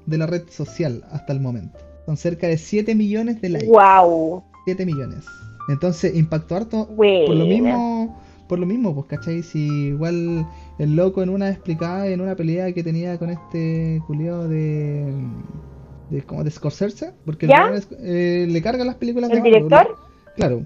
de 0.06 0.18
la 0.18 0.26
red 0.26 0.48
social 0.48 1.04
hasta 1.10 1.32
el 1.32 1.40
momento. 1.40 1.78
Son 2.06 2.16
cerca 2.16 2.46
de 2.46 2.56
7 2.56 2.94
millones 2.94 3.40
de 3.42 3.50
likes. 3.50 3.68
Wow. 3.68 4.42
7 4.64 4.86
millones. 4.86 5.26
Entonces 5.68 6.16
impactó 6.16 6.56
harto 6.56 6.86
Buena. 6.86 7.26
por 7.26 7.36
lo 7.36 7.44
mismo, 7.44 8.20
por 8.48 8.58
lo 8.58 8.66
mismo, 8.66 8.94
pues, 8.94 9.06
¿cachai? 9.06 9.42
Si 9.42 9.66
igual 9.88 10.46
el 10.78 10.96
loco 10.96 11.22
en 11.22 11.28
una 11.30 11.50
explicaba 11.50 12.06
en 12.06 12.20
una 12.20 12.36
pelea 12.36 12.72
que 12.72 12.82
tenía 12.82 13.18
con 13.18 13.30
este 13.30 14.00
culiao 14.06 14.48
de. 14.48 15.12
de 16.10 16.22
como 16.22 16.44
de 16.44 16.50
Scorsese, 16.50 17.12
porque 17.24 17.46
el 17.46 17.52
eh, 18.00 18.46
le 18.48 18.62
cargan 18.62 18.86
las 18.86 18.96
películas 18.96 19.30
¿El 19.30 19.36
de 19.36 19.40
Marvel, 19.42 19.62
director? 19.68 19.96
Claro. 20.36 20.62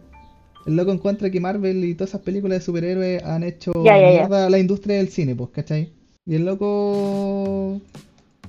El 0.67 0.77
loco 0.77 0.93
encuentra 0.93 1.31
que 1.31 1.41
Marvel 1.41 1.85
y 1.85 1.95
todas 1.95 2.11
esas 2.11 2.21
películas 2.21 2.59
de 2.59 2.65
superhéroes 2.65 3.25
han 3.25 3.43
hecho 3.45 3.73
Ya, 3.83 3.97
ya, 3.97 4.11
ya. 4.11 4.19
mierda 4.19 4.47
a 4.47 4.51
la 4.51 4.59
industria 4.59 4.97
del 4.97 5.09
cine, 5.09 5.35
pues, 5.35 5.51
¿cachai? 5.51 5.91
Y 6.27 6.35
el 6.35 6.45
loco 6.45 7.81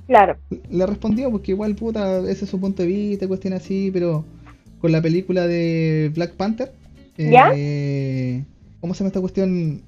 Claro. 0.06 0.36
le 0.70 0.84
respondió 0.86 1.30
porque 1.30 1.52
igual 1.52 1.74
puta, 1.74 2.18
ese 2.28 2.44
es 2.44 2.50
su 2.50 2.60
punto 2.60 2.82
de 2.82 2.88
vista, 2.88 3.26
cuestión 3.28 3.54
así, 3.54 3.90
pero 3.92 4.24
con 4.80 4.92
la 4.92 5.00
película 5.00 5.46
de 5.46 6.10
Black 6.14 6.32
Panther, 6.34 6.72
¿Ya? 7.16 7.52
¿Cómo 8.82 8.92
se 8.92 8.98
llama 8.98 9.08
esta 9.08 9.20
cuestión? 9.20 9.80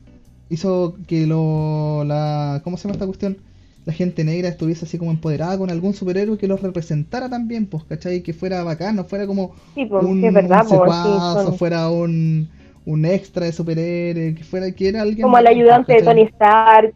Hizo 0.49 0.97
que 1.07 1.27
lo, 1.27 2.05
la, 2.05 2.63
¿cómo 2.65 2.79
se 2.79 2.85
llama 2.85 2.95
esta 2.95 3.07
cuestión? 3.07 3.37
La 3.85 3.93
gente 3.93 4.25
negra 4.25 4.49
estuviese 4.49 4.87
así 4.87 4.97
como 4.97 5.11
empoderada 5.11 5.59
con 5.59 5.69
algún 5.69 5.93
superhéroe 5.93 6.39
que 6.39 6.49
los 6.49 6.63
representara 6.63 7.29
también, 7.29 7.67
pues, 7.67 7.85
¿cachai? 7.85 8.23
Que 8.23 8.33
fuera 8.33 8.63
bacán, 8.65 8.97
no 8.97 9.05
fuera 9.05 9.27
como 9.27 9.53
Sí, 9.75 9.85
pues, 9.85 10.03
un, 10.05 10.23
verdad, 10.33 10.63
un 10.63 10.69
pues, 10.69 10.71
sí, 10.71 10.77
secuazo, 10.79 11.43
son- 11.45 11.59
fuera 11.59 11.91
un, 11.91 12.49
un 12.87 13.05
extra 13.05 13.45
de 13.45 13.53
superhéroe, 13.53 14.35
que 14.35 14.45
fuera, 14.45 14.71
que 14.73 14.89
era 14.89 15.03
alguien 15.03 15.23
como 15.23 15.37
el 15.37 15.45
pues, 15.45 15.57
ayudante 15.57 15.93
de. 15.95 16.03
Tony 16.03 16.23
Stark, 16.23 16.95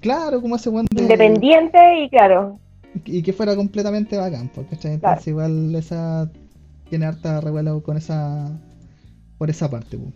Claro, 0.00 0.42
como 0.42 0.56
ese 0.56 0.70
de- 0.70 0.84
independiente 1.02 1.78
y 2.04 2.10
claro, 2.10 2.58
y 3.06 3.22
que 3.22 3.32
fuera 3.32 3.56
completamente 3.56 4.16
bacán, 4.18 4.50
porque 4.54 4.76
¿cachai? 4.76 4.98
Claro. 4.98 5.14
Entonces 5.14 5.28
igual 5.28 5.74
esa 5.76 6.30
tiene 6.90 7.06
harta 7.06 7.40
revuelo 7.40 7.82
con 7.82 7.96
esa 7.96 8.50
por 9.38 9.48
esa 9.48 9.70
parte. 9.70 9.96
pu. 9.96 10.12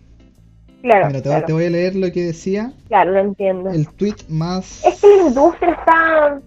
Claro, 0.87 1.07
Mira, 1.09 1.19
te, 1.23 1.29
claro, 1.29 1.47
te 1.47 1.53
voy 1.53 1.65
a 1.67 1.71
leer 1.71 1.97
lo 1.97 2.11
que 2.13 2.23
decía 2.25 2.73
claro, 2.89 3.13
lo 3.13 3.19
entiendo. 3.21 3.71
el 3.71 3.89
tweet 3.89 4.17
más 4.29 4.85
Es 4.85 5.01
que 5.01 5.09
la 5.09 5.23
industria 5.29 5.71
está, 5.73 6.41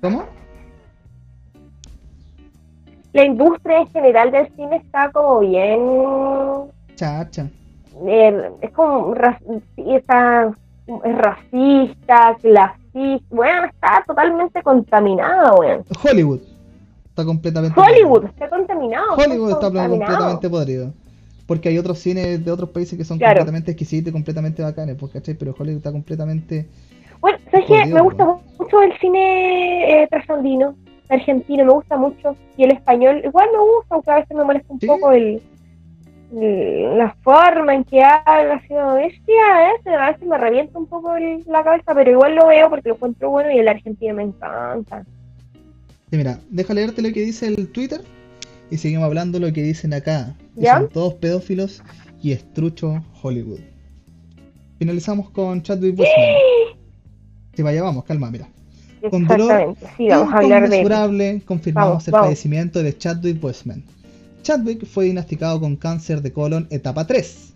¿Cómo? 0.00 0.24
la 3.12 3.24
industria 3.24 3.78
en 3.80 3.88
general 3.88 4.30
del 4.32 4.48
cine 4.56 4.76
está 4.76 5.10
como 5.12 5.38
bien, 5.40 5.80
Chacha. 6.96 7.46
eh, 8.06 8.50
es 8.60 8.70
como, 8.72 9.14
está, 9.76 10.50
es 11.04 11.16
racista, 11.18 12.36
clasista, 12.42 13.24
bueno, 13.30 13.66
está 13.66 14.02
totalmente 14.06 14.62
contaminada, 14.62 15.54
weón. 15.54 15.84
Hollywood 16.02 16.40
está 17.14 17.24
completamente 17.24 17.80
Hollywood 17.80 18.24
está 18.24 18.48
contaminado. 18.48 19.14
Hollywood 19.14 19.50
está 19.52 19.60
contaminado. 19.70 19.90
completamente 19.98 20.50
podrido. 20.50 20.92
Porque 21.46 21.68
hay 21.68 21.78
otros 21.78 21.98
cines 22.00 22.44
de 22.44 22.50
otros 22.50 22.70
países 22.70 22.98
que 22.98 23.04
son 23.04 23.18
Claro. 23.18 23.34
completamente 23.36 23.70
exquisitos 23.70 24.08
y 24.08 24.12
completamente 24.12 24.62
bacanes, 24.62 24.96
pues, 24.98 25.12
¿cachai? 25.12 25.34
Pero 25.34 25.54
Hollywood 25.56 25.76
está 25.78 25.92
completamente 25.92 26.66
Bueno, 27.20 27.38
¿sabes 27.50 27.66
qué? 27.66 27.86
Me 27.86 28.00
gusta 28.00 28.24
mucho 28.58 28.82
el 28.82 28.98
cine 28.98 30.02
eh, 30.02 30.08
trasandino, 30.08 30.74
argentino, 31.08 31.64
me 31.64 31.72
gusta 31.72 31.96
mucho. 31.96 32.36
Y 32.56 32.64
el 32.64 32.72
español 32.72 33.22
igual 33.24 33.48
me 33.52 33.58
gusta, 33.58 33.94
aunque 33.94 34.10
a 34.10 34.14
veces 34.16 34.36
me 34.36 34.44
molesta 34.44 34.72
un 34.72 34.80
Sí. 34.80 34.86
poco 34.88 35.12
el, 35.12 35.40
el- 36.36 36.98
la 36.98 37.14
forma 37.22 37.74
en 37.74 37.84
que 37.84 38.02
habla, 38.02 38.54
así 38.54 38.68
como 38.68 38.94
bestia, 38.94 39.34
a 39.54 39.72
veces, 39.72 39.86
a 40.00 40.10
veces 40.10 40.26
me 40.28 40.36
revienta 40.38 40.78
un 40.78 40.86
poco 40.86 41.14
el- 41.16 41.44
la 41.46 41.62
cabeza, 41.62 41.94
pero 41.94 42.10
igual 42.10 42.34
lo 42.34 42.46
veo 42.48 42.68
porque 42.70 42.88
lo 42.88 42.94
encuentro 42.96 43.30
bueno 43.30 43.50
y 43.52 43.58
el 43.58 43.68
argentino 43.68 44.14
me 44.14 44.24
encanta. 44.24 45.04
Sí, 46.14 46.18
mira, 46.18 46.38
deja 46.48 46.72
leerte 46.72 47.02
lo 47.02 47.12
que 47.12 47.22
dice 47.22 47.48
el 47.48 47.66
Twitter 47.66 48.00
y 48.70 48.76
seguimos 48.76 49.04
hablando 49.04 49.40
lo 49.40 49.52
que 49.52 49.64
dicen 49.64 49.92
acá. 49.92 50.36
¿Ya? 50.54 50.78
Son 50.78 50.88
todos 50.88 51.14
pedófilos 51.14 51.82
y 52.22 52.30
estrucho 52.30 53.04
Hollywood. 53.20 53.58
Finalizamos 54.78 55.28
con 55.30 55.60
Chadwick 55.60 55.96
Boseman. 55.96 56.36
Si 57.54 57.62
vaya, 57.62 57.82
vamos, 57.82 58.04
calma, 58.04 58.30
mira. 58.30 58.46
Con 59.10 59.26
dolor 59.26 59.74
sí, 59.96 60.06
vamos 60.06 60.32
a 60.32 60.38
hablar 60.38 60.68
de 60.70 61.42
confirmamos 61.44 61.90
Vamos, 61.90 62.06
el 62.06 62.12
vamos. 62.12 62.26
fallecimiento 62.26 62.80
de 62.84 62.96
Chadwick 62.96 63.40
Boseman. 63.40 63.82
Chadwick 64.44 64.86
fue 64.86 65.06
diagnosticado 65.06 65.58
con 65.58 65.74
cáncer 65.74 66.22
de 66.22 66.32
colon 66.32 66.68
etapa 66.70 67.08
3 67.08 67.53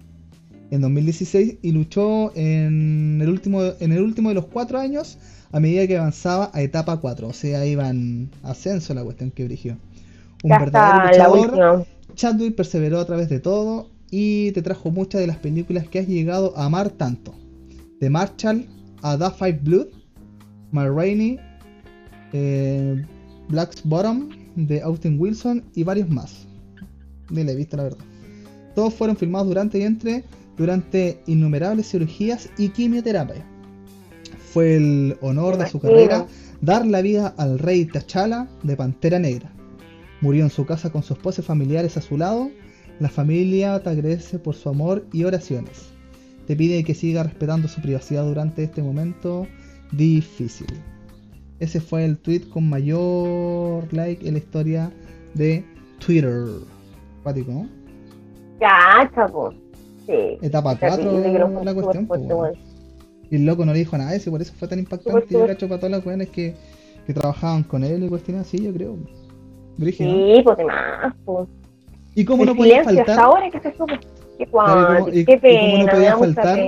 en 0.71 0.81
2016 0.81 1.59
y 1.63 1.73
luchó 1.73 2.33
en 2.37 3.19
el 3.21 3.29
último, 3.29 3.63
en 3.81 3.93
el 3.93 4.03
último 4.03 4.29
de 4.29 4.35
los 4.35 4.47
cuatro 4.47 4.79
años 4.79 5.19
a 5.53 5.61
medida 5.61 5.87
que 5.87 5.97
avanzaba 5.97 6.51
a 6.53 6.63
etapa 6.63 6.99
4. 6.99 7.29
O 7.29 7.33
sea, 7.33 7.65
iba 7.67 7.89
en 7.89 8.31
ascenso 8.43 8.95
la 8.95 9.03
cuestión 9.03 9.31
que 9.31 9.45
brigió. 9.45 9.79
Un 10.43 10.51
ya 10.51 10.59
verdadero 10.59 11.09
luchador. 11.09 11.87
Chadwick 12.15 12.55
perseveró 12.55 13.01
a 13.01 13.07
través 13.07 13.29
de 13.29 13.41
todo 13.41 13.91
y 14.11 14.53
te 14.53 14.63
trajo 14.63 14.91
muchas 14.91 15.21
de 15.21 15.27
las 15.27 15.37
películas 15.37 15.89
que 15.89 16.01
has 16.01 16.09
llegado 16.09 16.57
a 16.57 16.65
amar 16.65 16.91
tanto. 16.91 17.35
De 18.01 18.11
Marshall 18.11 18.67
a 19.03 19.17
The 19.17 19.31
Five 19.31 19.61
Blood, 19.63 19.87
Ma 20.73 20.89
Rainey, 20.89 21.39
eh, 22.33 23.05
Black's 23.49 23.83
Bottom 23.85 24.31
de 24.57 24.83
Austin 24.83 25.19
Wilson 25.19 25.65
y 25.75 25.83
varios 25.83 26.09
más. 26.09 26.47
Ni 27.31 27.45
la 27.45 27.53
he 27.53 27.57
visto 27.57 27.77
la 27.77 27.85
verdad. 27.85 28.05
Todos 28.75 28.95
fueron 28.95 29.17
filmados 29.17 29.49
durante 29.49 29.79
y 29.79 29.83
entre 29.83 30.25
durante 30.59 31.23
innumerables 31.27 31.91
cirugías 31.91 32.51
y 32.59 32.71
quimioterapia. 32.71 33.47
Fue 34.53 34.77
el 34.77 35.17
honor 35.21 35.57
de 35.57 35.69
su 35.69 35.81
carrera 35.81 36.27
dar 36.61 36.87
la 36.87 37.01
vida 37.01 37.35
al 37.37 37.59
rey 37.59 37.87
T'Challa 37.87 38.49
de 38.63 38.77
Pantera 38.77 39.19
Negra. 39.19 39.51
Murió 40.21 40.43
en 40.45 40.51
su 40.51 40.67
casa 40.67 40.91
con 40.91 41.03
su 41.03 41.15
esposa 41.15 41.41
y 41.41 41.45
familiares 41.45 41.97
a 41.97 42.03
su 42.03 42.17
lado. 42.17 42.51
La 42.99 43.09
familia 43.09 43.81
te 43.81 43.91
agradece 43.91 44.39
por 44.39 44.57
su 44.57 44.69
amor 44.69 45.07
y 45.13 45.25
oraciones. 45.25 45.91
Te 46.47 46.57
pide 46.57 46.83
que 46.83 46.95
siga 46.95 47.23
respetando 47.23 47.69
su 47.69 47.81
privacidad 47.81 48.25
durante 48.25 48.65
este 48.65 48.83
momento 48.83 49.47
difícil. 49.93 50.67
Ese 51.61 51.81
fue 51.81 52.05
el 52.05 52.19
tweet 52.19 52.49
con 52.49 52.69
mayor 52.69 53.93
like 53.93 54.27
en 54.27 54.35
la 54.35 54.39
historia 54.39 54.93
de 55.35 55.65
Twitter. 56.05 56.47
Cuático, 57.23 57.53
¿no? 57.53 57.69
Ya. 58.61 59.11
Sí. 60.09 60.39
Etapa 60.43 60.77
4 60.79 60.97
Terrible, 60.97 61.33
que 61.33 61.39
no 61.39 61.47
fue 61.53 61.65
la 61.65 61.71
súper 61.71 61.85
cuestión. 61.85 62.07
fuerte, 62.07 62.27
po, 62.29 62.35
weón. 62.37 62.53
weón. 62.55 62.65
Y 63.31 63.37
el 63.37 63.45
loco 63.47 63.65
no 63.67 63.73
le 63.75 63.79
dijo 63.81 63.99
nada, 63.99 64.15
eso 64.15 64.31
por 64.31 64.41
eso 64.43 64.53
fue 64.59 64.67
tan 64.69 64.79
impactante. 64.79 65.21
Súper, 65.21 65.39
Yo 65.41 65.47
cacho 65.47 65.69
para 65.69 65.79
todas 65.81 65.91
las 65.93 66.07
weones 66.07 66.31
que, 66.31 66.55
que 67.07 67.13
trabajaban 67.13 67.63
con 67.63 67.85
él 67.85 68.03
y 68.05 68.09
cuestiones 68.09 68.47
así, 68.47 68.59
yo 68.65 68.73
creo. 68.73 68.97
Brígido. 69.77 70.11
Sí, 70.11 70.43
pues 70.43 70.59
más, 70.67 71.15
pues. 71.25 71.47
¿Y 72.15 72.25
cómo 72.25 72.43
El 72.45 72.49
no 72.49 72.55
podía 72.57 72.81
hasta 72.81 72.95
faltar? 72.95 73.19
ahora 73.21 73.51
que 73.51 73.61
se 73.61 73.71
supo. 73.73 73.87
Qué 74.39 74.47
Claro, 74.47 74.81
y 74.81 74.87
cómo- 74.87 74.99
cuático, 75.05 75.11
y- 75.19 75.25
qué 75.25 75.33
y 75.33 75.39
cómo 75.41 75.79
no 75.79 75.85
pena, 75.85 75.93
podía 75.93 76.17
faltar. 76.17 76.59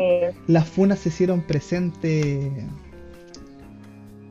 Las 0.48 0.68
funas 0.68 0.98
se 0.98 1.08
hicieron 1.08 1.40
presentes 1.40 2.36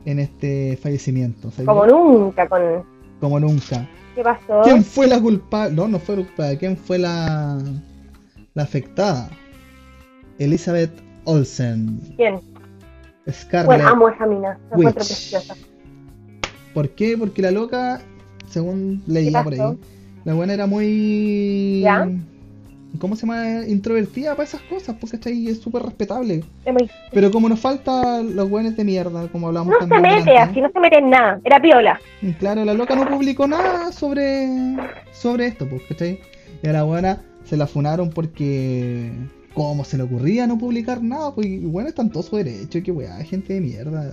en 0.04 0.18
este 0.18 0.76
fallecimiento. 0.80 1.50
Como 1.64 1.86
nunca, 1.86 2.48
con... 2.48 2.62
Como 3.20 3.38
nunca. 3.40 3.88
¿Qué 4.14 4.22
pasó? 4.22 4.60
¿Quién 4.62 4.82
fue 4.84 5.06
la 5.06 5.20
culpable? 5.20 5.74
No, 5.74 5.88
no 5.88 5.98
fue 5.98 6.16
la 6.16 6.22
culpable. 6.24 6.58
¿Quién 6.58 6.76
fue 6.76 6.98
la, 6.98 7.58
la 8.54 8.62
afectada? 8.62 9.28
Elizabeth 10.38 10.90
Olsen. 11.24 12.00
¿Quién? 12.16 12.40
Scarlett. 13.30 13.66
Bueno, 13.66 13.88
amo 13.88 14.08
esa 14.08 14.26
mina, 14.26 14.58
la 14.70 14.76
Witch. 14.76 14.94
preciosa. 14.94 15.54
¿Por 16.74 16.88
qué? 16.90 17.16
Porque 17.18 17.42
la 17.42 17.50
loca, 17.50 18.00
según 18.48 19.02
leía 19.06 19.42
por 19.42 19.52
ahí, 19.52 19.78
la 20.24 20.34
buena 20.34 20.54
era 20.54 20.66
muy... 20.66 21.80
¿Ya? 21.82 22.08
¿Cómo 22.98 23.14
se 23.14 23.22
llama? 23.22 23.66
Introvertida 23.68 24.34
para 24.34 24.48
esas 24.48 24.62
cosas, 24.62 24.96
porque 25.00 25.16
está 25.16 25.28
ahí 25.28 25.48
es 25.48 25.60
súper 25.60 25.82
respetable. 25.82 26.42
Pero 27.12 27.30
como 27.30 27.48
nos 27.48 27.60
falta 27.60 28.20
los 28.20 28.50
buenos 28.50 28.76
de 28.76 28.84
mierda, 28.84 29.28
como 29.28 29.46
hablamos 29.46 29.74
No 29.80 29.86
se 29.86 30.00
mete 30.00 30.36
así, 30.36 30.60
no 30.60 30.70
se 30.72 30.80
mete 30.80 30.98
en 30.98 31.10
nada. 31.10 31.40
Era 31.44 31.60
piola. 31.60 32.00
Claro, 32.40 32.64
la 32.64 32.74
loca 32.74 32.96
no 32.96 33.06
publicó 33.08 33.46
nada 33.46 33.92
sobre, 33.92 34.48
sobre 35.12 35.46
esto, 35.46 35.68
pues, 35.68 35.82
¿cachai? 35.88 36.18
Y 36.62 36.68
a 36.68 36.72
la 36.72 36.82
buena 36.82 37.20
se 37.50 37.56
la 37.56 37.66
funaron 37.66 38.08
porque. 38.10 39.12
¿Cómo 39.52 39.82
se 39.84 39.96
le 39.96 40.04
ocurría 40.04 40.46
no 40.46 40.56
publicar 40.56 41.02
nada? 41.02 41.34
Pues, 41.34 41.48
bueno, 41.64 41.88
están 41.88 42.08
todos 42.08 42.26
su 42.26 42.36
derecho, 42.36 42.80
que 42.84 42.92
weá, 42.92 43.16
gente 43.24 43.54
de 43.54 43.60
mierda. 43.60 44.12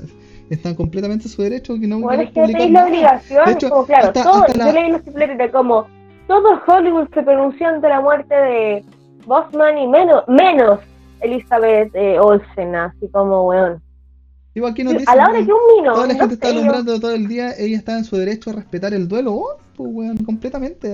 Están 0.50 0.74
completamente 0.74 1.30
su 1.30 1.44
derecho 1.44 1.80
que 1.80 1.88
no 1.88 2.00
Bueno, 2.00 2.24
es 2.24 2.32
que 2.32 2.42
publicar 2.42 2.70
la 2.72 2.86
obligación, 2.86 3.46
De 3.46 3.52
hecho, 3.52 3.70
como 3.70 3.86
claro, 3.86 4.08
hasta- 4.08 4.24
todo, 4.24 4.42
hasta 4.42 4.58
la- 4.58 4.66
yo 4.66 4.72
leí 4.74 4.92
los 4.92 5.52
como 5.52 5.86
todo 6.28 6.60
Hollywood 6.68 7.08
se 7.14 7.22
pronunció 7.22 7.68
ante 7.68 7.88
la 7.88 8.02
muerte 8.02 8.34
de 8.34 8.84
Bosman 9.28 9.78
y 9.78 9.88
menos, 9.88 10.24
menos 10.28 10.80
Elizabeth 11.22 11.92
eh, 11.94 12.18
Olsen, 12.20 12.74
así 12.76 13.08
como 13.12 13.48
weón. 13.48 13.80
Digo, 14.56 14.66
aquí 14.66 14.84
nos 14.84 15.08
a 15.08 15.16
la 15.16 15.26
hora 15.30 15.46
que 15.46 15.54
un 15.54 15.60
vino, 15.78 15.94
toda 15.94 16.08
la 16.08 16.14
no 16.14 16.20
gente 16.20 16.34
está 16.34 16.48
alumbrando 16.50 17.00
todo 17.00 17.12
el 17.14 17.28
día, 17.28 17.52
ella 17.60 17.78
está 17.78 17.96
en 17.96 18.06
su 18.06 18.18
derecho 18.18 18.50
a 18.50 18.54
respetar 18.54 18.92
el 18.96 19.08
duelo. 19.08 19.34
Oh, 19.36 19.58
pues 19.76 19.90
weón, 19.94 20.18
completamente. 20.26 20.90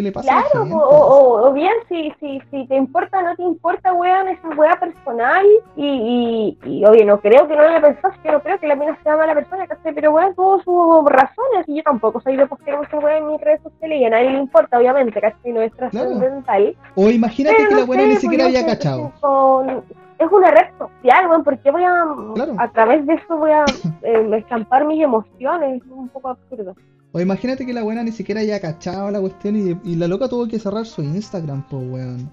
¿Qué 0.00 0.04
le 0.04 0.12
pasa 0.12 0.32
a 0.32 0.40
la 0.40 0.48
Claro, 0.50 0.76
o, 0.76 0.78
o- 0.80 1.48
o 1.48 1.52
bien 1.52 1.72
si, 1.88 2.10
si, 2.18 2.40
si 2.50 2.66
te 2.66 2.74
importa 2.76 3.18
o 3.18 3.22
no 3.22 3.36
te 3.36 3.42
importa, 3.42 3.92
weón, 3.92 4.28
esa 4.28 4.48
weá 4.50 4.74
personal. 4.80 5.44
Y, 5.76 6.56
y, 6.64 6.68
y 6.70 6.84
obvio, 6.86 7.04
no 7.04 7.20
creo 7.20 7.46
que 7.46 7.54
no 7.54 7.68
le 7.68 7.80
pensás, 7.80 8.12
yo 8.24 8.32
no 8.32 8.40
creo 8.40 8.58
que 8.58 8.66
la 8.66 8.76
mina 8.76 8.98
sea 9.02 9.16
mala 9.16 9.34
persona, 9.34 9.66
¿cachai? 9.66 9.92
Pero 9.94 10.12
weón, 10.12 10.34
tuvo 10.34 10.58
sus 10.62 11.10
razones 11.12 11.68
y 11.68 11.76
yo 11.76 11.82
tampoco 11.82 12.20
soy 12.22 12.36
de 12.36 12.46
postear 12.46 12.80
weá 13.02 13.18
en 13.18 13.28
mis 13.28 13.40
redes 13.42 13.60
sociales 13.62 14.00
y 14.00 14.04
a 14.06 14.10
nadie 14.10 14.30
le 14.30 14.38
importa, 14.38 14.78
obviamente, 14.78 15.20
¿cachai? 15.20 15.52
No 15.52 15.60
es 15.60 15.72
trascendental. 15.74 16.74
O 16.94 17.10
imagínate 17.10 17.56
Pero 17.56 17.68
que 17.68 17.74
no 17.74 17.80
la 17.80 18.00
sé, 18.02 18.06
ni 18.08 18.16
siquiera 18.16 18.44
había 18.46 18.64
cachado. 18.66 19.12
con- 19.20 19.84
Es 20.18 20.30
una 20.30 20.50
red 20.50 20.66
social, 20.78 21.28
weón, 21.28 21.44
porque 21.44 21.70
voy 21.70 21.84
a, 21.84 22.04
Claro. 22.34 22.52
a 22.58 22.68
través 22.68 23.06
de 23.06 23.14
eso 23.14 23.36
voy 23.36 23.50
a 23.52 23.64
eh, 24.02 24.30
estampar 24.38 24.84
mis 24.86 25.02
emociones, 25.02 25.82
es 25.82 25.90
un 25.90 26.08
poco 26.08 26.28
absurdo. 26.30 26.74
O 27.12 27.20
imagínate 27.20 27.66
que 27.66 27.72
la 27.72 27.82
buena 27.82 28.04
ni 28.04 28.12
siquiera 28.12 28.40
haya 28.40 28.60
cachado 28.60 29.10
la 29.10 29.20
cuestión 29.20 29.80
y, 29.84 29.96
la 29.96 30.06
loca 30.06 30.28
tuvo 30.28 30.46
que 30.46 30.58
cerrar 30.58 30.86
su 30.86 31.02
Instagram, 31.02 31.68
po, 31.68 31.78
weón. 31.78 32.30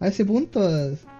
A 0.00 0.08
ese 0.08 0.24
punto 0.24 0.60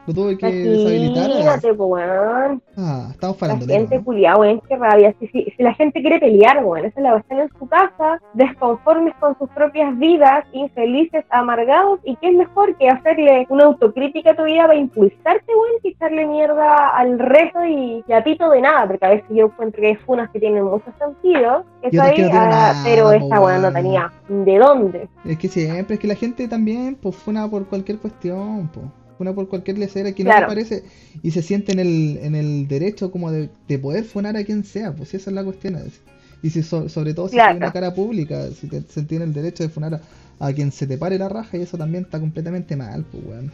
lo 0.09 0.15
tuvo 0.15 0.37
que 0.39 0.47
deshabilitar. 0.47 1.31
Imagínate, 1.31 1.73
weón. 1.73 2.63
Ah, 2.79 3.09
estamos 3.11 3.41
La 3.43 3.53
hablando 3.53 3.67
gente 3.67 4.01
culiada, 4.01 4.39
weón, 4.39 4.63
qué 4.67 4.77
rabia. 4.77 5.15
Si, 5.21 5.29
si, 5.29 5.45
si 5.55 5.63
la 5.63 5.75
gente 5.75 6.01
quiere 6.01 6.19
pelear, 6.19 6.65
weón, 6.65 6.87
esa 6.87 6.99
es 6.99 7.03
la 7.03 7.17
están 7.19 7.41
en 7.41 7.51
su 7.59 7.69
casa, 7.69 8.19
desconformes 8.33 9.15
con 9.21 9.37
sus 9.39 9.51
propias 9.51 9.97
vidas, 9.99 10.47
infelices, 10.53 11.25
amargados, 11.29 12.01
y 12.05 12.17
qué 12.17 12.29
es 12.29 12.37
mejor 12.37 12.75
que 12.79 12.89
hacerle 12.89 13.47
una 13.51 13.65
autocrítica 13.65 14.31
a 14.31 14.37
tu 14.37 14.45
vida 14.45 14.63
para 14.67 14.79
impulsarte, 14.79 15.53
weón, 15.53 15.83
que 15.83 15.91
echarle 15.91 16.27
mierda 16.27 16.89
al 16.97 17.19
resto 17.19 17.65
y, 17.67 18.03
y 18.07 18.13
a 18.13 18.25
pito 18.25 18.49
de 18.49 18.63
nada, 18.63 18.87
porque 18.87 19.05
a 19.05 19.11
veces 19.11 19.27
yo 19.29 19.47
encuentro 19.47 19.83
que 19.83 19.89
hay 19.89 19.97
funas 19.97 20.31
que 20.31 20.41
tienen 20.41 20.65
mucho 20.65 20.91
sentido, 20.99 21.65
eso 21.83 21.91
Y 21.93 21.99
otras 21.99 22.19
ahí, 22.19 22.31
ah, 22.33 22.49
nada, 22.49 22.75
pero 22.83 23.13
esta 23.13 23.41
weón 23.41 23.61
no 23.61 23.73
tenía 23.73 24.11
de 24.29 24.59
dónde. 24.59 25.09
Es 25.27 25.37
que 25.37 25.49
siempre, 25.49 25.95
es 25.95 26.01
que 26.01 26.09
la 26.09 26.15
gente 26.15 26.49
también, 26.49 26.95
pues 26.95 27.15
funa 27.15 27.47
por 27.47 27.67
cualquier 27.67 27.99
cuestión, 27.99 28.71
pues. 28.73 28.87
Funa 29.19 29.35
por 29.35 29.49
cualquier 29.49 29.79
lecera 29.79 30.13
que 30.13 30.23
no 30.25 30.31
Claro. 30.31 30.47
le 30.47 30.55
parece 30.55 30.85
y 31.23 31.33
se 31.33 31.43
siente 31.43 31.73
en 31.73 31.81
el, 31.81 32.19
en 32.23 32.35
el 32.37 32.69
derecho 32.69 33.11
como 33.11 33.31
de, 33.33 33.51
de 33.69 33.79
poder 33.79 34.05
funar 34.05 34.37
a 34.37 34.45
quien 34.45 34.65
sea, 34.65 34.95
pues 34.95 35.13
esa 35.13 35.31
es 35.31 35.35
la 35.35 35.43
cuestión. 35.45 35.75
es- 35.75 36.01
Y 36.41 36.51
si 36.51 36.63
so- 36.63 36.89
sobre 36.89 37.15
todo 37.15 37.27
si 37.29 37.35
Claro. 37.35 37.51
tiene 37.55 37.67
una 37.67 37.73
cara 37.73 37.93
pública, 37.95 38.49
si 38.53 38.69
te- 38.69 38.83
se 38.83 39.03
tiene 39.03 39.25
el 39.25 39.33
derecho 39.35 39.65
de 39.65 39.69
funar 39.69 39.95
a, 39.95 40.47
a 40.47 40.53
quien 40.53 40.71
se 40.71 40.87
te 40.87 40.97
pare 40.97 41.19
la 41.19 41.29
raja 41.29 41.57
y 41.59 41.63
eso 41.63 41.77
también 41.77 42.05
está 42.05 42.21
completamente 42.21 42.77
mal, 42.77 43.05
pues 43.11 43.25
weón. 43.27 43.51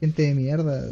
Gente 0.00 0.22
de 0.22 0.34
mierda. 0.34 0.84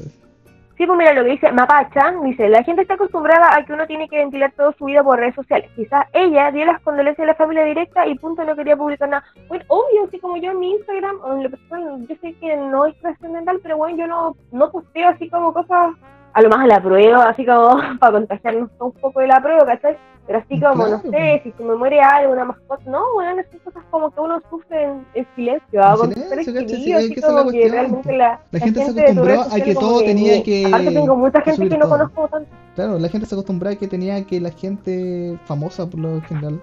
Sí, 0.76 0.86
pues 0.86 0.98
mira 0.98 1.12
lo 1.12 1.22
que 1.24 1.32
dice 1.32 1.52
Mapacha, 1.52 2.14
dice, 2.24 2.48
la 2.48 2.62
gente 2.62 2.82
está 2.82 2.94
acostumbrada 2.94 3.54
a 3.54 3.64
que 3.64 3.74
uno 3.74 3.86
tiene 3.86 4.08
que 4.08 4.16
ventilar 4.16 4.52
toda 4.52 4.72
su 4.72 4.86
vida 4.86 5.04
por 5.04 5.18
redes 5.18 5.34
sociales. 5.34 5.70
Quizás 5.76 6.06
ella 6.12 6.50
dio 6.50 6.64
las 6.64 6.80
condolencias 6.80 7.24
a 7.24 7.32
la 7.32 7.34
familia 7.34 7.64
directa 7.64 8.06
y 8.06 8.18
punto, 8.18 8.42
no 8.44 8.56
quería 8.56 8.76
publicar 8.76 9.08
nada. 9.08 9.24
Bueno, 9.48 9.64
obvio, 9.68 10.04
así 10.08 10.18
como 10.18 10.38
yo 10.38 10.52
en 10.52 10.60
mi 10.60 10.72
Instagram, 10.72 11.16
en 11.30 11.42
lo 11.42 11.50
personal, 11.50 12.06
yo 12.08 12.16
sé 12.20 12.34
que 12.34 12.56
no 12.56 12.86
es 12.86 12.98
trascendental, 13.00 13.60
pero 13.62 13.76
bueno, 13.76 13.98
yo 13.98 14.06
no, 14.06 14.36
no 14.50 14.70
posteo 14.70 15.08
así 15.10 15.28
como 15.28 15.52
cosas, 15.52 15.94
a 16.32 16.42
lo 16.42 16.48
más 16.48 16.66
la 16.66 16.82
prueba, 16.82 17.28
así 17.28 17.44
como 17.44 17.78
para 18.00 18.12
contagiarnos 18.12 18.70
un 18.78 18.92
poco 18.92 19.20
de 19.20 19.26
la 19.26 19.42
prueba, 19.42 19.66
¿cachai? 19.66 19.98
Pero 20.26 20.38
así 20.38 20.60
como, 20.60 20.86
no 20.86 21.02
sé, 21.02 21.40
si 21.42 21.50
se 21.50 21.62
me 21.64 21.74
muere 21.74 22.00
algo, 22.00 22.32
una 22.32 22.44
mascota, 22.44 22.82
no, 22.88 23.02
bueno, 23.14 23.42
son 23.50 23.60
cosas 23.64 23.82
como 23.90 24.10
que 24.12 24.20
uno 24.20 24.40
sufre 24.48 24.84
en, 24.84 25.04
en 25.14 25.26
silencio, 25.34 25.80
En 25.82 25.96
con 25.96 26.14
sus 26.14 26.22
seres 26.24 26.48
así 26.48 27.14
que 27.14 27.20
la 27.20 27.26
como 27.28 27.50
realmente 27.50 28.08
po. 28.08 28.16
la, 28.16 28.40
La 28.52 28.60
gente 28.60 28.84
se 28.84 28.92
de 28.92 29.02
tus 29.02 29.02
acostumbró 29.02 29.40
a 29.42 29.60
que 29.60 29.74
todo 29.74 30.00
tenía 30.04 30.42
que- 30.44 30.66
Aparte 30.66 30.90
tengo 30.92 31.16
mucha 31.16 31.40
gente 31.40 31.68
que 31.68 31.76
no 31.76 31.80
todo. 31.86 31.90
conozco 31.90 32.28
tanto. 32.28 32.48
Claro, 32.76 32.98
la 33.00 33.08
gente 33.08 33.26
se 33.26 33.34
acostumbraba 33.34 33.74
a 33.74 33.78
que 33.78 33.88
tenía 33.88 34.24
que 34.24 34.40
la 34.40 34.50
gente 34.52 35.36
famosa 35.44 35.90
por 35.90 35.98
lo 36.00 36.20
general 36.22 36.60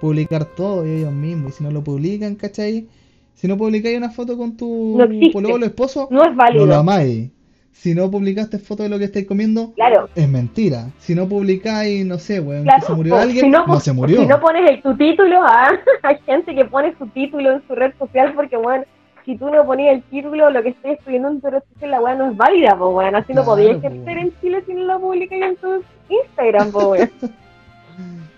publicar 0.00 0.44
todo 0.44 0.84
ellos 0.84 1.12
mismos. 1.12 1.52
Y 1.52 1.54
si 1.58 1.64
no 1.64 1.70
lo 1.70 1.82
publican, 1.82 2.34
¿cachai? 2.34 2.88
Si 3.34 3.46
no 3.46 3.56
publicáis 3.56 3.96
una 3.98 4.10
foto 4.10 4.36
con 4.36 4.56
tu 4.56 4.96
No 4.98 5.06
pololo 5.32 5.64
esposo, 5.64 6.08
No 6.10 6.24
es 6.24 6.30
no 6.30 6.36
válido. 6.36 6.66
lo 6.66 6.74
amáis. 6.74 7.30
Si 7.78 7.94
no 7.94 8.10
publicaste 8.10 8.58
foto 8.58 8.82
de 8.82 8.88
lo 8.88 8.98
que 8.98 9.04
estáis 9.04 9.26
comiendo, 9.26 9.72
Claro. 9.74 10.08
es 10.14 10.28
mentira. 10.28 10.86
Si 10.98 11.14
no 11.14 11.28
publicáis, 11.28 12.04
no 12.04 12.18
sé, 12.18 12.40
weón, 12.40 12.64
Claro, 12.64 12.80
que 12.80 12.86
se 12.86 12.94
murió 12.94 13.16
alguien, 13.16 13.44
si 13.44 13.50
no, 13.50 13.66
no, 13.66 13.78
se 13.80 13.92
murió. 13.92 14.20
Si 14.22 14.26
no 14.26 14.40
pones 14.40 14.68
el, 14.70 14.82
tu 14.82 14.96
título, 14.96 15.38
ah, 15.42 15.70
hay 16.02 16.16
gente 16.26 16.54
que 16.54 16.64
pone 16.64 16.94
su 16.98 17.06
título 17.08 17.52
en 17.52 17.62
su 17.68 17.74
red 17.74 17.92
social 17.98 18.32
porque, 18.34 18.56
bueno, 18.56 18.84
si 19.24 19.36
tú 19.36 19.50
no 19.50 19.64
ponías 19.66 19.94
el 19.96 20.02
título, 20.04 20.50
lo 20.50 20.62
que 20.62 20.70
estoy 20.70 20.92
escribiendo 20.92 21.28
en 21.28 21.40
tu 21.40 21.48
red 21.50 21.62
social, 21.74 21.90
la 21.92 22.00
weá 22.00 22.14
no 22.14 22.30
es 22.30 22.36
válida, 22.36 22.76
pues, 22.76 22.92
bueno, 22.92 23.18
así 23.18 23.32
no 23.34 23.44
podías 23.44 23.76
po, 23.78 23.86
ejercer 23.86 24.16
weón. 24.16 24.18
en 24.18 24.40
Chile 24.40 24.62
si 24.66 24.74
no 24.74 24.84
lo 24.84 25.00
publicas 25.00 25.38
en 25.42 25.56
tu 25.56 25.82
Instagram, 26.08 26.72
pues, 26.72 26.86
weón. 26.86 27.10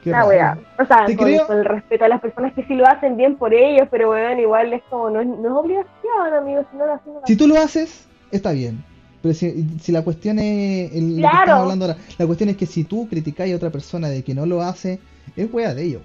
Weá. 0.04 0.56
O 0.78 0.86
sea, 0.86 1.04
con, 1.04 1.16
creo- 1.16 1.46
con 1.46 1.58
el 1.58 1.64
respeto 1.66 2.04
a 2.04 2.08
las 2.08 2.20
personas 2.20 2.52
que 2.54 2.64
sí 2.64 2.74
lo 2.74 2.86
hacen 2.86 3.16
bien 3.16 3.36
por 3.36 3.52
ellos, 3.52 3.88
pero, 3.90 4.10
weón, 4.10 4.38
igual 4.40 4.72
es 4.72 4.82
como, 4.88 5.10
no 5.10 5.20
es, 5.20 5.26
no 5.26 5.48
es 5.48 5.54
obligación, 5.54 6.34
amigos, 6.38 6.64
si 6.70 6.76
no 6.78 6.86
lo 6.86 6.92
hacen, 6.94 7.12
Si 7.26 7.36
tú 7.36 7.46
lo 7.46 7.56
haces, 7.58 8.06
está 8.30 8.52
bien. 8.52 8.82
Pero 9.22 9.34
si, 9.34 9.66
si 9.80 9.92
la 9.92 10.02
cuestión 10.02 10.38
es 10.38 10.92
el- 10.92 11.10
lo 11.10 11.14
que 11.16 11.20
Claro. 11.22 11.38
estamos 11.40 11.62
hablando 11.62 11.84
ahora, 11.86 11.98
la 12.18 12.26
cuestión 12.26 12.50
es 12.50 12.56
que 12.56 12.66
si 12.66 12.84
tú 12.84 13.08
criticáis 13.08 13.52
a 13.52 13.56
otra 13.56 13.70
persona 13.70 14.08
de 14.08 14.22
que 14.22 14.34
no 14.34 14.46
lo 14.46 14.62
hace, 14.62 14.98
es 15.36 15.48
wea 15.52 15.74
de 15.74 15.82
ellos. 15.84 16.02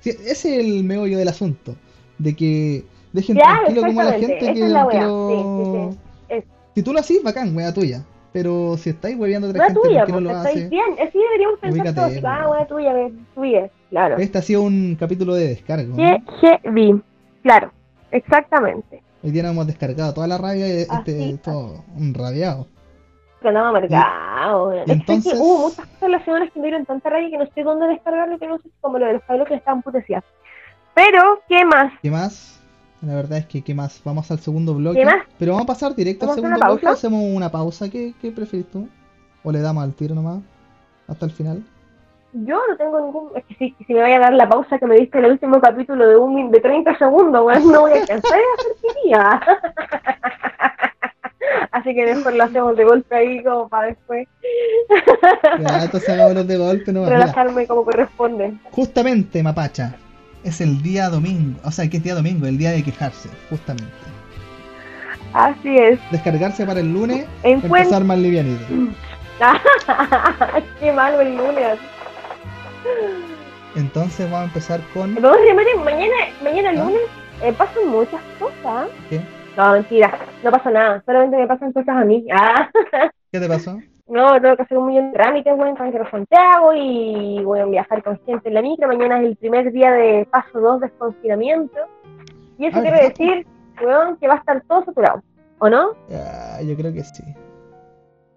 Sí, 0.00 0.10
ese 0.10 0.30
es 0.30 0.44
el 0.66 0.84
meollo 0.84 1.18
del 1.18 1.28
asunto. 1.28 1.74
De 2.18 2.34
que 2.34 2.84
dejen 3.12 3.36
Claro, 3.36 3.54
tranquilo 3.66 3.86
como 3.86 4.02
la 4.02 4.12
gente 4.12 4.36
esa 4.38 4.52
que, 4.52 4.64
es 4.64 4.70
la 4.70 4.88
que 4.88 5.00
lo- 5.00 5.28
sí, 5.28 5.36
sí, 5.36 5.96
sí. 5.98 6.34
Es- 6.38 6.44
Si 6.74 6.82
tú 6.82 6.92
lo 6.92 6.98
haces, 7.00 7.22
bacán, 7.22 7.56
wea 7.56 7.72
tuya. 7.72 8.04
Pero 8.32 8.76
si 8.76 8.90
estáis 8.90 9.16
hueveando 9.18 9.46
a 9.46 9.50
otra 9.50 9.60
Wea 9.60 9.68
gente 9.68 9.80
tuya, 9.88 10.00
no 10.00 10.12
pues, 10.12 10.22
lo 10.24 10.30
hace, 10.30 10.68
bien. 10.68 10.84
Así 11.02 11.18
deberíamos 11.18 11.58
pensar 11.58 11.94
todos. 11.94 12.12
Ah, 12.24 12.50
wea 12.50 12.66
tuya, 12.66 12.92
tuya. 13.34 13.70
Claro. 13.88 14.16
este 14.18 14.36
ha 14.38 14.42
sido 14.42 14.62
un 14.62 14.96
capítulo 15.00 15.34
de 15.34 15.48
descarga. 15.48 15.84
¿no? 15.84 15.96
Heavy. 15.96 17.00
Claro, 17.42 17.72
exactamente. 18.10 19.00
Hoy 19.26 19.32
día 19.32 19.42
nos 19.42 19.50
hemos 19.54 19.66
descargado 19.66 20.14
toda 20.14 20.28
la 20.28 20.38
rabia 20.38 20.68
y 20.68 20.82
este, 20.82 20.94
Así, 20.94 21.40
todo 21.42 21.84
un 21.96 22.14
rabiado. 22.14 22.68
Que 23.42 23.48
andaba 23.48 23.70
amargado. 23.70 24.68
weón. 24.68 24.78
Es 24.78 24.86
que 24.86 24.92
entonces- 24.92 25.34
hubo 25.40 25.58
muchas 25.62 25.84
cosas 25.84 26.00
relacionadas 26.00 26.52
que 26.52 26.60
me 26.60 26.66
dieron 26.68 26.86
tanta 26.86 27.10
rabia 27.10 27.30
que 27.30 27.38
no 27.38 27.46
sé 27.52 27.62
dónde 27.64 27.88
descargarlo, 27.88 28.38
que 28.38 28.46
no 28.46 28.58
sé 28.58 28.68
como 28.80 29.00
lo 29.00 29.06
de 29.06 29.14
los 29.14 29.22
cabros 29.24 29.48
que 29.48 29.54
estaban 29.54 29.82
putecidas. 29.82 30.22
Pero, 30.94 31.40
¿qué 31.48 31.64
más? 31.64 31.92
¿Qué 32.00 32.08
más? 32.08 32.60
La 33.02 33.16
verdad 33.16 33.38
es 33.38 33.46
que, 33.46 33.62
¿qué 33.62 33.74
más? 33.74 34.00
Vamos 34.04 34.30
al 34.30 34.38
segundo 34.38 34.74
bloque. 34.74 35.00
¿Qué 35.00 35.04
más? 35.04 35.24
Pero 35.40 35.54
vamos 35.54 35.64
a 35.64 35.72
pasar 35.72 35.96
directo 35.96 36.24
al 36.24 36.28
¿Vamos 36.28 36.44
a 36.44 36.46
hacer 36.46 36.58
segundo 36.58 36.74
bloque 36.80 36.96
hacemos 36.96 37.22
una 37.34 37.50
pausa. 37.50 37.90
¿Qué, 37.90 38.14
qué 38.22 38.30
preferís 38.30 38.70
tú? 38.70 38.88
¿O 39.42 39.50
le 39.50 39.58
damos 39.58 39.82
al 39.82 39.92
tiro 39.92 40.14
nomás? 40.14 40.38
Hasta 41.08 41.26
el 41.26 41.32
final. 41.32 41.64
Yo 42.44 42.60
no 42.68 42.76
tengo 42.76 43.00
ningún. 43.00 43.30
Es 43.34 43.44
que 43.44 43.54
si, 43.54 43.74
si 43.86 43.94
me 43.94 44.02
vaya 44.02 44.16
a 44.16 44.20
dar 44.20 44.32
la 44.34 44.48
pausa 44.48 44.78
que 44.78 44.86
me 44.86 44.96
diste 44.96 45.18
en 45.18 45.24
el 45.24 45.32
último 45.32 45.60
capítulo 45.60 46.06
de 46.06 46.16
un 46.16 46.50
de 46.50 46.60
30 46.60 46.98
segundos, 46.98 47.44
weón, 47.44 47.72
no 47.72 47.80
voy 47.82 47.92
a 47.92 48.00
alcanzar 48.00 48.38
a 49.14 49.30
hacer. 49.32 49.58
Así 51.70 51.94
que 51.94 52.14
mejor 52.14 52.34
lo 52.34 52.44
hacemos 52.44 52.76
de 52.76 52.84
golpe 52.84 53.14
ahí 53.14 53.42
como 53.44 53.68
para 53.68 53.88
después 53.88 54.26
Ya, 55.60 55.84
entonces 55.84 56.08
hagámoslo 56.08 56.44
de 56.44 56.56
golpe 56.56 56.92
relajarme 56.92 57.66
como 57.66 57.84
corresponde. 57.84 58.54
justamente, 58.72 59.42
Mapacha. 59.42 59.94
Es 60.42 60.60
el 60.60 60.82
día 60.82 61.08
domingo. 61.08 61.58
O 61.64 61.70
sea, 61.70 61.88
que 61.88 61.96
es 61.96 62.02
día 62.02 62.14
domingo, 62.14 62.46
el 62.46 62.58
día 62.58 62.70
de 62.70 62.82
quejarse. 62.82 63.28
Justamente. 63.50 63.92
Así 65.32 65.76
es. 65.76 65.98
Descargarse 66.10 66.64
para 66.64 66.80
el 66.80 66.92
lunes. 66.92 67.26
Encuentro. 67.42 67.76
Empezar 67.76 68.04
más 68.04 68.18
livianito. 68.18 68.64
Qué 70.80 70.92
malo 70.92 71.20
el 71.20 71.36
lunes. 71.36 71.78
Entonces 73.74 74.24
vamos 74.30 74.40
a 74.40 74.44
empezar 74.44 74.80
con. 74.94 75.16
Entonces, 75.16 75.42
realmente, 75.42 75.74
mañana, 75.84 76.14
mañana 76.42 76.70
¿Ah? 76.70 76.84
lunes 76.84 77.02
eh, 77.42 77.52
pasan 77.52 77.88
muchas 77.88 78.20
cosas. 78.38 78.88
¿Qué? 79.10 79.20
No, 79.56 79.72
mentira, 79.72 80.18
no 80.42 80.50
pasa 80.50 80.70
nada. 80.70 81.02
Solamente 81.04 81.36
me 81.36 81.46
pasan 81.46 81.72
cosas 81.72 81.96
a 81.96 82.04
mí. 82.04 82.26
Ah, 82.32 82.70
¿Qué 83.32 83.40
te 83.40 83.48
pasó? 83.48 83.78
no, 84.08 84.40
tengo 84.40 84.56
que 84.56 84.62
hacer 84.62 84.78
un 84.78 84.86
millón 84.86 85.10
de 85.10 85.18
trámites, 85.18 85.56
bueno, 85.56 85.74
ir 85.88 86.00
a 86.00 86.10
Santiago 86.10 86.72
y 86.74 87.42
voy 87.42 87.58
a 87.60 87.64
viajar 87.66 88.02
con 88.02 88.18
gente 88.24 88.48
en 88.48 88.54
la 88.54 88.62
micro. 88.62 88.86
Mañana 88.88 89.20
es 89.20 89.26
el 89.26 89.36
primer 89.36 89.72
día 89.72 89.90
de 89.92 90.26
paso 90.30 90.60
2 90.60 90.80
de 90.80 90.90
confinamiento. 90.90 91.76
Y 92.58 92.66
eso 92.66 92.78
Ah, 92.78 92.82
quiere 92.82 93.08
decir, 93.08 93.46
weón, 93.82 94.16
que 94.16 94.28
va 94.28 94.34
a 94.34 94.38
estar 94.38 94.62
todo 94.68 94.84
saturado. 94.84 95.22
¿O 95.58 95.68
no? 95.68 95.90
Ah, 96.12 96.60
yo 96.62 96.76
creo 96.76 96.92
que 96.92 97.02
sí. 97.02 97.22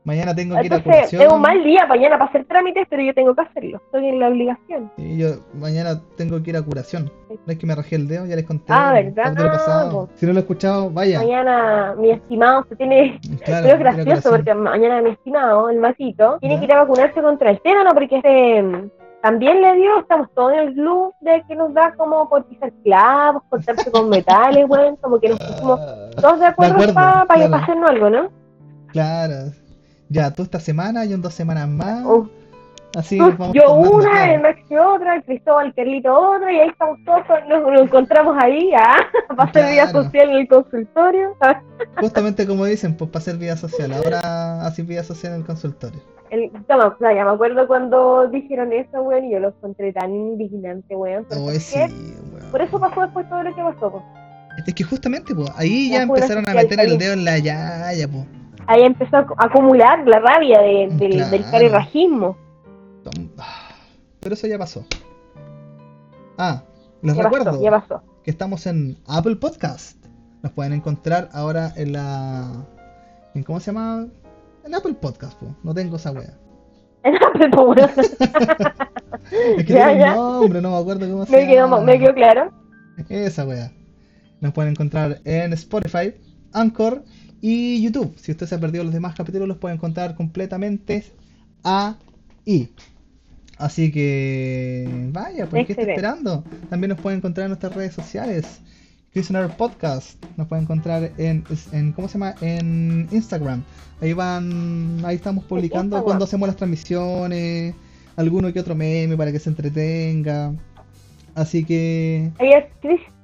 Mañana 0.10 0.34
tengo 0.36 0.55
que 0.60 0.66
ir 0.66 0.74
a 0.74 0.78
Entonces, 0.78 0.95
curación. 1.10 1.22
es 1.22 1.32
un 1.32 1.41
mal 1.41 1.64
día 1.64 1.86
mañana 1.86 2.18
para 2.18 2.30
hacer 2.30 2.45
trámites, 2.45 2.88
pero 2.89 3.03
yo 3.03 3.14
tengo 3.14 3.36
que 3.36 3.41
hacerlo. 3.41 3.78
Estoy 3.86 4.07
en 4.07 4.20
la 4.20 4.28
obligación. 4.28 4.91
Sí, 4.97 5.18
yo 5.18 5.28
mañana 5.53 6.01
tengo 6.18 6.41
que 6.41 6.49
ir 6.49 6.57
a 6.57 6.62
curación. 6.64 7.12
No 7.30 7.53
es 7.53 7.60
que 7.60 7.66
me 7.68 7.76
rajé 7.76 7.95
el 7.95 8.07
dedo, 8.07 8.26
ya 8.26 8.36
les 8.36 8.45
conté. 8.45 8.66
Ah, 8.70 8.91
¿verdad? 8.93 9.36
pasado. 9.36 10.10
Si 10.16 10.26
no 10.26 10.34
lo 10.34 10.39
he 10.39 10.41
escuchado, 10.41 10.89
vaya. 10.89 11.20
Mañana, 11.20 11.93
mi 11.97 12.10
estimado, 12.10 12.66
se 12.68 12.76
tiene 12.76 13.20
Claro, 13.45 13.68
Pero 13.68 13.74
es 13.76 13.80
gracioso 13.80 14.30
porque 14.32 14.53
mañana 14.55 15.01
mi 15.03 15.12
estimado, 15.12 15.70
el 15.70 15.78
Matito, 15.78 16.38
tiene 16.39 16.55
¿Ya? 16.55 16.60
que 16.60 16.66
ir 16.66 16.74
a 16.74 16.80
vacunarse 16.80 17.22
contra 17.22 17.51
el 17.51 17.62
tétano 17.62 17.91
porque 17.93 18.16
este 18.18 18.91
también 19.22 19.62
le 19.62 19.76
dio, 19.76 19.99
estamos 19.99 20.30
todos 20.34 20.53
en 20.53 20.60
el 20.60 20.74
club 20.74 21.14
de 21.22 21.43
que 21.47 21.53
nos 21.55 21.74
da 21.74 21.93
como 21.97 22.28
por 22.30 22.45
pisar 22.45 22.72
clavos, 22.84 23.43
cortarse 23.49 23.91
con 23.91 24.10
metales, 24.10 24.66
weón, 24.68 24.95
como 24.95 25.20
que 25.20 25.30
nos 25.30 25.39
pusimos 25.39 25.80
Ah, 25.82 26.10
todos 26.20 26.39
de 26.39 26.45
acuerdo, 26.47 26.93
para 26.93 27.26
claro. 27.28 27.55
hacernos 27.55 27.89
algo, 27.89 28.10
¿no? 28.10 28.30
Claro. 28.93 29.51
Ya, 30.10 30.32
tú 30.32 30.43
esta 30.43 30.60
semana, 30.60 31.05
yo 31.05 31.16
en 31.16 31.22
dos 31.22 31.34
semanas 31.34 31.68
más. 31.68 32.03
Así 32.95 33.20
vamos 33.20 33.53
yo 33.53 33.72
una, 33.76 34.10
claro. 34.10 34.34
el 34.34 34.41
Maxi 34.41 34.76
otra, 34.76 35.16
el 35.18 35.24
Cristóbal 35.24 35.74
Carlito 35.76 36.12
otra, 36.12 36.51
y 36.51 36.60
ahí 36.60 36.70
estamos 36.70 36.97
todos, 37.05 37.22
nos, 37.47 37.72
nos 37.72 37.82
encontramos 37.84 38.36
ahí, 38.41 38.72
¿ah? 38.76 38.97
para 39.36 39.49
hacer 39.49 39.72
vida 39.72 39.91
social 39.91 40.30
en 40.32 40.36
el 40.38 40.47
consultorio. 40.47 41.38
Justamente 41.99 42.47
como 42.47 42.66
dicen, 42.66 42.97
pues 42.97 43.12
para 43.12 43.22
hacer 43.22 43.38
vida 43.38 43.55
social. 43.57 43.93
Ahora 43.93 44.66
así 44.66 44.82
vida 44.82 45.03
social 45.03 45.34
en 45.34 45.39
el 45.41 45.45
consultorio. 45.45 46.01
El, 46.32 46.51
toma, 46.68 46.88
o 46.88 46.97
sea, 46.97 47.14
ya 47.14 47.26
me 47.26 47.32
acuerdo 47.32 47.68
cuando 47.68 48.28
dijeron 48.28 48.74
eso, 48.74 49.01
weón, 49.01 49.26
y 49.26 49.34
yo 49.34 49.39
lo 49.39 49.49
encontré 49.49 49.93
tan 49.93 50.12
indignante, 50.12 50.95
weón. 50.95 51.26
pero 51.30 51.41
Oh, 51.41 51.45
¿sabes 51.45 51.64
sí, 51.64 51.80
weón. 52.34 52.51
Por 52.51 52.62
eso 52.62 52.80
pasó 52.80 53.01
después 53.01 53.30
todo 53.30 53.43
lo 53.43 53.55
que 53.55 53.62
pasó, 53.62 53.91
po. 53.91 54.03
Es 54.66 54.74
que 54.74 54.84
justamente, 54.84 55.34
pues, 55.36 55.49
ahí 55.55 55.91
ya 55.91 56.05
pura 56.07 56.20
empezaron 56.22 56.49
a 56.49 56.53
meter 56.53 56.80
el 56.80 56.97
dedo 56.97 57.14
en 57.14 57.24
la 57.24 57.38
yaya, 57.38 58.07
pues. 58.07 58.26
Ahí 58.68 58.84
empezó 58.84 59.18
a 59.18 59.26
ac- 59.26 59.36
a 59.38 59.45
acumular 59.47 60.07
la 60.07 60.20
rabia 60.20 60.62
de- 60.62 60.89
del, 60.91 61.12
Claro. 61.14 61.32
del 61.32 61.43
carerrajismo. 61.49 62.38
Pero 64.20 64.34
eso 64.36 64.47
ya 64.47 64.57
pasó. 64.57 64.86
Ah, 66.38 66.64
Les 67.01 67.16
Ya 67.16 67.24
recuerdo 67.24 67.45
pasó, 67.51 67.62
ya 67.64 67.72
pasó. 67.72 68.03
que 68.24 68.30
estamos 68.32 68.68
en 68.68 68.97
Apple 69.07 69.38
Podcast. 69.38 70.03
Nos 70.43 70.51
pueden 70.51 70.74
encontrar 70.74 71.30
ahora 71.34 71.72
en 71.78 71.93
la. 71.93 72.66
¿En 73.34 73.43
cómo 73.43 73.60
se 73.62 73.72
llama? 73.72 74.07
En 74.66 74.76
Apple 74.76 74.95
Podcast, 74.95 75.39
po. 75.39 75.55
no 75.64 75.74
tengo 75.74 75.95
esa 75.95 76.12
wea. 76.12 76.34
Pero 77.34 77.66
bueno, 77.68 77.88
Es 79.57 79.66
que 79.66 79.74
Ya, 79.74 79.93
ya. 79.93 80.16
nombre, 80.16 80.62
no 80.62 80.72
me 80.72 80.78
acuerdo 80.78 81.10
cómo 81.10 81.26
se 81.26 81.32
me, 81.32 81.47
quedó, 81.47 81.62
llama. 81.68 81.80
me 81.82 81.97
quedó 81.99 82.14
claro. 82.14 82.51
Esa 83.07 83.45
wea. 83.45 83.72
Nos 84.41 84.51
pueden 84.53 84.72
encontrar 84.72 85.20
en 85.24 85.53
Spotify, 85.53 86.14
Anchor 86.53 87.03
y 87.41 87.81
YouTube. 87.81 88.13
Si 88.17 88.31
usted 88.31 88.47
se 88.47 88.55
ha 88.55 88.59
perdido 88.59 88.83
los 88.83 88.93
demás 88.93 89.15
capítulos, 89.15 89.47
los 89.47 89.57
puede 89.57 89.75
encontrar 89.75 90.15
completamente 90.15 91.05
ahí. 91.63 92.69
Así 93.57 93.91
que 93.91 94.87
vaya, 95.11 95.45
¿por 95.45 95.65
qué 95.65 95.73
está 95.73 95.83
esperando? 95.83 96.43
También 96.69 96.89
nos 96.89 96.99
pueden 96.99 97.17
encontrar 97.17 97.45
en 97.45 97.49
nuestras 97.49 97.75
redes 97.75 97.93
sociales. 97.93 98.61
Prisoner 99.11 99.49
Podcast. 99.49 100.23
Nos 100.37 100.47
pueden 100.47 100.63
encontrar 100.63 101.11
en, 101.17 101.43
en 101.71 101.91
¿cómo 101.93 102.07
se 102.07 102.13
llama? 102.13 102.35
En 102.41 103.07
Instagram. 103.11 103.63
Ahí 104.01 104.13
van, 104.13 105.03
ahí 105.03 105.15
estamos 105.15 105.43
publicando 105.43 106.01
cuando 106.03 106.25
hacemos 106.25 106.47
las 106.47 106.55
transmisiones, 106.55 107.75
alguno 108.15 108.53
que 108.53 108.59
otro 108.59 108.75
meme 108.75 109.17
para 109.17 109.31
que 109.31 109.39
se 109.39 109.49
entretenga. 109.49 110.53
Así 111.35 111.65
que 111.65 112.31
Ahí 112.39 112.51
es 112.53 112.65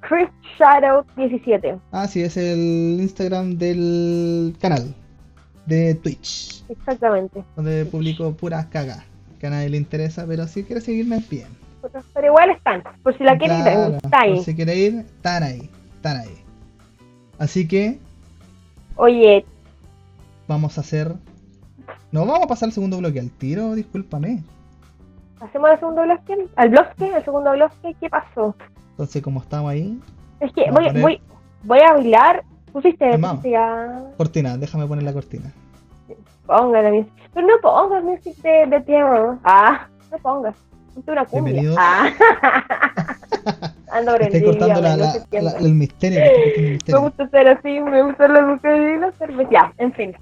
Chris, 0.08 0.30
Shadow 0.60 1.04
17. 1.18 1.78
Ah, 1.92 2.08
sí, 2.08 2.22
es 2.22 2.38
el 2.38 2.98
Instagram 3.02 3.58
del 3.58 4.56
canal 4.60 4.94
de 5.66 5.96
Twitch, 5.96 6.64
Exactamente. 6.70 7.44
donde 7.56 7.86
publico 7.86 8.32
puras 8.34 8.68
cagas, 8.68 9.04
que 9.40 9.48
a 9.48 9.50
nadie 9.50 9.70
le 9.70 9.78
interesa, 9.78 10.26
pero 10.28 10.48
si 10.48 10.64
quiere 10.64 10.82
seguirme 10.82 11.24
bien. 11.30 11.48
Pero, 11.82 12.04
pero 12.14 12.28
igual 12.28 12.50
están. 12.52 12.84
Por 13.04 13.18
si 13.18 13.24
la 13.24 13.38
quieren, 13.38 13.62
Claro, 13.62 13.96
está 14.04 14.22
ahí. 14.22 14.36
por 14.36 14.44
si 14.44 14.56
quiere 14.56 14.76
ir, 14.76 14.94
están 15.00 15.44
ahí, 15.44 15.70
están 15.96 16.18
ahí. 16.18 16.36
Así 17.40 17.68
que 17.68 18.00
Oye, 18.98 19.46
vamos 20.48 20.78
a 20.78 20.82
hacer... 20.82 21.14
No 22.12 22.26
vamos 22.26 22.46
a 22.46 22.48
pasar 22.48 22.68
al 22.68 22.74
segundo 22.74 22.98
bloque 23.00 23.20
al 23.20 23.30
tiro, 23.30 23.74
discúlpame. 23.76 24.42
hacemos 25.42 25.70
el 25.72 25.80
segundo 25.80 26.04
bloque. 26.04 26.48
Al 26.56 26.70
bloque, 26.70 27.08
el 27.14 27.26
segundo 27.26 27.52
bloque, 27.52 27.96
¿qué 28.00 28.10
pasó? 28.10 28.56
Entonces, 28.96 29.22
como 29.22 29.42
estamos 29.42 29.70
ahí, 29.72 30.00
Es 30.40 30.54
que 30.54 30.66
Vamos 30.72 30.80
a 30.80 30.82
voy, 30.84 30.88
poner- 30.90 31.02
voy, 31.02 31.22
voy 31.64 31.80
a 31.80 31.94
bailar. 31.94 32.44
Pusiste, 32.72 33.10
ya. 33.44 34.02
cortina, 34.18 34.58
déjame 34.58 34.86
poner 34.86 35.04
la 35.04 35.14
cortina. 35.14 35.52
Ponga 36.46 36.82
la 36.82 36.92
music. 36.92 37.12
Pero 37.34 37.48
no 37.48 37.54
pongas 37.62 38.04
music 38.04 38.36
de, 38.42 38.66
de 38.68 38.82
tierra. 38.82 39.38
Ah, 39.44 39.88
no 40.12 40.18
pongas. 40.20 40.56
Ponte 40.94 41.12
una 41.12 41.26
cumbia. 41.26 41.54
Bienvenidos. 41.54 41.78
Ah. 41.80 42.10
Ando 43.92 44.16
Estoy 44.16 44.44
cortando 44.44 44.82
la- 44.82 45.58
el 45.60 45.74
misterio. 45.74 46.20
Me 46.88 46.98
gusta 47.00 47.24
hacer 47.24 47.48
así, 47.48 47.80
me 47.80 48.02
gusta 48.04 48.28
la 48.28 48.42
mujer 48.42 48.82
y 48.82 49.00
la 49.00 49.12
cerveza. 49.14 49.50
Ya, 49.52 49.74
en 49.78 49.94
fin. 49.94 50.14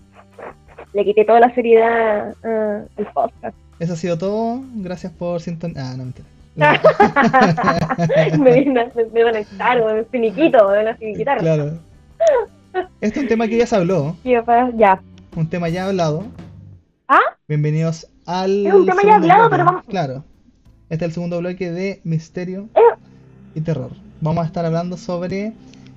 Le 0.93 1.05
quité 1.05 1.25
toda 1.25 1.39
la 1.39 1.53
seriedad 1.55 2.35
ah, 2.43 2.81
al 2.97 3.05
podcast. 3.13 3.55
Eso 3.79 3.93
ha 3.93 3.95
sido 3.95 4.17
todo. 4.17 4.61
Gracias 4.75 5.11
por 5.11 5.41
sintonizar. 5.41 5.85
Ah, 5.85 5.91
no, 5.97 6.03
mentira. 6.05 6.27
me, 6.55 6.69
me, 9.13 9.23
van 9.23 9.35
a 9.35 9.39
echar, 9.39 9.83
me 9.83 10.03
finiquito, 10.05 10.69
me 10.69 10.77
van 10.77 10.87
a 10.89 10.95
finiquitar. 10.95 11.39
Claro. 11.39 11.79
Este 13.01 13.19
es 13.19 13.23
un 13.23 13.27
tema 13.27 13.47
que 13.47 13.57
ya 13.57 13.65
se 13.65 13.75
habló, 13.75 14.15
Ya. 14.23 15.01
un 15.35 15.49
tema 15.49 15.69
ya 15.69 15.87
hablado. 15.87 16.25
¿Ah? 17.07 17.19
Bienvenidos 17.47 18.07
al. 18.25 18.67
Es 18.67 18.73
un 18.73 18.85
tema 18.85 19.01
ya 19.03 19.15
hablado, 19.15 19.39
bloque. 19.41 19.51
pero 19.55 19.65
vamos- 19.65 19.83
Claro. 19.87 20.23
Este 20.89 21.05
es 21.05 21.09
el 21.09 21.13
segundo 21.13 21.39
bloque 21.39 21.71
de 21.71 22.01
misterio 22.03 22.69
Eh. 22.75 22.81
y 23.55 23.61
terror. 23.61 23.91
Vamos 24.21 24.43
a 24.43 24.47
estar 24.47 24.63
hablando 24.65 24.95
sobre 24.97 25.53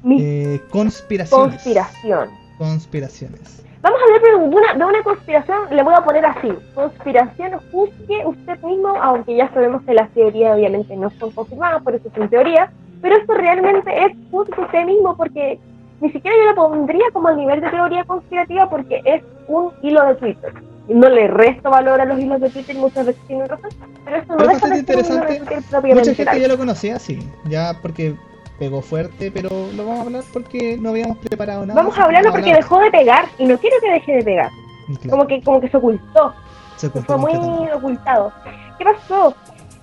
eh, 0.09 0.61
conspiraciones. 0.71 1.55
conspiración. 1.63 2.29
Conspiraciones. 2.59 3.63
Vamos 3.87 4.01
a 4.01 4.05
hablar 4.05 4.21
de 4.21 4.35
una, 4.57 4.75
de 4.75 4.85
una 4.85 5.03
conspiración, 5.05 5.59
le 5.71 5.81
voy 5.85 5.95
a 5.95 6.05
poner 6.05 6.27
así. 6.27 6.53
Conspiración, 6.75 7.53
juzgue 7.71 8.27
usted 8.27 8.61
mismo, 8.63 8.89
aunque 9.01 9.37
ya 9.37 9.49
sabemos 9.55 9.81
que 9.83 9.95
las 9.95 10.11
teorías 10.11 10.57
obviamente 10.57 10.97
no 10.97 11.09
son 11.21 11.31
confirmadas, 11.31 11.83
por 11.85 11.95
eso 11.95 12.11
son 12.17 12.29
teorías, 12.29 12.69
pero 13.01 13.17
esto 13.17 13.33
realmente 13.35 13.89
es 14.05 14.13
juzgue 14.33 14.61
usted 14.61 14.85
mismo 14.87 15.17
porque 15.17 15.61
ni 16.01 16.11
siquiera 16.11 16.37
yo 16.37 16.51
lo 16.51 16.55
pondría 16.57 17.05
como 17.13 17.29
a 17.29 17.35
nivel 17.35 17.61
de 17.61 17.71
teoría 17.71 18.03
conspirativa 18.03 18.69
porque 18.69 19.03
es 19.05 19.23
un 19.47 19.71
hilo 19.83 20.05
de 20.05 20.15
Twitter. 20.17 20.53
Y 20.89 20.95
No 20.95 21.09
le 21.09 21.29
resto 21.29 21.71
valor 21.71 22.01
a 22.01 22.07
los 22.07 22.19
hilos 22.19 22.41
de 22.41 22.51
Twitter, 22.51 22.75
muchas 22.75 23.07
veces 23.07 23.23
tienen 23.29 23.49
razón, 23.49 23.71
pero 24.05 24.17
esto 24.17 24.33
no 24.33 24.39
Pero 24.39 24.51
es 24.51 24.57
deja 24.63 24.67
de 24.67 24.81
bastante 24.81 25.05
ser 25.05 25.13
un 25.13 25.17
hilo 25.17 25.27
de 25.29 25.35
interesante. 25.37 25.39
Twitter 25.47 25.71
propiamente 25.71 26.11
Mucha 26.11 26.17
gente 26.17 26.33
tal. 26.33 26.41
ya 26.41 26.49
lo 26.49 26.59
conocía, 26.59 26.99
sí. 26.99 27.19
Ya 27.49 27.79
porque 27.81 28.17
pegó 28.59 28.81
fuerte, 28.83 29.31
pero 29.31 29.49
lo 29.75 29.85
vamos 29.85 30.01
a 30.01 30.03
hablar 30.05 30.25
porque 30.33 30.77
no 30.81 30.91
habíamos 30.91 31.19
preparado 31.19 31.67
nada. 31.67 31.81
Vamos 31.81 31.99
a 31.99 32.05
hablarlo 32.05 32.31
porque 32.33 32.51
hablar. 32.51 32.63
dejó 32.63 32.81
de 32.81 32.91
pegar 32.91 33.27
y 33.39 33.45
no 33.47 33.59
quiero 33.59 33.77
que 33.83 33.91
deje 33.93 34.13
de 34.17 34.23
pegar. 34.25 34.51
Claro, 34.87 35.11
Como 35.11 35.27
que, 35.27 35.43
como 35.43 35.61
que 35.61 35.69
se 35.69 35.77
ocultó. 35.77 36.35
se 36.77 36.87
ocultó 36.87 37.19
fue 37.19 37.39
muy 37.39 37.69
ocultado. 37.71 38.33
¿Qué 38.79 38.85
pasó? 38.85 39.35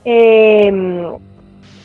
Eh, 0.05 0.71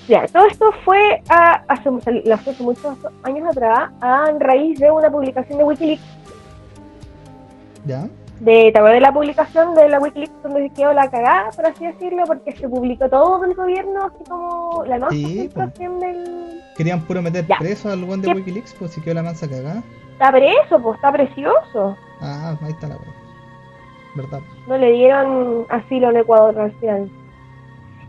ya, 0.08 0.26
todo 0.28 0.46
esto 0.46 0.70
fue 0.84 1.22
a- 1.28 1.62
hace, 1.68 1.90
hace 2.32 2.62
muchos 2.62 2.96
años 3.22 3.48
atrás 3.50 3.90
a 4.00 4.30
raíz 4.38 4.78
de 4.78 4.90
una 4.90 5.10
publicación 5.10 5.58
de 5.58 5.64
Wikileaks. 5.64 6.02
¿Ya? 7.86 8.06
De, 8.40 8.70
¿Te 8.72 8.80
de 8.80 9.00
la 9.00 9.12
publicación 9.12 9.74
de 9.74 9.88
la 9.88 9.98
Wikileaks 9.98 10.42
donde 10.44 10.68
se 10.68 10.74
quedó 10.74 10.92
la 10.92 11.10
cagada, 11.10 11.50
por 11.50 11.66
así 11.66 11.86
decirlo? 11.86 12.22
Porque 12.26 12.52
se 12.52 12.68
publicó 12.68 13.08
todo 13.08 13.44
el 13.44 13.54
gobierno, 13.54 14.04
así 14.04 14.24
como 14.28 14.84
la 14.86 14.98
no 14.98 15.10
Sí, 15.10 15.50
pues. 15.52 15.74
del... 15.78 16.62
Querían 16.76 17.00
puro 17.02 17.20
meter 17.20 17.46
Ya. 17.46 17.56
preso 17.58 17.90
al 17.90 18.04
buen 18.04 18.22
de 18.22 18.28
¿Qué? 18.28 18.34
Wikileaks, 18.34 18.74
pues 18.78 18.92
si 18.92 19.00
quedó 19.00 19.14
la 19.14 19.22
mansa 19.24 19.48
cagada. 19.48 19.82
Está 20.12 20.30
preso, 20.30 20.80
pues 20.80 20.94
está 20.96 21.10
precioso. 21.12 21.96
Ah, 22.20 22.56
ahí 22.62 22.70
está 22.70 22.86
la 22.88 22.96
wea. 22.96 23.12
¿Verdad? 24.14 24.40
no 24.66 24.76
le 24.78 24.92
dieron 24.92 25.66
asilo 25.68 26.10
en 26.10 26.16
Ecuador 26.18 26.58
al 26.58 26.72
final. 26.78 27.10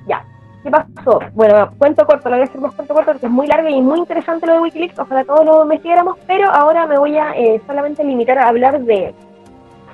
Ya, 0.08 0.24
¿qué 0.64 0.72
pasó? 0.72 1.20
Bueno, 1.34 1.72
cuento 1.78 2.06
corto, 2.06 2.30
lo 2.30 2.36
voy 2.38 2.46
a 2.46 2.50
hacer 2.50 2.62
más 2.62 2.74
cuento 2.74 2.94
corto 2.94 3.12
porque 3.12 3.26
es 3.28 3.32
muy 3.32 3.48
largo 3.48 3.68
y 3.70 3.82
muy 3.82 4.00
interesante 4.00 4.46
lo 4.48 4.54
de 4.54 4.60
Wikileaks, 4.62 4.98
ojalá 4.98 5.24
todos 5.24 5.46
lo 5.46 5.64
investigáramos, 5.64 6.18
pero 6.26 6.50
ahora 6.50 6.86
me 6.88 6.98
voy 6.98 7.18
a 7.18 7.34
eh, 7.36 7.62
solamente 7.68 8.04
limitar 8.04 8.38
a 8.40 8.48
hablar 8.48 8.80
de 8.82 9.14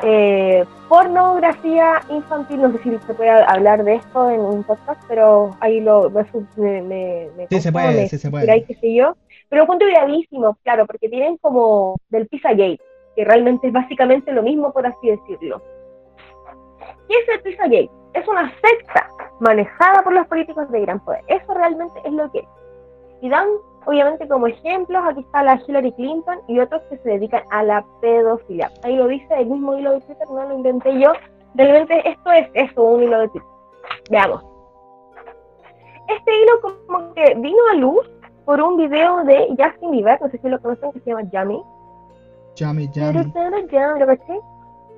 eh, 0.03 0.65
pornografía 0.89 2.01
infantil, 2.09 2.61
no 2.61 2.71
sé 2.73 2.83
si 2.83 2.97
se 2.99 3.13
puede 3.13 3.29
hablar 3.29 3.83
de 3.83 3.95
esto 3.95 4.29
en 4.29 4.41
un 4.41 4.63
podcast, 4.63 5.01
pero 5.07 5.51
ahí 5.61 5.79
lo 5.79 6.09
me, 6.09 6.81
me, 6.81 7.29
me, 7.37 7.47
Sí, 7.49 7.61
se 7.61 7.71
puede, 7.71 7.93
me 7.93 8.07
sí 8.09 8.17
se 8.17 8.29
puede. 8.29 8.63
qué 8.65 8.75
sé 8.75 8.93
yo, 8.93 9.15
pero 9.49 9.59
lo 9.59 9.63
encuentro 9.63 9.87
gravísimo, 9.87 10.57
claro, 10.63 10.85
porque 10.85 11.09
tienen 11.09 11.37
como 11.37 11.95
del 12.09 12.27
Pizzagate, 12.27 12.79
que 13.15 13.23
realmente 13.25 13.67
es 13.67 13.73
básicamente 13.73 14.31
lo 14.31 14.43
mismo, 14.43 14.71
por 14.73 14.85
así 14.85 15.07
decirlo. 15.07 15.61
¿Qué 17.07 17.15
es 17.15 17.29
el 17.35 17.41
Pizzagate? 17.41 17.89
Es 18.13 18.27
una 18.27 18.51
secta 18.61 19.07
manejada 19.39 20.03
por 20.03 20.13
los 20.13 20.27
políticos 20.27 20.69
de 20.71 20.81
gran 20.81 20.99
poder. 21.03 21.23
Eso 21.27 21.53
realmente 21.53 21.99
es 22.03 22.13
lo 22.13 22.31
que 22.31 22.39
es. 22.39 22.45
Y 23.21 23.29
dan, 23.29 23.47
obviamente, 23.85 24.27
como 24.27 24.47
ejemplos, 24.47 25.03
aquí 25.05 25.21
está 25.21 25.43
la 25.43 25.61
Hillary 25.65 25.91
Clinton 25.93 26.39
y 26.47 26.59
otros 26.59 26.81
que 26.89 26.97
se 26.97 27.09
dedican 27.09 27.43
a 27.51 27.63
la 27.63 27.85
pedofilia. 28.01 28.71
Ahí 28.83 28.95
lo 28.95 29.07
dice 29.07 29.27
el 29.37 29.47
mismo 29.47 29.77
hilo 29.77 29.93
de 29.93 30.01
Twitter, 30.01 30.27
no 30.29 30.43
lo 30.43 30.55
inventé 30.55 30.99
yo. 30.99 31.13
Realmente 31.55 32.07
esto 32.07 32.31
es 32.31 32.49
eso, 32.53 32.83
un 32.83 33.03
hilo 33.03 33.19
de 33.19 33.27
Twitter. 33.29 33.49
Veamos. 34.09 34.43
Este 36.07 36.31
hilo 36.41 36.61
como 36.61 37.13
que 37.13 37.33
vino 37.35 37.57
a 37.71 37.75
luz 37.75 38.09
por 38.45 38.61
un 38.61 38.77
video 38.77 39.23
de 39.23 39.47
Justin 39.57 39.91
Bieber, 39.91 40.21
no 40.21 40.29
sé 40.29 40.37
si 40.37 40.47
lo 40.47 40.61
conocen, 40.61 40.91
que 40.91 40.99
se 40.99 41.09
llama 41.09 41.23
Yummy. 41.31 41.63
Yummy, 42.55 42.89
yummy. 42.93 43.99
¿Lo 43.99 44.05
caché? 44.05 44.39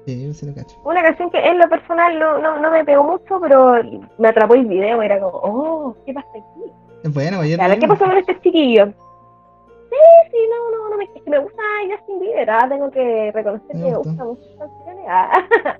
Sí, 0.05 0.27
yo 0.27 0.33
se 0.33 0.45
lo 0.45 0.53
cacho. 0.53 0.77
Una 0.83 1.01
canción 1.01 1.29
que 1.29 1.39
en 1.39 1.57
lo 1.59 1.67
personal 1.69 2.17
no, 2.19 2.37
no, 2.39 2.59
no 2.59 2.71
me 2.71 2.83
pegó 2.85 3.03
mucho, 3.03 3.39
pero 3.41 3.75
me 4.17 4.27
atrapó 4.29 4.53
el 4.55 4.65
video. 4.65 5.01
Era 5.01 5.19
como, 5.19 5.37
oh, 5.37 5.95
¿qué 6.05 6.13
pasa 6.13 6.29
aquí? 6.29 6.71
Es 7.03 7.13
bueno, 7.13 7.37
lo 7.43 7.79
¿qué 7.79 7.87
pasó 7.87 8.05
con 8.05 8.17
este 8.17 8.39
chiquillo? 8.41 8.87
Sí, 8.87 10.31
sí, 10.31 10.37
no, 10.49 10.89
no, 10.89 10.95
no 10.95 11.01
es 11.01 11.09
que 11.23 11.29
me 11.29 11.39
gusta 11.39 11.61
Justin 11.89 12.19
Bieber, 12.19 12.49
ah, 12.49 12.67
tengo 12.69 12.91
que 12.91 13.31
reconocer 13.33 13.75
Me 13.75 13.83
que 13.83 13.89
me 13.91 13.97
gusta. 13.97 14.23
gustan 14.23 14.27
muchas 14.27 14.57
canciones. 14.57 15.05
Ah. 15.07 15.77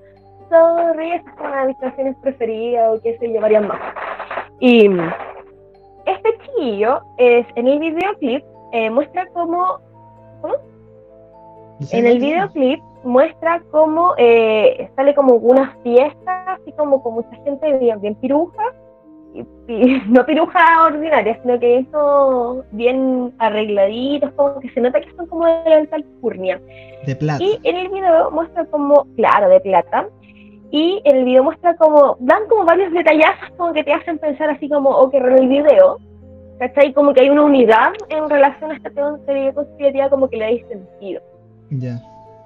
Sorry, 0.50 1.12
esa 1.12 1.30
es 1.30 1.40
una 1.40 1.60
de 1.60 1.66
mis 1.66 1.76
canciones 1.76 2.16
preferidas, 2.22 2.96
o 2.98 3.02
qué 3.02 3.18
sé 3.18 3.32
yo, 3.32 3.40
varias 3.40 3.66
más. 3.66 3.78
Y 4.60 4.88
mm, 4.88 5.10
este 6.06 6.38
chiquillo 6.38 7.00
es, 7.18 7.46
en 7.54 7.68
el 7.68 7.78
videoclip 7.80 8.42
eh, 8.72 8.90
muestra 8.90 9.26
como 9.28 9.78
Sí, 11.80 11.96
En 11.96 12.06
el 12.06 12.18
videoclip 12.18 12.80
muestra 13.04 13.62
cómo 13.70 14.14
eh, 14.18 14.90
sale 14.96 15.14
como 15.14 15.34
una 15.34 15.76
fiesta, 15.84 16.54
así 16.54 16.72
como 16.72 17.02
con 17.02 17.14
mucha 17.14 17.34
gente 17.44 17.78
bien, 17.78 18.00
bien 18.00 18.16
piruja, 18.16 18.62
y, 19.34 19.44
no 20.08 20.24
piruja 20.24 20.84
ordinaria, 20.84 21.38
sino 21.42 21.58
que 21.58 21.78
eso 21.78 22.64
bien 22.72 23.32
arregladitos, 23.38 24.32
como 24.32 24.60
que 24.60 24.70
se 24.70 24.80
nota 24.80 25.00
que 25.00 25.12
son 25.14 25.26
como 25.26 25.46
de 25.46 25.70
la 25.70 25.96
alcurnia. 25.96 26.60
De 27.06 27.16
plata. 27.16 27.42
Y 27.42 27.58
en 27.64 27.76
el 27.76 27.88
video 27.88 28.30
muestra 28.30 28.64
como, 28.66 29.06
claro, 29.16 29.48
de 29.48 29.60
plata, 29.60 30.08
y 30.70 31.00
en 31.04 31.16
el 31.16 31.24
video 31.24 31.44
muestra 31.44 31.76
como, 31.76 32.16
dan 32.20 32.46
como 32.48 32.64
varios 32.64 32.92
detallazos 32.92 33.50
como 33.56 33.72
que 33.72 33.84
te 33.84 33.92
hacen 33.92 34.18
pensar 34.18 34.50
así 34.50 34.68
como, 34.68 34.90
oh, 34.90 35.10
que 35.10 35.18
raro 35.18 35.36
el 35.36 35.48
video, 35.48 35.98
¿Cachai? 36.58 36.92
Como 36.92 37.14
que 37.14 37.20
hay 37.20 37.30
una 37.30 37.42
unidad 37.42 37.92
en 38.08 38.28
relación 38.28 38.72
a 38.72 38.74
esta 38.74 38.90
teoría 38.90 39.52
conspirativa, 39.54 40.10
como 40.10 40.28
que 40.28 40.36
le 40.36 40.44
da 40.44 40.68
sentido. 40.68 41.22
Ya. 41.70 42.00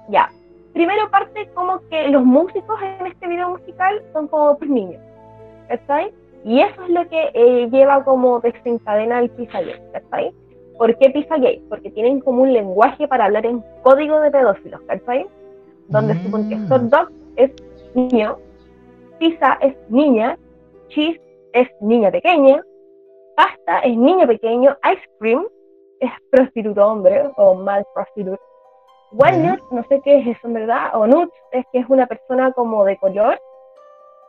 Ya. 0.09 0.31
Primero 0.71 1.09
parte 1.09 1.49
como 1.55 1.79
que 1.89 2.09
los 2.09 2.23
músicos 2.23 2.79
en 2.81 3.07
este 3.07 3.27
video 3.27 3.49
musical 3.49 4.01
son 4.13 4.27
como 4.27 4.51
otros 4.51 4.69
niños. 4.69 5.01
¿Cachai? 5.67 6.13
Y 6.45 6.61
eso 6.61 6.83
es 6.83 6.89
lo 6.89 7.07
que 7.07 7.31
eh, 7.33 7.69
lleva 7.71 8.03
como 8.03 8.39
desencadena 8.39 9.19
el 9.19 9.29
Pizzagate. 9.31 9.81
¿Cachai? 9.93 10.33
¿Por 10.77 10.97
qué 10.97 11.09
Pizzagate? 11.09 11.61
Porque 11.69 11.91
tienen 11.91 12.19
como 12.19 12.43
un 12.43 12.53
lenguaje 12.53 13.07
para 13.07 13.25
hablar 13.25 13.45
en 13.45 13.63
código 13.81 14.19
de 14.19 14.31
pedófilos. 14.31 14.81
¿Cachai? 14.87 15.25
Donde 15.87 16.15
Mm. 16.15 16.49
que 16.49 16.57
hot 16.69 16.81
dog 16.83 17.09
es 17.35 17.51
niño, 17.93 18.37
pizza 19.19 19.57
es 19.61 19.75
niña, 19.89 20.37
cheese 20.89 21.19
es 21.53 21.67
niña 21.81 22.11
pequeña, 22.11 22.61
pasta 23.35 23.79
es 23.79 23.95
niño 23.95 24.27
pequeño, 24.27 24.75
ice 24.83 25.03
cream 25.19 25.45
es 25.99 26.11
prostituto 26.31 26.85
hombre 26.87 27.29
o 27.37 27.53
mal 27.55 27.85
prostituto. 27.93 28.41
Walnut, 29.13 29.59
no 29.71 29.83
sé 29.89 30.01
qué 30.03 30.19
es 30.19 30.27
eso 30.27 30.47
en 30.47 30.53
verdad, 30.53 30.89
o 30.95 31.05
nuts 31.05 31.33
es 31.51 31.65
que 31.71 31.79
es 31.79 31.85
una 31.87 32.07
persona 32.07 32.51
como 32.53 32.83
de 32.83 32.97
color, 32.97 33.39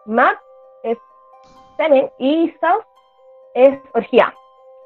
map 0.05 0.37
semen 1.77 2.11
y 2.19 2.51
south 2.61 2.85
es 3.55 3.79
orgía. 3.95 4.33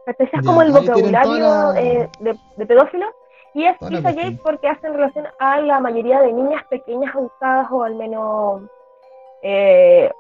Entonces 0.07 0.39
es 0.39 0.47
como 0.47 0.63
el 0.63 0.73
vocabulario 0.73 1.39
la- 1.73 1.75
eh, 1.81 2.09
de, 2.21 2.37
de 2.57 2.67
pedófilo 2.67 3.07
y 3.55 3.65
es 3.65 3.77
Pizzagate 3.79 4.03
cuestión. 4.15 4.41
porque 4.43 4.69
hace 4.69 4.87
en 4.87 4.95
relación 4.95 5.27
a 5.39 5.61
la 5.61 5.81
mayoría 5.81 6.21
de 6.21 6.33
niñas 6.33 6.63
pequeñas 6.71 7.15
abusadas 7.15 7.67
o 7.71 7.83
al 7.85 7.95
menos 7.95 8.63
eh, 9.43 10.11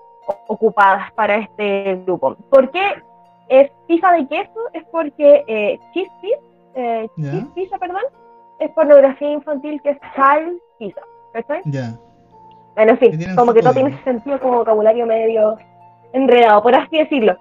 ocupadas 0.46 1.10
para 1.12 1.36
este 1.36 1.96
grupo. 2.04 2.36
¿Por 2.50 2.70
qué 2.70 3.02
es 3.48 3.70
pizza 3.86 4.12
de 4.12 4.26
queso? 4.28 4.60
Es 4.72 4.84
porque 4.90 5.44
eh, 5.46 5.78
cheese 5.94 6.10
pizza, 6.20 6.40
eh, 6.74 7.08
cheese 7.16 7.46
pizza, 7.54 7.78
perdón, 7.78 8.02
es 8.58 8.70
pornografía 8.72 9.30
infantil 9.30 9.80
que 9.82 9.90
es 9.90 9.98
child 10.14 10.58
pizza. 10.78 11.00
¿cachai? 11.32 11.62
Ya. 11.66 11.94
Bueno, 12.74 12.92
en 12.92 12.98
fin, 12.98 13.36
como 13.36 13.52
que 13.52 13.60
código. 13.60 13.74
tiene 13.74 14.04
sentido 14.04 14.38
como 14.40 14.58
vocabulario 14.58 15.04
medio 15.06 15.56
enredado, 16.12 16.62
por 16.62 16.74
así 16.74 16.98
decirlo. 16.98 17.36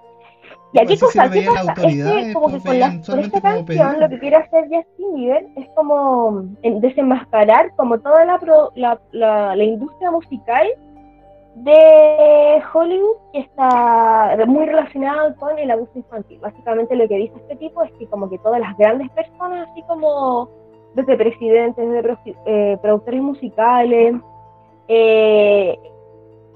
¿Y 0.72 0.80
aquí 0.80 0.96
Pues 0.98 1.00
si 1.00 1.06
cosa? 1.06 1.26
lo 1.26 1.32
¿Qué 1.32 1.46
pasa? 1.46 1.72
Es 1.72 2.26
que 2.26 2.32
como 2.34 2.46
que 2.48 2.52
después 2.54 2.62
con, 2.62 2.78
la, 2.78 2.86
con 3.06 3.18
esta 3.20 3.40
como 3.40 3.54
canción 3.54 3.64
pedir. 3.64 3.98
lo 4.00 4.08
que 4.10 4.18
quiere 4.18 4.36
hacer 4.36 4.64
Justin 4.64 5.14
Bieber 5.14 5.46
es 5.56 5.68
como 5.74 6.42
eh, 6.62 6.74
desenmascarar 6.80 7.74
como 7.76 7.98
toda 8.00 8.24
la, 8.26 8.38
pro- 8.38 8.70
la, 8.74 9.00
la, 9.12 9.56
la 9.56 9.64
industria 9.64 10.10
musical 10.10 10.66
de 11.54 12.62
Hollywood 12.72 13.16
que 13.32 13.40
está 13.40 14.36
muy 14.46 14.66
relacionada 14.66 15.34
con 15.36 15.58
el 15.58 15.70
abuso 15.70 15.90
infantil. 15.94 16.38
Básicamente 16.40 16.94
lo 16.94 17.08
que 17.08 17.16
dice 17.16 17.34
este 17.36 17.56
tipo 17.56 17.82
es 17.82 17.90
que 17.92 18.06
como 18.06 18.28
que 18.28 18.38
todas 18.38 18.60
las 18.60 18.76
grandes 18.76 19.08
personas, 19.10 19.66
así 19.70 19.82
como 19.84 20.50
desde 20.94 21.16
presidentes, 21.16 21.90
desde 21.90 22.16
eh, 22.46 22.76
productores 22.82 23.22
musicales, 23.22 24.14
eh, 24.88 25.78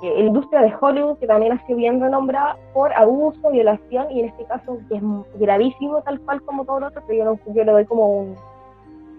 eh, 0.03 0.15
industria 0.21 0.61
de 0.63 0.73
Hollywood, 0.81 1.19
que 1.19 1.27
también 1.27 1.53
ha 1.53 1.67
sido 1.67 1.79
bien 1.79 2.01
renombrada 2.01 2.57
por 2.75 2.93
abuso, 2.93 3.51
violación, 3.51 4.11
y 4.11 4.21
en 4.21 4.27
este 4.29 4.45
caso 4.45 4.79
que 4.89 4.97
es 4.97 5.03
gravísimo, 5.39 6.03
tal 6.03 6.21
cual 6.21 6.43
como 6.43 6.65
todo 6.65 6.81
lo 6.81 6.87
otro, 6.89 7.03
pero 7.07 7.19
yo, 7.19 7.25
no- 7.25 7.55
yo 7.55 7.65
le 7.65 7.73
doy 7.73 7.85
como 7.87 8.07
un, 8.09 8.37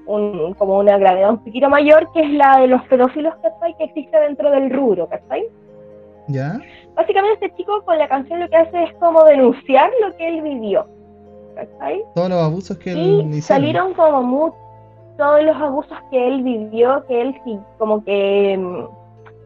un- 0.05 0.53
como 0.55 0.79
una 0.79 0.97
gravedad 0.97 1.29
un 1.31 1.37
poquito 1.43 1.69
mayor, 1.69 2.11
que 2.13 2.21
es 2.21 2.31
la 2.31 2.59
de 2.59 2.67
los 2.67 2.81
pedófilos 2.83 3.33
¿cachai? 3.41 3.75
que 3.77 3.85
existe 3.85 4.19
dentro 4.19 4.51
del 4.51 4.69
rubro, 4.69 5.07
¿cachai? 5.07 5.47
¿Ya? 6.27 6.59
Básicamente 6.95 7.45
este 7.45 7.57
chico 7.57 7.81
con 7.83 7.97
la 7.97 8.07
canción 8.07 8.39
lo 8.39 8.49
que 8.49 8.55
hace 8.57 8.83
es 8.83 8.93
como 8.95 9.23
denunciar 9.25 9.89
lo 10.05 10.15
que 10.17 10.27
él 10.27 10.41
vivió, 10.41 10.85
¿cachai? 11.55 12.01
Todos 12.15 12.29
los 12.29 12.41
abusos 12.43 12.77
que 12.77 12.91
él 12.93 12.97
Y 12.99 13.19
hicieron. 13.37 13.41
salieron 13.41 13.93
como 13.93 14.21
mu- 14.23 14.51
todos 15.17 15.43
los 15.43 15.55
abusos 15.55 15.97
que 16.09 16.27
él 16.27 16.43
vivió, 16.43 17.05
que 17.07 17.21
él 17.21 17.39
sí, 17.45 17.59
como 17.77 18.03
que 18.03 18.57
mm, 18.57 18.85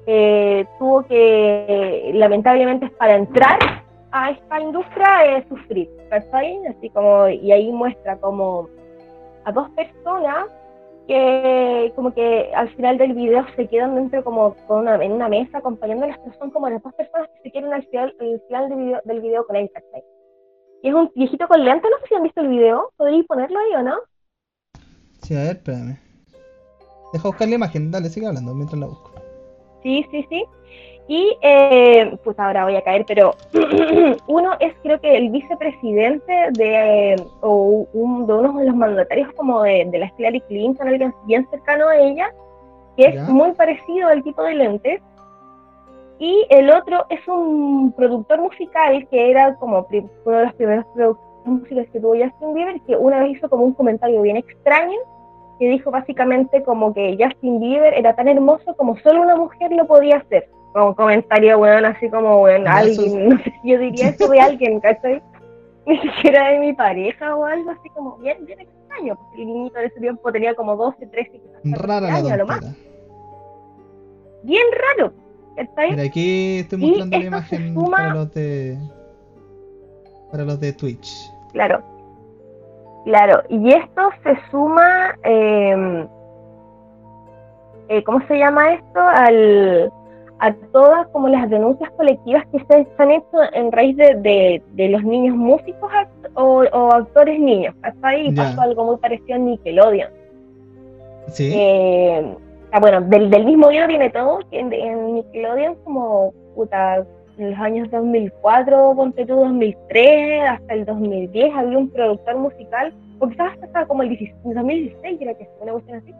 eh, 0.08 0.66
tuvo 0.80 1.04
que, 1.04 2.12
lamentablemente, 2.14 2.90
para 2.92 3.18
entrar 3.18 3.60
a 4.12 4.32
esta 4.32 4.62
industria, 4.62 5.38
eh, 5.38 5.46
sufrir, 5.50 5.90
¿cachai? 6.10 6.66
Así 6.68 6.90
como, 6.90 7.28
y 7.28 7.52
ahí 7.52 7.70
muestra 7.72 8.18
como 8.18 8.70
a 9.44 9.52
dos 9.52 9.70
personas 9.72 10.48
que 11.08 11.94
como 11.96 12.14
que 12.14 12.52
al 12.54 12.70
final 12.76 12.98
del 12.98 13.14
video 13.14 13.46
se 13.56 13.68
quedan 13.68 13.96
dentro 13.96 14.24
como 14.24 14.56
con 14.68 14.80
una, 14.80 14.96
en 14.96 15.12
una 15.14 15.30
mesa 15.30 15.58
acompañándolas, 15.58 16.18
pero 16.20 16.38
son 16.38 16.52
como 16.52 16.70
las 16.70 16.82
dos 16.84 16.94
personas 16.94 17.30
que 17.30 17.44
se 17.44 17.52
quieren 17.52 17.74
al 17.74 17.86
final, 17.88 18.16
al 18.20 18.42
final 18.48 18.70
del, 18.70 18.78
video, 18.78 19.02
del 19.06 19.22
video 19.22 19.48
con 19.48 19.56
él, 19.56 19.70
¿cachai? 19.74 20.04
Y 20.84 20.90
es 20.90 20.94
un 20.94 21.12
viejito 21.16 21.48
con 21.48 21.64
lentes, 21.64 21.90
no 21.90 21.98
sé 22.00 22.08
si 22.08 22.16
han 22.16 22.24
visto 22.24 22.42
el 22.42 22.50
video, 22.50 22.92
¿podríais 22.98 23.26
ponerlo 23.26 23.60
ahí 23.60 23.76
o 23.76 23.84
no? 23.84 23.96
Sí, 25.22 25.36
a 25.36 25.40
ver, 25.40 25.56
espérame. 25.58 25.98
Deja 27.14 27.28
buscar 27.28 27.48
la 27.48 27.56
imagen, 27.56 27.92
dale, 27.92 28.10
sigue 28.10 28.28
hablando 28.28 28.54
mientras 28.54 28.80
la 28.80 28.88
busco. 28.88 29.07
Sí, 29.88 30.06
sí, 30.12 30.26
sí. 30.30 30.46
Y, 31.08 31.38
eh, 31.42 32.18
pues 32.26 32.38
ahora 32.38 32.66
voy 32.66 32.76
a 32.76 32.82
caer, 32.84 33.06
pero 33.08 33.34
uno 34.28 34.52
es 34.60 34.74
creo 34.84 35.00
que 35.00 35.16
el 35.16 35.30
vicepresidente 35.30 36.34
de, 36.52 37.16
o 37.40 37.88
un- 37.94 38.28
de 38.28 38.34
uno 38.34 38.60
de 38.60 38.66
los 38.66 38.76
mandatarios 38.76 39.32
como 39.38 39.64
de, 39.64 39.86
de 39.90 39.98
la 40.00 40.12
Hillary 40.18 40.42
Clinton, 40.42 40.90
alguien 40.90 41.14
bien 41.26 41.48
cercano 41.50 41.88
a 41.88 41.96
ella, 41.98 42.30
que 42.98 43.06
es 43.06 43.16
Ya. 43.16 43.24
muy 43.30 43.54
parecido 43.54 44.10
al 44.10 44.22
tipo 44.24 44.44
de 44.44 44.56
lentes. 44.56 45.02
Y 46.20 46.46
el 46.50 46.70
otro 46.72 47.06
es 47.10 47.26
un 47.30 47.94
productor 47.94 48.42
musical 48.42 49.08
que 49.10 49.32
era 49.32 49.56
como 49.56 49.88
uno 50.26 50.38
de 50.38 50.44
los 50.48 50.54
primeros 50.56 50.86
productores 50.94 51.46
musicales 51.46 51.90
que 51.92 52.00
tuvo 52.02 52.16
Justin 52.22 52.54
Bieber, 52.54 52.82
que 52.82 52.98
una 52.98 53.20
vez 53.20 53.38
hizo 53.38 53.48
como 53.50 53.64
un 53.64 53.74
comentario 53.74 54.22
bien 54.22 54.36
extraño, 54.36 54.98
que 55.60 55.70
dijo 55.70 55.92
básicamente 55.92 56.64
como 56.64 56.94
que 56.94 57.18
Justin 57.20 57.60
Bieber 57.60 57.94
era 57.94 58.16
tan 58.16 58.28
hermoso 58.28 58.76
como 58.76 58.98
solo 59.00 59.22
una 59.22 59.36
mujer 59.36 59.72
lo 59.72 59.86
podía 59.88 60.18
hacer. 60.18 60.50
Como 60.74 60.88
un 60.90 60.94
comentario, 60.94 61.58
bueno, 61.58 61.88
así 61.88 62.10
como, 62.10 62.48
eso 62.48 62.68
alguien, 62.68 63.30
no 63.30 63.38
sé 63.38 63.54
si 63.62 63.72
yo 63.72 63.80
diría 63.80 64.10
eso 64.10 64.28
de 64.28 64.40
alguien, 64.40 64.80
¿cachai? 64.80 65.22
Ni 65.86 65.98
siquiera 66.02 66.50
de 66.50 66.60
mi 66.60 66.74
pareja 66.74 67.36
o 67.36 67.46
algo 67.46 67.72
así 67.72 67.90
como 67.92 68.18
bien, 68.18 68.46
bien 68.46 68.60
extraño, 68.60 69.16
porque 69.16 69.42
el 69.42 69.48
niñito 69.48 69.80
de 69.80 69.86
ese 69.86 70.00
tiempo 70.00 70.32
tenía 70.32 70.54
como 70.54 70.76
12, 70.76 71.08
13, 71.08 71.32
quizás 71.32 71.80
Rara 71.82 72.08
14 72.08 72.12
la 72.12 72.18
años 72.18 72.32
a 72.32 72.38
lo 72.38 72.46
más. 72.46 72.76
Bien 74.44 74.64
raro, 74.98 75.14
¿cachai? 75.56 75.92
Mira, 75.92 76.04
aquí 76.04 76.60
estoy 76.60 76.80
mostrando 76.80 77.18
la 77.18 77.26
imagen 77.26 77.74
suma- 77.74 77.98
para 77.98 78.14
los 78.14 78.34
de. 78.34 78.78
Para 80.32 80.44
los 80.44 80.60
de 80.60 80.74
Twitch. 80.74 81.32
Claro. 81.54 81.82
Claro, 83.08 83.42
y 83.48 83.72
esto 83.72 84.10
se 84.22 84.36
suma, 84.52 85.16
eh, 85.24 86.06
eh, 87.88 88.04
¿cómo 88.04 88.20
se 88.28 88.38
llama 88.38 88.74
esto? 88.74 89.00
Al, 89.00 89.90
a 90.40 90.54
todas 90.74 91.08
como 91.14 91.30
las 91.30 91.50
denuncias 91.50 91.90
colectivas 91.92 92.44
que 92.52 92.60
se, 92.66 92.86
han 92.98 93.12
hecho 93.12 93.38
en 93.54 93.72
raíz 93.72 93.96
de, 93.96 94.16
de, 94.16 94.62
de 94.74 94.90
los 94.90 95.06
niños 95.06 95.38
músicos 95.38 95.90
act- 95.90 96.32
o, 96.34 96.66
o 96.70 96.92
actores 96.92 97.40
niños. 97.40 97.74
Hasta 97.82 98.10
ahí 98.10 98.34
Ya. 98.34 98.44
pasó 98.44 98.60
algo 98.60 98.84
muy 98.84 98.98
parecido 98.98 99.38
en 99.38 99.46
Nickelodeon. 99.46 100.10
Sí. 101.28 101.54
Eh, 101.56 102.36
ah, 102.74 102.80
bueno, 102.82 103.00
del, 103.00 103.30
del 103.30 103.46
mismo 103.46 103.70
video 103.70 103.88
viene 103.88 104.10
todo, 104.10 104.40
que 104.52 104.60
en, 104.60 104.74
en 104.74 105.14
Nickelodeon 105.14 105.76
como, 105.86 106.34
puta, 106.56 107.06
en 107.38 107.52
los 107.52 107.60
años 107.60 107.90
2004, 107.92 108.94
ponte 108.96 109.26
tú 109.26 109.36
2003, 109.36 110.50
hasta 110.50 110.74
el 110.74 110.86
2010 110.86 111.56
había 111.56 111.78
un 111.78 111.90
productor 111.90 112.38
musical, 112.38 112.94
o 113.20 113.28
quizás 113.28 113.54
hasta 113.62 113.86
como 113.86 114.04
el 114.04 114.10
16 114.10 114.36
2016 114.44 115.20
creo 115.20 115.38
que 115.38 115.44
es 115.44 115.50
una 115.62 115.72
cuestión 115.74 115.98
así. 115.98 116.14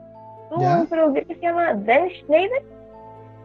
Tuvo 0.50 0.82
un 0.82 0.88
productor 0.88 1.26
que 1.26 1.36
se 1.36 1.42
llama 1.42 1.74
Dan 1.74 2.10
Schneider, 2.10 2.64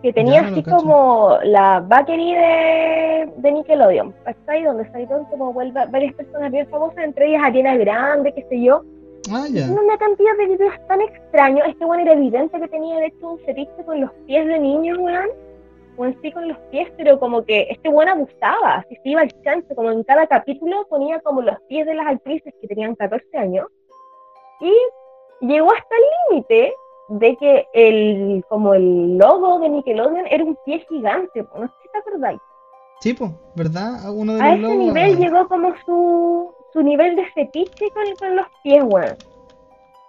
que 0.03 0.13
tenía 0.13 0.41
así 0.41 0.63
como 0.63 1.39
la 1.45 1.81
bakery 1.81 2.35
de, 2.35 3.33
de 3.37 3.53
Nickelodeon, 3.53 4.13
¿cachai? 4.25 4.65
Donde 4.65 4.91
salieron 4.91 5.25
como 5.27 5.53
varias 5.53 6.15
personas 6.15 6.51
bien 6.51 6.67
famosas, 6.69 7.05
entre 7.05 7.29
ellas 7.29 7.43
Ariana 7.45 7.77
Grande, 7.77 8.33
qué 8.33 8.45
sé 8.49 8.61
yo, 8.61 8.83
Ah, 9.31 9.45
tiene 9.47 9.71
una 9.71 9.97
cantidad 9.99 10.37
de 10.37 10.47
videos 10.47 10.75
tan 10.89 11.01
extraños. 11.01 11.67
Este 11.69 11.85
weón 11.85 12.01
era 12.01 12.13
evidente 12.13 12.59
que 12.59 12.69
tenía 12.69 12.99
de 12.99 13.07
hecho 13.07 13.33
un 13.33 13.39
fetiche 13.41 13.85
con 13.85 14.01
los 14.01 14.11
pies 14.27 14.47
de 14.47 14.59
niños, 14.59 14.99
weón. 14.99 15.29
O 15.97 16.07
en 16.07 16.19
sí 16.23 16.33
con 16.33 16.49
los 16.49 16.57
pies, 16.71 16.91
pero 16.97 17.19
como 17.19 17.45
que 17.45 17.67
este 17.71 17.89
weón 17.89 18.09
abusaba, 18.09 18.77
así 18.77 18.97
se 19.03 19.11
iba 19.11 19.21
al 19.21 19.43
chancho, 19.43 19.75
como 19.75 19.91
en 19.91 20.03
cada 20.05 20.27
capítulo 20.27 20.87
ponía 20.89 21.21
como 21.21 21.43
los 21.43 21.61
pies 21.69 21.87
de 21.87 21.95
las 21.95 22.07
actrices 22.07 22.55
que 22.61 22.67
tenían 22.69 22.95
14 22.95 23.37
años. 23.37 23.67
Y 24.61 24.73
llegó 25.47 25.71
hasta 25.73 25.95
el 25.97 26.05
límite 26.37 26.75
de 27.09 27.37
que 27.37 27.67
el 27.75 28.45
como 28.49 28.73
el 28.75 29.19
logo 29.19 29.59
de 29.59 29.69
Nickelodeon 29.69 30.27
era 30.29 30.45
un 30.45 30.57
pie 30.65 30.85
gigante, 30.89 31.43
no 31.55 31.67
sé 31.67 31.73
si 31.83 31.89
te 31.93 31.99
acordáis. 31.99 32.41
Sí, 33.01 33.13
pues, 33.15 33.31
¿verdad? 33.57 33.95
Uno 34.15 34.35
de 34.35 34.41
A 34.41 34.47
los 34.47 34.55
ese 34.55 34.63
logos. 34.63 34.79
nivel 34.79 35.19
llegó 35.19 35.49
como 35.49 35.75
su, 35.85 36.55
su 36.73 36.83
nivel 36.83 37.17
de 37.17 37.27
fetiche 37.33 37.91
con, 37.91 38.05
con 38.19 38.37
los 38.37 38.47
pies, 38.63 38.83
weón. 38.85 39.17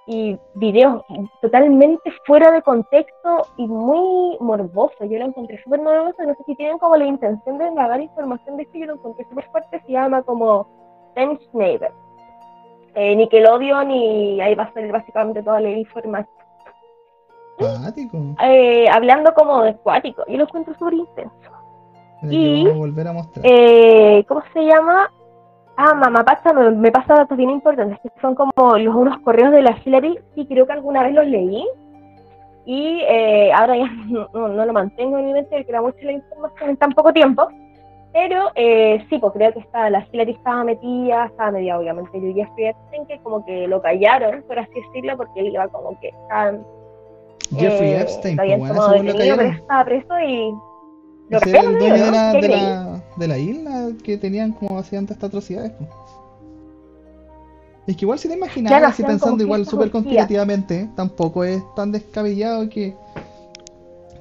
Y 0.05 0.37
videos 0.55 1.01
totalmente 1.41 2.11
fuera 2.25 2.51
de 2.51 2.61
contexto 2.61 3.47
y 3.57 3.65
muy 3.67 4.37
morboso. 4.41 5.05
Yo 5.05 5.17
lo 5.19 5.25
encontré 5.25 5.61
súper 5.63 5.81
morboso. 5.81 6.23
No 6.23 6.33
sé 6.35 6.43
si 6.45 6.55
tienen 6.55 6.77
como 6.77 6.97
la 6.97 7.05
intención 7.05 7.57
de 7.57 7.67
indagar 7.67 8.01
información 8.01 8.57
de 8.57 8.63
esto. 8.63 8.77
Yo 8.77 8.85
lo 8.87 8.93
encontré 8.95 9.25
súper 9.29 9.49
fuerte. 9.49 9.81
Se 9.85 9.91
llama 9.93 10.21
como 10.23 10.67
Ben 11.15 11.39
Schneider. 11.49 11.91
eh, 12.95 13.15
Nickelodeon 13.15 13.89
y 13.91 14.39
ahí 14.41 14.53
va 14.55 14.63
a 14.65 14.73
salir 14.73 14.91
básicamente 14.91 15.41
toda 15.41 15.59
la 15.61 15.69
información. 15.69 16.27
Eh, 18.43 18.87
hablando 18.89 19.33
como 19.33 19.63
de 19.63 19.75
cuático, 19.77 20.23
yo 20.27 20.37
lo 20.37 20.43
encuentro 20.43 20.73
súper 20.77 20.93
intenso. 20.95 21.33
Y- 22.23 22.63
que 22.63 22.69
vamos 22.69 22.75
a 22.75 22.79
volver 22.79 23.07
a 23.07 23.13
mostrar. 23.13 23.45
Eh, 23.47 24.25
¿Cómo 24.27 24.43
se 24.53 24.65
llama? 24.65 25.11
Ah, 25.75 25.93
Mamapacha 25.95 26.53
me, 26.53 26.69
me 26.71 26.91
pasa 26.91 27.15
datos 27.15 27.35
bien 27.37 27.49
importantes, 27.49 27.99
que 28.01 28.09
son 28.21 28.35
como 28.35 28.51
los 28.77 28.95
unos 28.95 29.17
correos 29.19 29.51
de 29.51 29.61
la 29.63 29.75
Hillary, 29.83 30.19
sí 30.35 30.45
creo 30.45 30.67
que 30.67 30.73
alguna 30.73 31.01
vez 31.03 31.13
los 31.13 31.25
leí, 31.25 31.65
y 32.65 33.01
eh, 33.07 33.51
ahora 33.53 33.75
ya 33.77 33.85
no, 34.07 34.29
no- 34.33 34.47
no 34.49 34.65
lo 34.65 34.73
mantengo 34.73 35.17
en 35.17 35.25
mi 35.25 35.33
mente 35.33 35.49
porque 35.55 35.71
era 35.71 35.81
mucha 35.81 35.97
la 36.03 36.11
información 36.11 36.69
en 36.69 36.77
tan 36.77 36.91
poco 36.91 37.11
tiempo, 37.11 37.47
pero 38.13 38.51
eh, 38.53 39.03
sí, 39.09 39.17
pues 39.17 39.33
creo 39.33 39.51
que 39.53 39.59
está, 39.61 39.89
la 39.89 40.05
Hillary 40.11 40.33
estaba 40.33 40.63
metida, 40.63 41.25
estaba 41.25 41.49
metida 41.51 41.79
obviamente, 41.79 42.15
y 42.19 42.33
Jeffrey 42.33 42.67
Epstein, 42.67 43.05
que 43.07 43.17
como 43.19 43.43
que 43.43 43.67
lo 43.67 43.81
callaron, 43.81 44.43
por 44.47 44.59
así 44.59 44.71
decirlo, 44.75 45.17
porque 45.17 45.39
él 45.39 45.47
iba 45.47 45.67
como 45.69 45.99
que 45.99 46.09
estaban, 46.09 46.63
Jeffrey 47.57 47.93
eh, 47.93 48.01
Epstein, 48.01 48.35
lo 48.37 48.43
habían 48.43 48.59
pues, 48.59 48.71
tomado 48.73 48.91
detenido, 48.93 49.37
pero 49.37 49.49
estaba 49.49 49.85
preso 49.85 50.19
y... 50.19 50.53
lo 51.29 51.39
el 51.39 51.79
dueño 51.79 51.93
de 51.93 52.11
la, 52.11 52.31
¿Qué 52.31 52.41
de, 52.41 52.47
creí? 52.47 52.61
la, 52.61 53.03
de 53.17 53.27
la 53.27 53.37
isla 53.37 53.89
que 54.03 54.17
tenían 54.17 54.51
como 54.51 54.77
hacían 54.77 55.05
tantas 55.05 55.29
atrocidades. 55.29 55.71
Es 57.87 57.97
que 57.97 58.05
igual 58.05 58.17
si 58.17 58.29
te 58.29 58.35
imaginas, 58.35 58.71
así 58.83 59.03
pensando 59.03 59.43
igual 59.43 59.65
súper 59.65 59.91
conspirativamente, 59.91 60.89
tampoco 60.95 61.43
es 61.43 61.61
tan 61.75 61.91
descabellado 61.91 62.69
que 62.69 62.95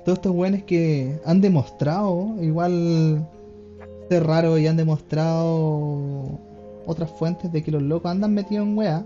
todos 0.05 0.18
estos 0.18 0.32
buenos 0.32 0.62
que 0.64 1.20
han 1.24 1.40
demostrado 1.40 2.34
igual 2.40 3.24
ser 4.09 4.26
raro 4.26 4.59
y 4.59 4.66
han 4.66 4.76
demostrado 4.76 6.40
otras 6.86 7.11
fuentes 7.12 7.53
de 7.53 7.62
que 7.62 7.70
los 7.70 7.82
locos 7.82 8.11
andan 8.11 8.34
metidos 8.34 8.66
en 8.66 8.76
wea. 8.76 9.05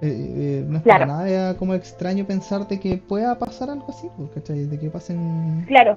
Eh, 0.00 0.06
eh, 0.10 0.64
no 0.68 0.78
es 0.78 0.84
para 0.84 1.06
nada 1.06 1.56
como 1.56 1.74
extraño 1.74 2.24
pensar 2.24 2.66
de 2.68 2.78
que 2.78 2.98
pueda 2.98 3.36
pasar 3.38 3.70
algo 3.70 3.86
así, 3.88 4.08
¿cachai? 4.34 4.64
De 4.66 4.78
que 4.78 4.90
pasen 4.90 5.64
Claro. 5.66 5.96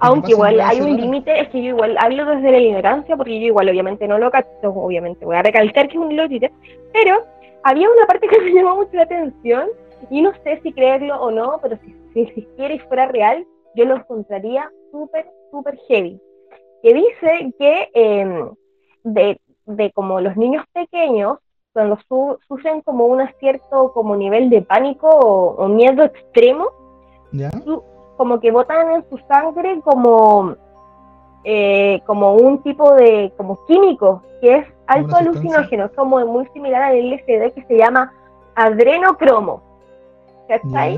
Aunque 0.00 0.32
igual 0.32 0.60
hay 0.60 0.80
un 0.80 0.96
límite, 0.96 1.40
es 1.40 1.48
que 1.48 1.62
yo 1.62 1.68
igual 1.70 1.96
hablo 1.98 2.24
desde 2.26 2.50
la 2.50 2.58
ignorancia, 2.58 3.16
porque 3.16 3.40
yo 3.40 3.46
igual 3.46 3.68
obviamente 3.68 4.06
no 4.08 4.18
lo 4.18 4.30
cacho, 4.30 4.48
obviamente 4.62 5.24
voy 5.24 5.36
a 5.36 5.42
recalcar 5.42 5.88
que 5.88 5.96
es 5.98 6.02
un 6.02 6.16
logite, 6.16 6.50
pero 6.92 7.24
había 7.64 7.88
una 7.90 8.06
parte 8.06 8.28
que 8.28 8.38
me 8.40 8.52
llamó 8.52 8.76
mucho 8.76 8.90
la 8.94 9.02
atención, 9.02 9.68
y 10.10 10.22
no 10.22 10.32
sé 10.44 10.60
si 10.62 10.72
creerlo 10.72 11.20
o 11.20 11.30
no, 11.30 11.58
pero 11.60 11.76
si, 11.84 11.94
si 12.14 12.20
existiera 12.20 12.72
y 12.74 12.78
fuera 12.78 13.06
real, 13.06 13.44
yo 13.74 13.84
lo 13.84 13.96
encontraría 13.96 14.70
súper, 14.92 15.26
súper 15.50 15.76
heavy. 15.88 16.20
Que 16.82 16.94
dice 16.94 17.52
que 17.58 17.88
eh, 17.94 18.44
de, 19.02 19.40
de 19.66 19.92
como 19.92 20.20
los 20.20 20.36
niños 20.36 20.64
pequeños, 20.72 21.38
cuando 21.72 21.98
su- 22.08 22.38
sufren 22.46 22.80
como 22.82 23.06
un 23.06 23.20
cierto 23.40 23.92
como 23.92 24.16
nivel 24.16 24.48
de 24.50 24.62
pánico 24.62 25.08
o- 25.08 25.56
o 25.64 25.68
miedo 25.68 26.04
extremo, 26.04 26.68
¿Ya? 27.32 27.50
su- 27.50 27.82
como 28.18 28.40
que 28.40 28.50
botan 28.50 28.90
en 28.90 29.08
su 29.08 29.16
sangre 29.26 29.80
como 29.82 30.54
eh, 31.44 32.02
como 32.04 32.34
un 32.34 32.62
tipo 32.62 32.94
de 32.94 33.32
como 33.38 33.64
químico 33.64 34.22
que 34.42 34.56
es 34.56 34.66
alto 34.86 35.16
alucinógeno, 35.16 35.86
es 35.86 35.92
como 35.92 36.24
muy 36.26 36.46
similar 36.48 36.82
al 36.82 36.98
LSD 36.98 37.54
que 37.54 37.64
se 37.66 37.78
llama 37.78 38.12
adrenocromo. 38.54 39.62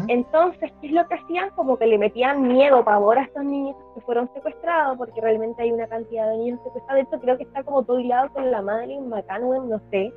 Entonces, 0.08 0.72
¿qué 0.80 0.86
es 0.86 0.92
lo 0.92 1.06
que 1.08 1.14
hacían? 1.14 1.50
Como 1.50 1.76
que 1.76 1.86
le 1.86 1.98
metían 1.98 2.46
miedo, 2.46 2.84
pavor 2.84 3.18
a 3.18 3.22
estos 3.22 3.44
niños 3.44 3.76
que 3.94 4.00
fueron 4.02 4.30
secuestrados, 4.32 4.96
porque 4.96 5.20
realmente 5.20 5.62
hay 5.62 5.72
una 5.72 5.88
cantidad 5.88 6.30
de 6.30 6.38
niños 6.38 6.60
secuestrados. 6.62 7.02
De 7.02 7.08
hecho, 7.08 7.20
creo 7.20 7.36
que 7.36 7.42
está 7.42 7.64
como 7.64 7.82
todo 7.82 7.98
hilado 7.98 8.32
con 8.32 8.50
la 8.50 8.62
Madeline 8.62 9.08
McCann, 9.08 9.68
no 9.68 9.80
sé 9.90 10.12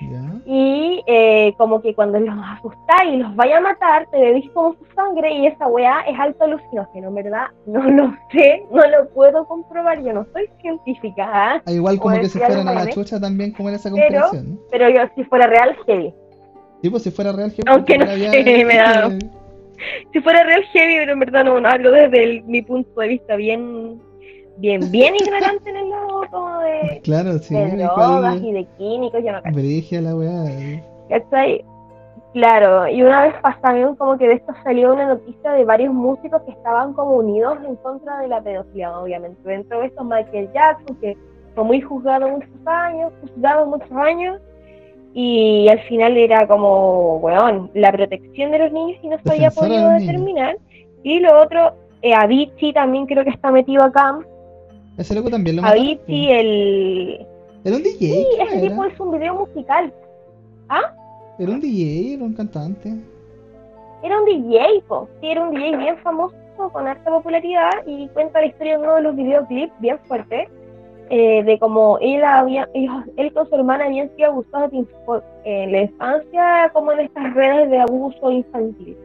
¿Ya? 0.00 0.20
y 0.46 1.02
eh, 1.06 1.54
como 1.58 1.82
que 1.82 1.94
cuando 1.94 2.20
los 2.20 2.34
asustáis 2.56 3.14
y 3.14 3.16
los 3.16 3.34
vaya 3.34 3.58
a 3.58 3.60
matar, 3.60 4.06
te 4.10 4.18
bebís 4.20 4.48
como 4.52 4.74
su 4.74 4.84
sangre 4.94 5.32
y 5.32 5.46
esa 5.46 5.66
weá 5.66 6.00
es 6.02 6.18
alto 6.18 6.44
alucinógeno, 6.44 7.12
¿verdad? 7.12 7.46
No 7.66 7.82
lo 7.82 8.14
sé, 8.30 8.62
no 8.70 8.86
lo 8.88 9.08
puedo 9.10 9.44
comprobar, 9.46 10.02
yo 10.02 10.12
no 10.12 10.24
soy 10.32 10.48
científica. 10.60 11.60
Ah, 11.66 11.72
igual 11.72 11.98
como 11.98 12.10
Como 12.14 12.22
que 12.22 12.28
se 12.28 12.38
fueran 12.38 12.68
a 12.68 12.74
la 12.74 12.86
chucha 12.90 13.18
también, 13.20 13.52
como 13.52 13.68
era 13.70 13.76
esa 13.76 13.90
Pero- 13.90 14.20
comprensión. 14.22 14.54
¿no? 14.54 14.60
pero 14.70 14.88
yo 14.88 15.00
si 15.16 15.24
fuera 15.24 15.46
real, 15.48 15.76
heavy. 15.86 16.14
Sí, 16.82 16.90
pues 16.90 17.02
si 17.02 17.10
fuera 17.10 17.32
real, 17.32 17.50
jefe, 17.50 17.62
Aunque 17.66 17.98
no 17.98 18.06
sé, 18.06 18.64
me 18.64 18.76
da- 18.76 19.10
Si 20.12 20.20
fuera 20.20 20.42
real, 20.44 20.62
heavy, 20.72 20.94
pero 20.98 21.12
en 21.12 21.18
verdad 21.20 21.44
no, 21.44 21.60
no 21.60 21.68
hablo 21.68 21.90
desde 21.90 22.22
el- 22.22 22.44
mi 22.44 22.62
punto 22.62 23.00
de 23.00 23.08
vista 23.08 23.36
bien, 23.36 24.00
bien, 24.58 24.90
bien 24.90 25.14
ignorante 25.16 25.70
en 25.70 25.76
el 25.76 25.90
lado 25.90 26.22
como 26.30 26.58
de, 26.60 27.00
Claro, 27.04 27.38
sí, 27.38 27.54
de 27.54 27.76
drogas 27.76 28.42
y 28.42 28.52
de 28.52 28.64
químicos, 28.76 29.22
yo 29.24 29.32
no 29.32 29.42
cacho. 29.42 30.00
La 30.00 30.16
weá. 30.16 30.82
¿Cachai? 31.08 31.64
Claro, 32.34 32.86
y 32.88 33.02
una 33.02 33.22
vez 33.22 33.34
pasaron 33.40 33.96
como 33.96 34.18
que 34.18 34.28
de 34.28 34.34
esto 34.34 34.52
salió 34.62 34.92
una 34.92 35.06
noticia 35.06 35.52
de 35.52 35.64
varios 35.64 35.94
músicos 35.94 36.42
que 36.42 36.52
estaban 36.52 36.92
como 36.92 37.16
unidos 37.16 37.58
en 37.66 37.76
contra 37.76 38.18
de 38.18 38.28
la 38.28 38.42
pedofilia, 38.42 38.98
obviamente. 38.98 39.40
Dentro 39.48 39.80
de 39.80 39.86
estos 39.86 40.04
Michael 40.04 40.50
Jackson, 40.52 40.96
que 41.00 41.16
fue 41.54 41.64
muy 41.64 41.80
juzgado 41.80 42.28
muchos 42.28 42.50
años, 42.66 43.12
juzgado 43.22 43.66
muchos 43.66 43.90
años, 43.92 44.40
y 45.14 45.68
al 45.68 45.80
final 45.80 46.16
era 46.16 46.46
como, 46.46 47.16
weón, 47.16 47.70
la 47.74 47.90
protección 47.90 48.50
de 48.52 48.58
los 48.58 48.72
niños 48.72 48.98
y 49.02 49.08
no 49.08 49.16
se 49.24 49.32
había 49.32 49.50
podido 49.50 49.88
determinar. 49.88 50.58
Y 51.02 51.20
lo 51.20 51.42
otro, 51.42 51.72
eh, 52.02 52.14
Avicii 52.14 52.72
también 52.72 53.06
creo 53.06 53.24
que 53.24 53.30
está 53.30 53.50
metido 53.50 53.82
acá. 53.82 54.18
Ese 54.98 55.14
loco 55.14 55.30
también 55.30 55.56
lo. 55.56 55.64
Avicii, 55.64 55.96
pues. 55.96 56.08
el... 56.40 57.26
Era 57.64 57.76
un 57.76 57.82
DJ, 57.82 57.98
Sí, 57.98 58.26
¿qué 58.36 58.42
ese 58.42 58.58
era? 58.58 58.68
tipo 58.68 58.84
es 58.84 59.00
un 59.00 59.10
video 59.12 59.34
musical. 59.34 59.92
Era 61.38 61.52
un 61.52 61.60
DJ, 61.60 62.14
era 62.14 62.24
un 62.24 62.34
cantante. 62.34 62.94
Era 64.02 64.18
un 64.20 64.24
DJ, 64.26 64.82
po. 64.88 65.08
sí, 65.20 65.28
era 65.28 65.42
un 65.44 65.54
DJ 65.54 65.76
bien 65.76 65.96
famoso, 65.98 66.34
con 66.72 66.86
alta 66.86 67.10
popularidad, 67.10 67.70
y 67.86 68.08
cuenta 68.08 68.40
la 68.40 68.46
historia 68.46 68.76
de 68.78 68.82
uno 68.84 68.94
de 68.96 69.02
los 69.02 69.16
videoclips 69.16 69.72
bien 69.80 69.98
fuerte, 70.06 70.48
eh, 71.10 71.42
de 71.44 71.58
cómo 71.58 71.98
él, 72.00 72.22
había, 72.24 72.68
él 72.74 73.32
con 73.32 73.48
su 73.48 73.54
hermana 73.54 73.86
habían 73.86 74.10
sido 74.16 74.30
abusados 74.30 74.72
info- 74.72 75.22
en 75.44 75.72
la 75.72 75.82
infancia, 75.82 76.70
como 76.72 76.92
en 76.92 77.00
estas 77.00 77.34
redes 77.34 77.70
de 77.70 77.78
abuso 77.78 78.30
infantil. 78.30 78.96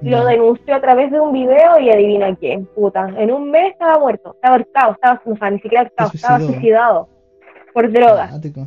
Lo 0.00 0.24
denunció 0.24 0.76
a 0.76 0.80
través 0.80 1.10
de 1.10 1.20
un 1.20 1.32
video 1.32 1.78
y 1.80 1.90
adivina 1.90 2.34
quién, 2.36 2.66
puta. 2.66 3.08
En 3.16 3.32
un 3.32 3.50
mes 3.50 3.72
estaba 3.72 3.98
muerto, 3.98 4.34
estaba 4.34 4.54
ahorcado, 4.54 4.92
estaba, 4.92 5.22
no, 5.24 5.36
sea, 5.36 5.50
ni 5.50 5.60
siquiera 5.60 5.82
ahorcado, 5.82 6.10
Se 6.10 6.16
estaba 6.16 6.40
suicidado 6.40 7.08
por 7.74 7.90
drogas. 7.90 8.30
Cuático. 8.30 8.60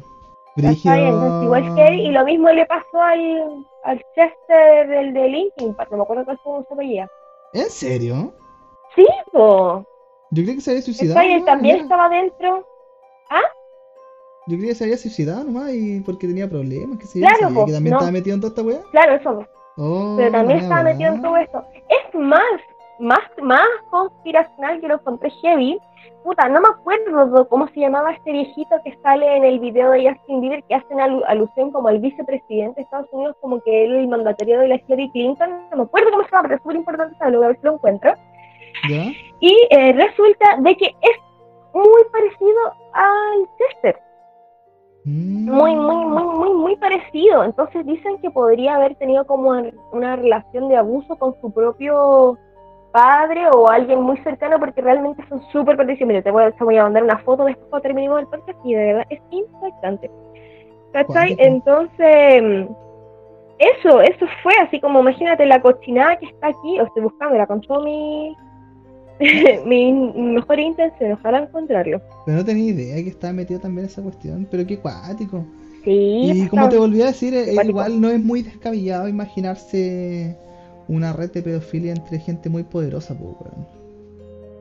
¿cachai? 0.56 0.72
Brígido. 0.72 0.96
Entonces, 0.96 1.44
igual 1.44 1.76
que 1.76 1.88
él, 1.88 2.00
y 2.00 2.12
lo 2.12 2.26
mismo 2.26 2.50
le 2.50 2.66
pasó 2.66 3.02
al, 3.02 3.66
al 3.86 4.02
Chester 4.16 4.88
del 4.88 5.14
de 5.14 5.30
Linkin 5.30 5.74
Park, 5.76 5.92
no 5.92 5.98
me 5.98 6.04
acuerdo 6.04 6.26
cuál 6.26 6.40
fue 6.44 6.64
su 6.68 6.74
apellido. 6.74 7.08
¿En 7.54 7.70
serio? 7.70 8.34
Sí, 8.96 9.08
po. 9.32 9.86
Yo 10.32 10.44
creía 10.44 10.56
que 10.56 10.62
se 10.62 10.72
había 10.72 10.82
suicidado. 10.82 11.46
También 11.46 11.82
estaba 11.82 12.10
dentro. 12.10 12.66
Yo 14.48 14.58
creía 14.58 14.70
que 14.70 14.76
se 14.76 14.84
había 14.86 14.98
suicidado 14.98 15.44
nomás 15.44 15.72
y 15.74 16.02
porque 16.02 16.28
tenía 16.28 16.50
problemas, 16.50 16.98
que 16.98 17.06
yo. 17.20 17.26
Claro, 17.26 17.54
po, 17.54 17.66
que 17.66 17.74
también 17.74 17.92
no. 17.92 17.98
estaba 17.98 18.12
metido 18.12 18.36
en 18.36 18.42
toda 18.42 18.50
esta 18.50 18.64
weá. 18.64 18.82
Claro, 18.92 19.14
eso. 19.14 19.48
Oh, 19.78 20.16
Pero 20.18 20.32
también 20.32 20.60
estaba 20.60 20.84
metido 20.84 21.14
en 21.14 21.22
todo 21.22 21.38
esto. 21.38 21.66
Es 21.90 22.14
más, 22.20 22.42
más, 23.00 23.20
más 23.42 23.68
conspiracional 23.90 24.80
que 24.82 24.88
lo 24.88 24.96
encontré 24.96 25.30
heavy. 25.42 25.80
Puta, 26.24 26.48
no 26.50 26.62
me 26.62 26.68
acuerdo 26.70 27.48
cómo 27.50 27.68
se 27.70 27.80
llamaba 27.80 28.12
este 28.12 28.32
viejito 28.32 28.76
que 28.84 28.96
sale 29.02 29.38
en 29.38 29.44
el 29.44 29.60
video 29.60 29.90
de 29.92 30.08
Justin 30.10 30.42
Bieber 30.42 30.64
que 30.66 30.76
hacen 30.76 31.00
alu- 31.00 31.24
alusión 31.28 31.72
como 31.72 31.88
al 31.88 32.00
vicepresidente 32.00 32.76
de 32.76 32.84
Estados 32.84 33.08
Unidos, 33.12 33.36
como 33.42 33.60
que 33.62 33.86
él 33.86 33.96
el 33.96 34.08
mandatario 34.08 34.60
de 34.60 34.68
la 34.68 34.76
Hillary 34.76 35.10
Clinton. 35.12 35.50
No 35.72 35.78
me 35.78 35.84
acuerdo 35.84 36.12
cómo 36.12 36.24
se 36.24 36.30
llama, 36.30 36.44
pero 36.44 36.56
es 36.56 36.62
súper 36.62 36.76
importante 36.78 37.18
saberlo, 37.18 37.44
a 37.44 37.48
ver 37.48 37.58
si 37.58 37.66
lo 37.66 37.74
encuentro. 37.74 38.14
Y 39.40 39.68
eh, 39.72 39.94
resulta 39.94 40.58
de 40.60 40.78
que 40.78 40.86
es 40.88 41.18
muy 41.74 42.04
parecido 42.12 42.74
al 42.94 43.50
Chester. 43.58 44.00
Muy, 45.04 45.76
muy, 45.76 46.06
muy, 46.06 46.24
muy, 46.24 46.54
muy 46.54 46.76
parecido. 46.76 47.44
Entonces 47.44 47.86
dicen 47.86 48.20
que 48.20 48.30
podría 48.30 48.76
haber 48.76 48.96
tenido 48.96 49.26
como 49.26 49.52
una 49.92 50.16
relación 50.16 50.70
de 50.70 50.78
abuso 50.78 51.16
con 51.18 51.40
su 51.42 51.52
propio 51.52 52.38
padre 52.92 53.48
o 53.54 53.70
alguien 53.70 54.02
muy 54.02 54.18
cercano 54.18 54.60
porque 54.60 54.82
realmente 54.82 55.26
son 55.28 55.42
súper 55.52 55.78
parecidos. 55.78 56.08
Mira, 56.08 56.22
te 56.22 56.32
voy, 56.32 56.52
te 56.52 56.64
voy 56.64 56.78
a 56.78 56.84
mandar 56.84 57.04
una 57.04 57.18
foto 57.20 57.46
después 57.46 57.68
cuando 57.70 57.84
terminemos 57.84 58.20
el 58.20 58.28
podcast 58.28 58.60
y 58.64 58.76
de 58.76 58.86
verdad 58.86 59.08
es 59.10 59.22
impactante. 59.32 60.12
¿Cachai? 60.92 61.36
Entonces, 61.40 62.68
eso, 63.58 64.02
eso 64.02 64.26
fue 64.44 64.54
así 64.62 64.80
como 64.82 65.00
imagínate 65.00 65.46
la 65.46 65.62
cochinada 65.62 66.18
que 66.18 66.26
está 66.26 66.48
aquí, 66.48 66.78
lo 66.78 66.84
estoy 66.84 67.04
buscándola 67.04 67.48
con 67.48 67.62
todo 67.62 67.82
mi, 67.84 68.36
mi 69.66 69.92
mejor 69.94 70.60
intención, 70.60 71.14
ojalá 71.14 71.40
encontrarlo. 71.44 72.02
Pero 72.26 72.38
no 72.38 72.46
tenía 72.46 72.72
idea 72.72 72.96
que 73.04 73.10
estaba 73.10 73.34
metido 73.34 73.60
también 73.60 73.86
esa 73.86 74.02
cuestión. 74.02 74.48
Pero 74.50 74.66
qué 74.66 74.78
cuático. 74.78 75.46
Sí, 75.84 76.32
Y 76.44 76.48
como 76.48 76.70
te 76.70 76.78
volví 76.78 77.02
a 77.02 77.08
decir, 77.08 77.34
eh, 77.34 77.54
igual 77.64 78.00
no 78.00 78.10
es 78.10 78.24
muy 78.24 78.44
descabellado 78.44 79.08
imaginarse 79.08 80.36
una 80.88 81.14
red 81.14 81.32
de 81.32 81.42
pedofilia 81.42 81.92
entre 81.94 82.20
gente 82.20 82.50
muy 82.50 82.64
poderosa, 82.64 83.16
po, 83.18 83.38
weón. 83.40 83.68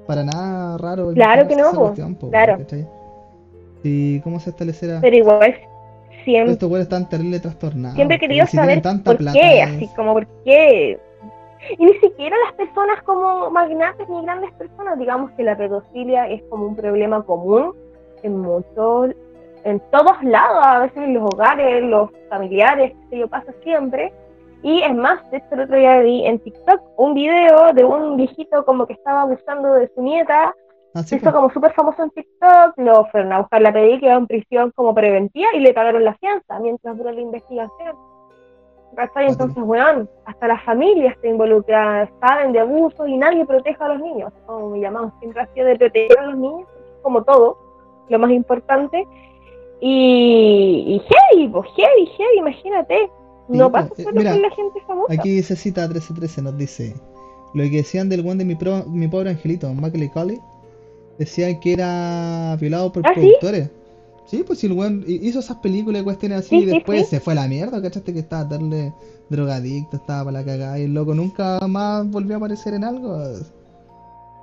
Para 0.06 0.24
nada 0.24 0.78
raro. 0.78 1.12
Claro 1.12 1.46
que 1.46 1.56
no, 1.56 1.62
esa 1.68 1.72
po, 1.72 1.80
cuestión, 1.82 2.14
po, 2.14 2.30
claro. 2.30 2.58
¿cachai? 2.58 2.86
¿Y 3.82 4.20
cómo 4.20 4.40
se 4.40 4.50
establecerá? 4.50 4.98
pero 5.00 5.16
igual 5.16 5.54
siempre, 6.24 6.52
Estos 6.52 6.68
güeyes 6.68 6.84
están 6.84 7.08
terrible 7.08 7.40
trastornados. 7.40 7.96
siempre 7.96 8.16
he 8.16 8.20
querido 8.20 8.46
si 8.46 8.56
saber 8.56 8.82
por 9.04 9.16
plata, 9.16 9.38
qué, 9.38 9.60
es- 9.62 9.68
así 9.68 9.88
como 9.96 10.12
por 10.14 10.26
qué. 10.44 10.98
Y 11.78 11.84
ni 11.84 11.92
siquiera 11.94 12.36
las 12.46 12.54
personas 12.54 13.02
como 13.02 13.50
magnates 13.50 14.08
ni 14.08 14.22
grandes 14.22 14.52
personas, 14.52 14.98
digamos 14.98 15.30
que 15.32 15.42
la 15.42 15.56
pedofilia 15.56 16.28
es 16.28 16.42
como 16.44 16.66
un 16.66 16.76
problema 16.76 17.22
común 17.22 17.74
en 18.22 18.38
muchos, 18.38 19.10
en 19.64 19.80
todos 19.90 20.22
lados, 20.22 20.66
a 20.66 20.80
veces 20.80 20.98
en 20.98 21.14
los 21.14 21.24
hogares, 21.32 21.82
los 21.84 22.10
familiares, 22.28 22.92
que 23.10 23.18
yo 23.18 23.28
pasa 23.28 23.52
siempre. 23.62 24.12
Y 24.62 24.82
es 24.82 24.94
más, 24.94 25.30
de 25.30 25.38
hecho 25.38 25.48
el 25.52 25.60
otro 25.60 25.76
día 25.76 26.00
vi 26.00 26.26
en 26.26 26.38
TikTok 26.38 26.80
un 26.96 27.14
video 27.14 27.72
de 27.72 27.84
un 27.84 28.16
viejito 28.16 28.64
como 28.64 28.86
que 28.86 28.92
estaba 28.94 29.22
abusando 29.22 29.74
de 29.74 29.90
su 29.94 30.02
nieta 30.02 30.54
Ah, 30.94 31.02
se 31.02 31.10
sí, 31.10 31.16
hizo 31.16 31.24
pues. 31.24 31.34
como 31.34 31.50
súper 31.50 31.72
famoso 31.72 32.02
en 32.02 32.10
TikTok, 32.10 32.72
lo 32.76 33.04
fueron 33.06 33.32
a 33.32 33.38
buscar 33.40 33.62
la 33.62 33.72
pedí, 33.72 34.00
quedó 34.00 34.18
en 34.18 34.26
prisión 34.26 34.72
como 34.74 34.92
preventiva 34.92 35.48
y 35.54 35.60
le 35.60 35.72
pagaron 35.72 36.04
la 36.04 36.14
fianza 36.14 36.58
mientras 36.58 36.96
duró 36.96 37.12
la 37.12 37.20
investigación. 37.20 37.96
¿Cachai? 38.96 39.28
Entonces, 39.28 39.62
weón, 39.64 40.08
hasta 40.24 40.48
las 40.48 40.62
familias 40.64 41.16
se 41.22 41.28
involucran, 41.28 42.10
saben 42.20 42.52
de 42.52 42.60
abusos 42.60 43.08
y 43.08 43.16
nadie 43.16 43.46
protege 43.46 43.76
a 43.82 43.88
los 43.88 44.00
niños. 44.00 44.32
Como 44.46 44.70
mi 44.70 44.80
llamado 44.80 45.12
siempre 45.20 45.46
sido 45.54 45.66
de 45.66 45.76
proteger 45.76 46.18
a 46.18 46.26
los 46.26 46.36
niños, 46.36 46.68
como 47.02 47.22
todo, 47.22 47.56
lo 48.08 48.18
más 48.18 48.30
importante. 48.32 49.06
Y, 49.80 50.84
y 50.96 51.02
heavy, 51.08 51.48
pues 51.48 51.68
heavy, 51.76 52.06
heavy, 52.16 52.38
imagínate. 52.38 53.10
No 53.48 53.66
Sí, 53.66 53.72
pasa 53.72 53.88
pues, 53.88 54.00
eh, 54.00 54.04
solo 54.04 54.16
mira, 54.18 54.32
con 54.32 54.42
la 54.42 54.50
gente 54.50 54.80
famosa. 54.86 55.12
Aquí 55.14 55.30
dice 55.30 55.56
cita 55.56 55.82
1313 55.88 56.42
nos 56.42 56.56
dice 56.56 56.94
lo 57.54 57.62
que 57.64 57.78
decían 57.78 58.08
del 58.08 58.22
buen 58.22 58.38
de 58.38 58.44
mi, 58.44 58.54
pro- 58.54 58.84
mi 58.86 59.08
pobre 59.08 59.30
angelito, 59.30 59.72
Macaulay 59.74 60.08
Culkin, 60.10 60.40
decían 61.18 61.58
que 61.58 61.72
era 61.72 62.56
violado 62.60 62.92
por 62.92 63.04
¿Ah, 63.06 63.10
productores. 63.12 63.64
Sí, 63.68 63.72
pues 64.38 64.58
si 64.60 64.66
el 64.66 64.72
hi- 65.06 65.20
hizo 65.28 65.40
esas 65.40 65.56
películas 65.58 66.02
y 66.02 66.04
cuestiones 66.04 66.38
así 66.38 66.50
Sí, 66.50 66.56
y 66.56 66.60
sí, 66.62 66.66
después 66.66 67.02
sí. 67.02 67.10
se 67.10 67.20
fue 67.20 67.32
a 67.32 67.36
la 67.36 67.48
mierda, 67.48 67.82
¿cachaste? 67.82 68.12
Que 68.12 68.20
estaba 68.20 68.44
darle 68.44 68.92
drogadicto, 69.28 69.96
estaba 69.96 70.24
para 70.24 70.38
la 70.40 70.44
cagada 70.44 70.78
y 70.78 70.84
el 70.84 70.94
loco 70.94 71.14
nunca 71.14 71.58
más 71.68 72.08
volvió 72.10 72.34
a 72.34 72.36
aparecer 72.38 72.74
en 72.74 72.84
algo. 72.84 73.18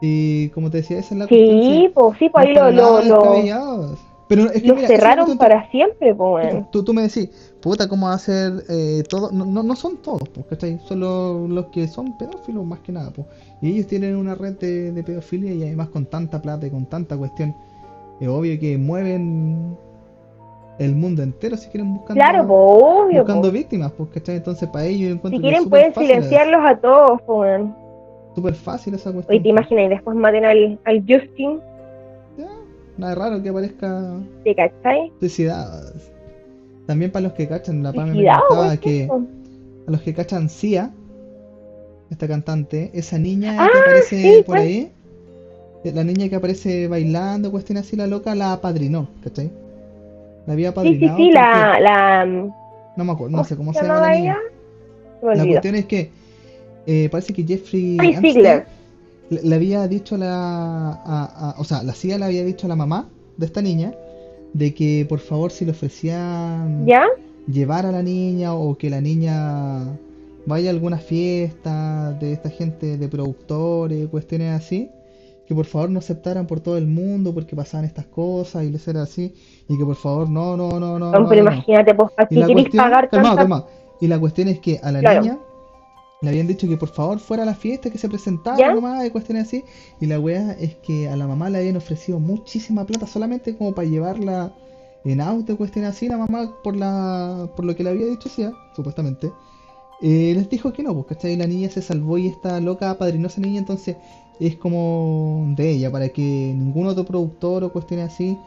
Y 0.02 0.50
como 0.50 0.70
te 0.70 0.78
decía, 0.78 1.00
esa 1.00 1.16
es 1.16 1.20
la 1.20 1.28
cuestión. 1.28 1.64
Sí, 1.64 1.90
pues 1.94 2.18
sí, 2.20 2.30
pues 2.30 2.48
ahí 2.48 2.54
lo, 2.54 2.72
lo, 2.72 3.02
lo. 3.02 3.96
Pero 4.28 4.44
es 4.52 4.62
que 4.62 4.74
mira, 4.74 4.88
cerraron 4.88 5.38
para 5.38 5.70
siempre, 5.72 6.14
pues, 6.14 6.50
Tú, 6.50 6.54
weón. 6.54 6.68
tú, 6.72 6.84
tú 6.84 6.94
me 6.94 7.02
decís, 7.04 7.30
puta, 7.62 7.88
¿cómo 7.88 8.08
va 8.08 8.14
a 8.14 8.20
ser 8.20 8.66
eh, 8.68 9.04
todo? 9.10 9.32
No, 9.32 9.46
no, 9.46 9.64
no 9.64 9.76
son 9.76 9.98
todos, 9.98 10.28
pues, 10.30 10.46
¿cachai? 10.48 10.80
Son 10.86 11.00
los, 11.00 11.50
los 11.50 11.66
que 11.68 11.88
son 11.88 12.12
pedófilos 12.18 12.66
más 12.66 12.80
que 12.82 12.92
nada, 12.92 13.10
pues. 13.12 13.26
Y 13.62 13.72
ellos 13.72 13.88
tienen 13.88 14.18
una 14.18 14.36
red 14.36 14.54
de, 14.60 14.92
de 14.92 15.04
pedofilia 15.04 15.54
y 15.54 15.64
además 15.64 15.88
con 15.90 16.06
tanta 16.06 16.42
plata 16.42 16.68
y 16.68 16.72
con 16.72 16.86
tanta 16.86 17.16
cuestión, 17.16 17.56
es 18.20 18.28
obvio 18.28 18.59
que 18.59 18.78
mueven 18.78 19.78
el 20.80 20.95
mundo 20.95 21.24
entero 21.24 21.57
si 21.57 21.70
quieren 21.70 21.93
buscando, 21.95 22.22
Claro, 22.22 22.45
obvio. 22.49 23.24
buscando 23.24 23.51
víctimas, 23.51 23.91
¿cachai? 24.13 24.38
Entonces 24.38 24.70
para 24.70 24.86
ellos 24.86 25.11
encuentro 25.11 25.38
Si 25.38 25.41
quieren 25.41 25.70
pueden 25.70 25.93
silenciarlos 25.93 26.61
a 26.63 26.78
todos, 26.78 27.20
weón. 27.28 27.76
súper 28.36 28.53
fácil 28.53 28.93
esa 28.93 29.09
Oye, 29.09 29.15
cuestión. 29.15 29.43
te 29.43 29.49
imaginas 29.49 29.86
y 29.86 29.89
después 29.89 30.15
maten 30.15 30.45
al, 30.45 30.80
al 30.86 30.99
Justin, 31.07 31.59
Ya, 32.38 32.47
nada 32.97 33.15
raro 33.15 33.41
que 33.41 33.49
aparezca 33.49 34.20
¿te 34.43 34.53
cachai? 34.55 35.11
suicidados. 35.20 36.11
También 36.86 37.11
para 37.11 37.24
los 37.24 37.34
que 37.34 37.47
cachan, 37.47 37.82
la 37.84 37.91
Pame 37.91 38.09
me 38.09 38.13
Suicidado, 38.13 38.43
contaba 38.47 38.78
que... 38.78 39.03
eso. 39.03 39.22
a 39.88 39.91
los 39.91 40.01
que 40.01 40.13
cachan 40.13 40.47
Sia, 40.49 40.93
esta 42.09 42.28
cantante, 42.28 42.91
esa 42.93 43.18
niña 43.18 43.55
Ah, 43.59 43.68
que 43.72 43.80
aparece 43.80 44.22
sí, 44.22 44.43
por 44.45 44.55
pues. 44.55 44.61
ahí, 44.61 44.91
la 45.84 46.03
niña 46.03 46.28
que 46.30 46.36
aparece 46.36 46.88
bailando, 46.88 47.51
cuestión 47.51 47.78
así, 47.78 47.95
la 47.95 48.07
loca 48.07 48.36
la 48.36 48.53
apadrinó, 48.53 49.07
¿cachai? 49.23 49.51
La 50.45 50.53
había 50.53 50.69
Sí, 50.69 50.73
sí, 50.73 51.05
apadrinado. 51.05 51.17
sí, 51.17 51.32
la, 51.32 51.80
la... 51.80 52.25
No 52.95 53.03
me 53.05 53.11
acuerdo, 53.11 53.38
no 53.38 53.43
sé 53.43 53.55
cómo 53.55 53.73
se 53.73 53.82
llama 53.82 54.01
la 54.01 54.15
niña. 54.15 54.38
La 55.21 55.45
cuestión 55.45 55.75
es 55.75 55.86
que 55.86 56.09
eh, 56.86 57.09
parece 57.11 57.34
que 57.34 57.43
Jeffrey 57.43 57.97
le, 59.30 59.41
le 59.43 59.55
había 59.55 59.88
dicho 59.88 60.15
a 60.15 60.17
la. 60.17 60.89
a- 61.05 61.51
a- 61.51 61.55
o 61.59 61.63
sea, 61.63 61.84
la 61.84 61.93
CIA 61.93 62.17
le 62.17 62.25
había 62.25 62.43
dicho 62.45 62.65
a 62.65 62.69
la 62.69 62.75
mamá 62.75 63.09
de 63.38 63.45
esta 63.45 63.61
niña 63.61 63.93
de 64.53 64.73
que 64.73 65.05
por 65.07 65.19
favor 65.19 65.51
si 65.51 65.65
le 65.65 65.71
ofrecían 65.71 66.86
¿Ya? 66.88 67.05
llevar 67.51 67.86
a 67.86 67.91
la 67.91 68.01
niña 68.03 68.53
o 68.53 68.78
que 68.78 68.89
la 68.89 69.01
niña 69.01 69.84
vaya 70.45 70.69
a 70.69 70.73
alguna 70.73 70.97
fiesta 70.97 72.13
de 72.13 72.32
esta 72.34 72.49
gente 72.49 72.97
de 72.97 73.07
productores, 73.09 74.07
cuestiones 74.07 74.53
así, 74.53 74.89
que 75.48 75.56
por 75.56 75.66
favor 75.66 75.89
no 75.89 76.00
aceptaran 76.00 76.45
por 76.48 76.60
todo 76.60 76.78
el 76.78 76.88
mundo 76.88 77.34
porque 77.34 77.56
pasaban 77.56 77.86
estas 77.86 78.06
cosas 78.08 78.64
y 78.66 78.70
les 78.72 78.88
era 78.88 79.04
así, 79.04 79.34
y 79.70 79.78
que 79.78 79.86
por 79.86 79.95
favor 79.95 80.30
no, 80.30 80.58
no, 80.58 80.80
no, 80.80 81.00
no. 81.00 81.12
No, 81.12 81.28
pero 81.30 81.43
no. 81.43 81.52
imagínate, 81.52 81.93
pues, 81.95 82.12
¿para 82.12 82.28
Y 82.30 82.36
qué 82.36 82.41
la 82.41 82.48
querés 82.48 82.64
cuestión, 82.64 82.84
pagar 82.84 83.10
calma, 83.10 83.30
tanta... 83.36 83.41
calma. 83.41 83.66
Y 84.02 84.08
la 84.08 84.20
cuestión 84.20 84.48
es 84.50 84.60
que 84.60 84.80
a 84.84 84.91
la 84.91 85.00
Claro. 85.00 85.22
niña 85.22 85.39
le 86.22 86.30
habían 86.30 86.48
dicho 86.48 86.68
que 86.68 86.78
por 86.78 86.89
favor 86.89 87.20
fuera 87.20 87.43
a 87.43 87.45
la 87.45 87.54
fiesta, 87.56 87.89
que 87.91 87.98
se 87.98 88.10
presentara 88.10 88.58
¿Ya? 88.58 88.74
nomás 88.74 89.06
y 89.06 89.12
cuestiones 89.12 89.48
así. 89.48 89.64
Y 90.02 90.08
la 90.08 90.20
wea 90.20 90.52
es 90.60 90.76
que 90.76 91.08
a 91.08 91.16
la 91.16 91.28
mamá 91.28 91.50
le 91.50 91.60
habían 91.60 91.78
ofrecido 91.78 92.20
muchísima 92.20 92.86
plata 92.86 93.08
solamente 93.08 93.56
como 93.56 93.74
para 93.74 93.88
llevarla 93.88 94.52
en 95.06 95.22
auto 95.22 95.56
cuestiones 95.58 95.91
así. 95.91 96.08
La 96.10 96.18
mamá, 96.18 96.54
por 96.64 96.76
la 96.76 97.50
por 97.56 97.66
lo 97.66 97.76
que 97.76 97.84
le 97.84 97.91
había 97.91 98.08
dicho, 98.08 98.30
sí, 98.30 98.43
supuestamente, 98.76 99.32
eh, 100.02 100.34
les 100.36 100.50
dijo 100.50 100.74
que 100.74 100.84
no, 100.84 100.93
pues, 100.93 101.06
¿cachai? 101.08 101.36
La 101.38 101.48
niña 101.48 101.70
se 101.70 101.82
salvó 101.82 102.18
y 102.18 102.28
esta 102.28 102.60
loca 102.60 102.89
apadrinó 102.91 103.26
a 103.26 103.30
esa 103.30 103.41
niña, 103.41 103.60
entonces 103.60 103.95
es 104.40 104.56
como 104.58 105.46
de 105.56 105.72
ella, 105.72 105.92
para 105.92 106.10
que 106.10 106.22
ningún 106.22 106.88
otro 106.88 107.04
productor 107.06 107.64
o 107.64 107.72
cuestiones 107.72 108.08
así 108.14 108.38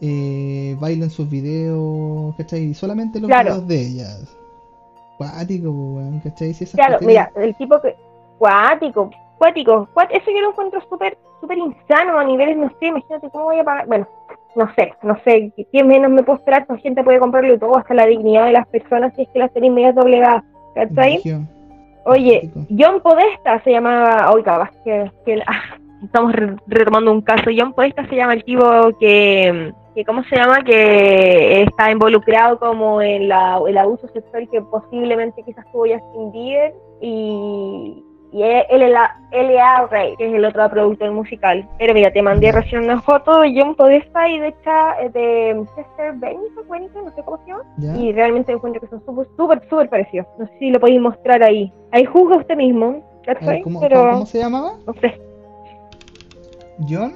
eh, 0.00 0.76
bailen 0.80 1.08
sus 1.10 1.28
videos, 1.30 2.34
¿cachai? 2.36 2.64
Y 2.64 2.74
solamente 2.74 3.20
los 3.20 3.28
Claro. 3.28 3.50
videos 3.50 3.68
de 3.68 3.80
ellas. 3.80 4.36
Cuático, 5.18 5.98
¿cachai? 6.24 6.52
Si 6.52 6.64
esas 6.64 6.74
Claro, 6.74 6.98
cuestiones- 6.98 7.28
mira, 7.34 7.46
el 7.46 7.54
tipo 7.56 7.80
que... 7.80 7.94
Cuático, 8.38 9.10
cuático, 9.38 9.88
cuát- 9.94 10.10
Eso 10.12 10.30
yo 10.30 10.42
lo 10.42 10.50
encuentro 10.50 10.80
súper, 10.90 11.16
súper 11.40 11.56
insano 11.56 12.18
a 12.18 12.24
niveles, 12.24 12.56
no 12.58 12.68
sé, 12.78 12.86
imagínate 12.88 13.30
cómo 13.30 13.44
voy 13.44 13.58
a 13.58 13.64
pagar... 13.64 13.86
Bueno, 13.86 14.06
no 14.54 14.68
sé, 14.74 14.92
no 15.02 15.16
sé, 15.24 15.52
¿qué 15.72 15.84
menos 15.84 16.10
me 16.10 16.22
puedo 16.22 16.38
esperar? 16.38 16.66
La 16.68 16.76
gente 16.78 17.02
puede 17.02 17.18
comprarlo 17.18 17.58
todo, 17.58 17.76
hasta 17.78 17.94
la 17.94 18.06
dignidad 18.06 18.44
de 18.46 18.52
las 18.52 18.66
personas, 18.68 19.14
si 19.14 19.22
es 19.22 19.28
que 19.28 19.38
las 19.38 19.52
tienen 19.52 19.72
medias 19.74 19.94
doblegadas, 19.94 20.44
¿cachai? 20.74 21.22
Oye. 22.06 22.50
John 22.70 23.00
Podesta 23.00 23.60
se 23.64 23.70
llamaba, 23.72 24.30
oiga, 24.32 24.52
capaz 24.58 24.70
que, 24.84 25.10
que- 25.24 25.42
ah, 25.46 25.76
estamos 26.04 26.32
re- 26.32 26.56
retomando 26.66 27.10
un 27.12 27.20
caso. 27.20 27.50
John 27.56 27.72
Podesta 27.72 28.06
se 28.08 28.16
llama 28.16 28.34
el 28.34 28.44
tipo 28.44 28.64
que, 29.00 29.72
que 29.94 30.04
¿cómo 30.04 30.22
se 30.24 30.36
llama? 30.36 30.62
Que 30.62 31.62
está 31.62 31.90
involucrado 31.90 32.58
como 32.58 33.02
en 33.02 33.28
la, 33.28 33.58
el 33.66 33.76
abuso 33.76 34.06
sexual 34.08 34.48
que 34.52 34.62
posiblemente 34.62 35.42
quizás 35.42 35.64
tuvo 35.72 35.82
Justin 35.86 36.32
Bieber 36.32 36.74
y, 37.00 38.04
y 38.32 38.42
la. 38.88 39.16
Ray, 39.90 40.16
que 40.16 40.26
es 40.28 40.34
el 40.34 40.44
otro 40.44 40.68
productor 40.70 41.10
musical. 41.12 41.68
Pero 41.78 41.94
mira, 41.94 42.10
te 42.12 42.22
mandé 42.22 42.52
recién 42.52 42.84
una 42.84 43.00
foto 43.02 43.40
de 43.40 43.52
John 43.58 43.74
Podesta 43.74 44.28
y 44.28 44.38
de 44.38 44.48
esta 44.48 44.96
de 45.12 45.64
Chester 45.76 46.12
Bennington, 46.14 46.68
Bennington, 46.70 47.04
no 47.06 47.14
sé 47.14 47.22
cómo 47.22 47.38
se 47.44 47.50
llama. 47.50 47.98
Y 47.98 48.12
realmente 48.12 48.52
encuentro 48.52 48.80
que 48.80 48.88
son 48.88 49.04
súper, 49.04 49.26
súper, 49.36 49.68
súper 49.68 49.88
parecidos. 49.88 50.26
No 50.38 50.46
sé 50.46 50.52
si 50.58 50.70
lo 50.70 50.80
podéis 50.80 51.00
mostrar 51.00 51.42
ahí. 51.42 51.72
Ahí 51.92 52.04
juzga 52.04 52.36
usted 52.36 52.56
mismo. 52.56 53.04
¿cómo, 53.64 53.80
Pero, 53.80 53.96
cómo- 54.00 54.10
cómo 54.12 54.26
se 54.26 54.38
llamaba? 54.38 54.72
no 54.86 54.92
sé. 54.94 55.20
¿John? 56.88 57.14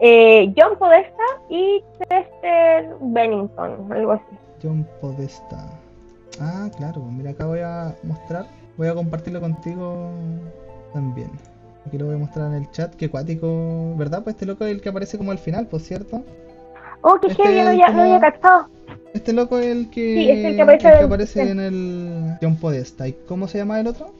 Eh, 0.00 0.52
John 0.56 0.78
Podesta 0.78 1.22
y 1.50 1.82
Chester 1.98 2.88
Bennington, 3.00 3.92
algo 3.92 4.12
así. 4.12 4.36
John 4.62 4.86
Podesta. 5.00 5.58
Ah, 6.40 6.68
claro, 6.76 7.02
mira, 7.02 7.30
acá 7.32 7.44
voy 7.46 7.60
a 7.60 7.94
mostrar. 8.02 8.46
Voy 8.80 8.88
a 8.88 8.94
compartirlo 8.94 9.42
contigo 9.42 10.10
también. 10.94 11.28
Aquí 11.86 11.98
lo 11.98 12.06
voy 12.06 12.14
a 12.14 12.18
mostrar 12.18 12.46
en 12.46 12.54
el 12.62 12.70
chat. 12.70 12.94
Qué 12.94 13.10
cuático, 13.10 13.94
¿verdad? 13.98 14.24
Pues 14.24 14.36
este 14.36 14.46
loco 14.46 14.64
es 14.64 14.70
el 14.70 14.80
que 14.80 14.88
aparece 14.88 15.18
como 15.18 15.32
al 15.32 15.38
final, 15.38 15.66
por 15.66 15.80
cierto. 15.82 16.24
Oh, 17.02 17.18
qué 17.20 17.26
Este 17.26 17.42
heavy, 17.42 17.60
no 17.60 17.68
había, 17.68 17.86
no 17.88 17.92
como- 17.92 18.02
había 18.04 18.20
cachado. 18.20 18.68
Este 19.12 19.34
loco 19.34 19.58
es 19.58 19.66
el 19.66 19.90
que, 19.90 20.14
Sí, 20.14 20.30
es 20.30 20.44
el 20.46 20.56
que 20.56 20.62
aparece 20.62 20.88
en- 20.88 21.04
aparece 21.04 21.44
sí. 21.44 21.50
en 21.50 21.60
el 21.60 22.36
John 22.40 22.56
Podesta. 22.56 23.06
¿Y 23.06 23.12
cómo 23.28 23.48
se 23.48 23.58
llama 23.58 23.78
el 23.80 23.86
otro? 23.86 24.14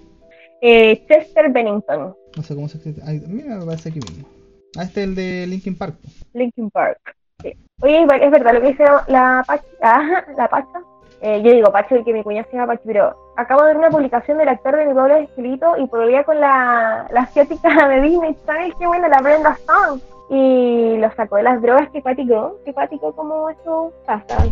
Eh, 0.61 1.07
Chester 1.09 1.51
Bennington, 1.51 2.15
No 2.37 2.43
sé 2.43 2.55
cómo 2.55 2.69
se 2.69 2.77
escribe. 2.77 3.01
Ay, 3.07 3.23
mira, 3.27 3.57
me 3.57 3.63
aparece 3.63 3.89
aquí 3.89 4.01
mismo. 4.01 4.29
Ah, 4.77 4.83
este 4.83 5.01
es 5.05 5.09
el 5.09 5.15
de 5.15 5.47
Linkin 5.47 5.75
Park. 5.75 5.95
po. 6.03 6.09
Linkin 6.35 6.69
Park. 6.69 6.99
Sí. 7.43 7.55
Oye, 7.81 8.03
es 8.03 8.31
verdad 8.31 8.53
lo 8.53 8.61
que 8.61 8.69
dice 8.69 8.85
la 9.09 9.43
Pacha. 9.47 9.65
Ah, 9.83 10.25
la 10.37 10.49
Pacha. 10.51 10.81
Eh, 11.23 11.43
yo 11.43 11.53
digo 11.53 11.71
Pacho 11.71 11.97
porque 11.97 12.15
mi 12.15 12.23
cuñada 12.23 12.49
se 12.51 12.57
llama 12.57 12.73
Pacho, 12.73 12.83
pero 12.87 13.15
acabo 13.37 13.63
de 13.63 13.69
ver 13.69 13.77
una 13.77 13.91
publicación 13.91 14.39
del 14.39 14.49
actor 14.49 14.77
de 14.77 14.87
mi 14.87 14.95
doble 14.95 15.25
escrito 15.25 15.77
y 15.77 15.87
volvía 15.87 16.25
con 16.25 16.41
la, 16.41 17.07
la 17.11 17.21
asiática 17.23 17.89
de 17.89 18.01
Disney 18.01 18.37
Channel, 18.47 18.75
qué 18.79 18.87
bueno, 18.87 19.09
la 19.09 19.21
Brenda 19.21 19.59
Song. 19.67 20.01
Y 20.31 20.97
lo 20.99 21.11
sacó 21.15 21.37
de 21.37 21.43
las 21.43 21.61
drogas, 21.61 21.89
qué 21.93 22.01
pático, 22.01 22.57
qué 22.65 22.73
pático 22.73 23.13
como 23.13 23.51
eso 23.51 23.93
pasa. 24.07 24.45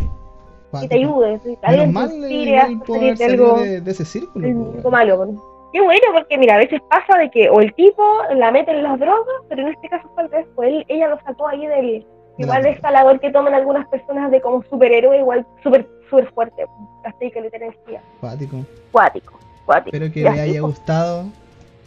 Que 0.81 0.87
te 0.87 0.95
ayude, 0.95 1.39
si 1.39 1.55
salido 1.55 1.83
algo, 1.83 3.59
de, 3.61 3.81
de 3.81 3.91
ese 3.91 4.05
círculo. 4.05 4.47
po, 4.83 4.95
algo 4.95 5.25
malo. 5.25 5.43
Qué 5.71 5.81
bueno, 5.81 6.01
porque 6.13 6.37
mira, 6.37 6.55
a 6.55 6.57
veces 6.57 6.81
pasa 6.89 7.17
de 7.17 7.31
que 7.31 7.49
o 7.49 7.61
el 7.61 7.73
tipo 7.75 8.03
la 8.35 8.51
mete 8.51 8.71
en 8.71 8.83
las 8.83 8.99
drogas, 8.99 9.25
pero 9.47 9.61
en 9.61 9.67
este 9.69 9.87
caso 9.87 10.09
fue 10.13 10.23
al 10.23 10.29
pues 10.29 10.69
él, 10.69 10.85
ella 10.89 11.07
lo 11.07 11.19
sacó 11.21 11.47
ahí 11.47 11.65
del, 11.65 12.05
Igual 12.39 12.63
la 12.63 12.69
esta 12.69 12.89
labor 12.89 13.19
que 13.19 13.31
toman 13.31 13.53
algunas 13.53 13.85
personas 13.89 14.31
de 14.31 14.39
como 14.39 14.63
superhéroe, 14.63 15.19
igual 15.19 15.45
súper 15.61 15.85
súper 16.09 16.31
fuerte. 16.31 16.65
Hasta 17.03 17.19
que 17.19 17.41
le 17.41 17.47
energía. 17.47 18.01
Cuático. 18.19 18.65
Cuático, 18.91 19.39
cuático. 19.65 19.95
Espero 19.95 20.11
que 20.13 20.23
les 20.23 20.39
haya 20.39 20.61
gustado 20.61 21.25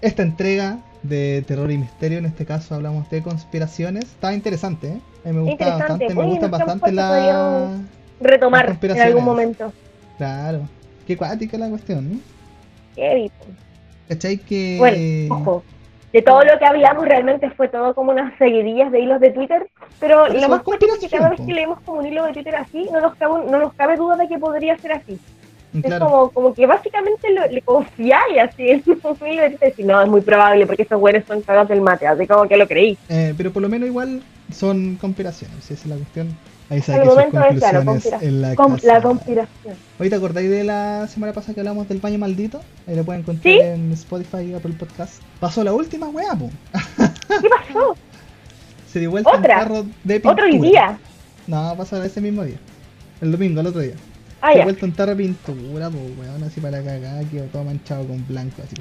esta 0.00 0.22
entrega 0.22 0.78
de 1.02 1.44
terror 1.46 1.70
y 1.70 1.78
misterio. 1.78 2.18
En 2.18 2.26
este 2.26 2.44
caso 2.46 2.74
hablamos 2.74 3.08
de 3.10 3.22
conspiraciones. 3.22 4.04
Estaba 4.04 4.34
interesante, 4.34 4.88
¿eh? 4.88 5.00
A 5.24 5.28
mí 5.28 5.34
me 5.34 5.50
gusta 5.50 5.76
bastante, 5.76 6.14
me 6.14 6.20
Oye, 6.20 6.30
gustan 6.30 6.50
bastante 6.50 6.92
la... 6.92 7.80
Retomar 8.20 8.78
en 8.80 9.00
algún 9.00 9.24
momento. 9.24 9.72
Claro. 10.16 10.60
Qué 11.06 11.16
cuática 11.16 11.58
la 11.58 11.68
cuestión. 11.68 12.22
Heavy, 12.94 13.28
po. 13.30 13.46
¿Cachai 14.08 14.38
que... 14.38 14.76
Bueno, 14.78 15.34
ojo. 15.34 15.62
De 16.12 16.20
todo 16.22 16.42
lo 16.44 16.58
que 16.58 16.64
hablamos 16.66 17.06
realmente 17.06 17.48
fue 17.50 17.68
todo 17.68 17.94
como 17.94 18.12
unas 18.12 18.36
seguidillas 18.38 18.92
de 18.92 19.00
hilos 19.00 19.20
de 19.20 19.30
Twitter, 19.30 19.66
pero 19.98 20.28
lo 20.28 20.34
es 20.38 20.48
más 20.48 20.62
fuerte 20.62 20.84
es 20.86 20.98
que 20.98 21.08
cada 21.08 21.30
vez 21.30 21.40
que 21.40 21.52
leemos 21.54 21.80
como 21.80 22.00
un 22.00 22.06
hilo 22.06 22.24
de 22.26 22.32
Twitter 22.34 22.54
así, 22.56 22.86
no 22.92 23.00
nos 23.00 23.14
cabe, 23.16 23.50
no 23.50 23.58
nos 23.58 23.72
cabe 23.74 23.96
duda 23.96 24.16
de 24.16 24.28
que 24.28 24.38
podría 24.38 24.76
ser 24.78 24.92
así. 24.92 25.18
Es 25.74 25.82
Claro. 25.82 26.04
como, 26.04 26.30
como 26.32 26.54
que 26.54 26.66
básicamente 26.66 27.30
lo- 27.30 27.46
le 27.46 27.62
confiáis 27.62 28.38
así 28.42 28.68
en 28.68 28.82
un 28.86 29.26
hilo 29.26 29.42
de 29.42 29.50
Twitter 29.50 29.58
y 29.62 29.64
decís, 29.64 29.86
no, 29.86 30.02
es 30.02 30.08
muy 30.08 30.20
probable 30.20 30.66
porque 30.66 30.82
esos 30.82 31.00
güeyes 31.00 31.24
son 31.26 31.40
cagados 31.40 31.70
del 31.70 31.80
mate, 31.80 32.06
así 32.06 32.26
como 32.26 32.46
que 32.46 32.58
lo 32.58 32.68
creí. 32.68 32.98
Eh, 33.08 33.32
pero 33.34 33.50
por 33.50 33.62
lo 33.62 33.70
menos 33.70 33.88
igual 33.88 34.22
son 34.52 34.96
conspiraciones, 34.96 35.58
esa 35.70 35.72
es 35.72 35.86
la 35.86 35.96
cuestión. 35.96 36.28
Ahí 36.72 36.80
saqué 36.80 37.04
sus 37.04 37.14
claro, 37.58 37.84
conspira- 37.84 38.18
en 38.22 38.42
la 38.42 38.54
Com- 38.54 38.74
casa. 38.74 38.86
la 38.86 39.02
conspiración. 39.02 39.76
¿te 39.98 40.14
acordáis 40.14 40.50
de 40.50 40.64
la 40.64 41.06
semana 41.06 41.32
pasada 41.32 41.54
que 41.54 41.60
hablamos 41.60 41.86
del 41.88 41.98
baño 41.98 42.18
maldito? 42.18 42.60
Ahí 42.86 42.96
lo 42.96 43.04
pueden 43.04 43.20
encontrar 43.22 43.52
¿Sí? 43.54 43.60
en 43.60 43.92
Spotify 43.92 44.38
y 44.50 44.54
Apple 44.54 44.72
Podcast. 44.78 45.20
Pasó 45.38 45.62
la 45.62 45.72
última 45.74 46.08
weá, 46.08 46.34
po. 46.34 46.50
¿Qué 47.28 47.48
pasó? 47.48 47.94
Se 48.92 49.00
dio 49.00 49.10
vuelta 49.10 49.36
un 49.36 49.42
carro 49.42 49.82
de 50.04 50.14
pintura. 50.20 50.32
¿Otro 50.32 50.44
hoy 50.46 50.58
día? 50.70 50.98
No, 51.46 51.74
pasó 51.76 52.02
ese 52.02 52.20
mismo 52.20 52.42
día. 52.44 52.56
El 53.20 53.32
domingo, 53.32 53.60
el 53.60 53.66
otro 53.66 53.80
día. 53.80 53.94
Ah, 54.40 54.48
Se 54.50 54.54
dio 54.56 54.64
vuelta 54.64 54.86
un 54.86 54.92
tarro 54.92 55.10
de 55.10 55.16
pintura, 55.16 55.90
po, 55.90 55.98
weón, 56.18 56.42
así 56.44 56.60
para 56.60 56.78
la 56.80 56.84
cagada, 56.84 57.22
quedó 57.30 57.44
todo 57.46 57.64
manchado 57.64 58.06
con 58.06 58.26
blanco, 58.26 58.62
así. 58.64 58.74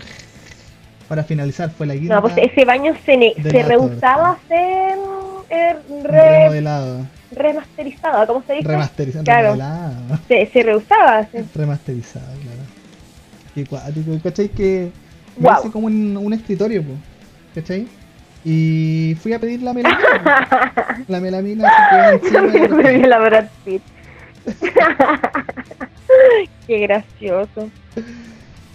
Para 1.07 1.23
finalizar 1.25 1.69
fue 1.71 1.85
la 1.87 1.93
quinta 1.95 2.15
No, 2.15 2.21
pues 2.21 2.33
ese 2.37 2.63
baño 2.65 2.93
se, 3.05 3.33
se 3.41 3.63
rehusaba 3.63 4.31
a 4.31 4.39
ser 4.47 4.97
eh, 5.49 5.75
re- 6.03 6.39
remodelado, 6.39 7.05
remasterizado, 7.31 8.27
¿cómo 8.27 8.43
se 8.45 8.53
dice? 8.53 8.67
remasterizado, 8.67 9.23
Claro. 9.23 9.55
Se, 10.27 10.45
se 10.47 10.63
rehusaba 10.63 11.15
a 11.15 11.19
hacer. 11.19 11.45
Remasterizado, 11.55 12.25
claro. 12.25 12.61
Qué 13.55 13.65
cuático, 13.65 14.11
¿cachai? 14.23 14.49
Que 14.49 14.91
me 15.37 15.43
Guau. 15.43 15.59
hice 15.61 15.71
como 15.71 15.87
un, 15.87 16.17
un 16.17 16.33
escritorio, 16.33 16.83
po, 16.83 16.93
¿cachai? 17.55 17.87
Y 18.43 19.15
fui 19.21 19.33
a 19.33 19.39
pedir 19.39 19.61
la 19.61 19.73
melamina. 19.73 21.03
la 21.07 21.19
melamina 21.19 21.69
se 21.69 22.19
quedó 22.29 22.45
encima 22.45 23.07
la 23.07 23.19
Brad 23.19 23.45
Pitt. 23.63 23.81
Qué 26.67 26.79
gracioso. 26.79 27.69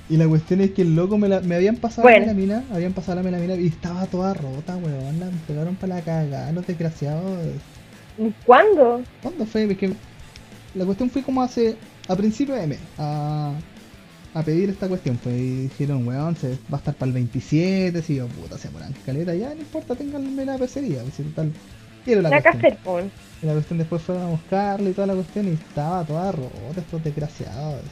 Y 0.09 0.16
la 0.16 0.28
cuestión 0.28 0.61
es 0.61 0.70
que 0.70 0.82
el 0.82 0.94
loco 0.94 1.18
me, 1.18 1.28
la- 1.28 1.40
me 1.40 1.57
habían 1.57 1.76
pasado 1.76 2.02
Bueno. 2.04 2.26
la 2.26 2.32
melamina, 2.32 2.62
habían 2.72 2.92
pasado 2.92 3.16
la 3.16 3.22
melamina 3.24 3.54
y 3.57 3.66
estaba 3.66 4.07
toda 4.07 4.34
rota, 4.34 4.76
weón. 4.76 5.18
La 5.18 5.26
pegaron 5.48 5.74
para 5.74 5.96
la 5.96 6.00
cagada, 6.02 6.52
los 6.52 6.66
desgraciados. 6.66 7.38
¿Cuándo? 8.44 9.02
¿Cuándo 9.22 9.44
fue? 9.46 9.64
Es 9.70 9.76
que 9.78 9.92
la 10.74 10.84
cuestión 10.84 11.10
fue 11.10 11.22
como 11.22 11.42
hace. 11.42 11.76
a 12.08 12.16
principio 12.16 12.54
de 12.54 12.66
mes. 12.66 12.78
A, 12.98 13.52
a 14.34 14.42
pedir 14.42 14.70
esta 14.70 14.88
cuestión. 14.88 15.18
Pues 15.22 15.34
y 15.36 15.62
dijeron, 15.64 16.06
weón, 16.06 16.36
se 16.36 16.50
va 16.72 16.76
a 16.76 16.76
estar 16.76 16.94
para 16.94 17.08
el 17.08 17.14
27. 17.14 18.00
Si 18.02 18.16
yo, 18.16 18.26
puta, 18.28 18.58
se 18.58 18.70
moran 18.70 18.92
caleta. 19.04 19.34
Ya 19.34 19.48
no 19.54 19.60
importa, 19.60 19.94
tenganme 19.94 20.44
la 20.44 20.58
pecería. 20.58 21.02
Si 21.14 21.22
total. 21.24 21.52
Quiero 22.04 22.22
la 22.22 22.30
La 22.30 22.40
cuestión. 22.42 22.66
hacer, 22.66 22.78
pon. 22.84 23.10
Y 23.42 23.46
la 23.46 23.52
cuestión 23.52 23.78
después 23.78 24.00
fueron 24.02 24.24
a 24.24 24.28
buscarla 24.30 24.88
y 24.88 24.92
toda 24.92 25.08
la 25.08 25.14
cuestión 25.14 25.48
y 25.48 25.52
estaba 25.52 26.04
toda 26.04 26.32
rota, 26.32 26.80
estos 26.80 27.02
desgraciados. 27.02 27.82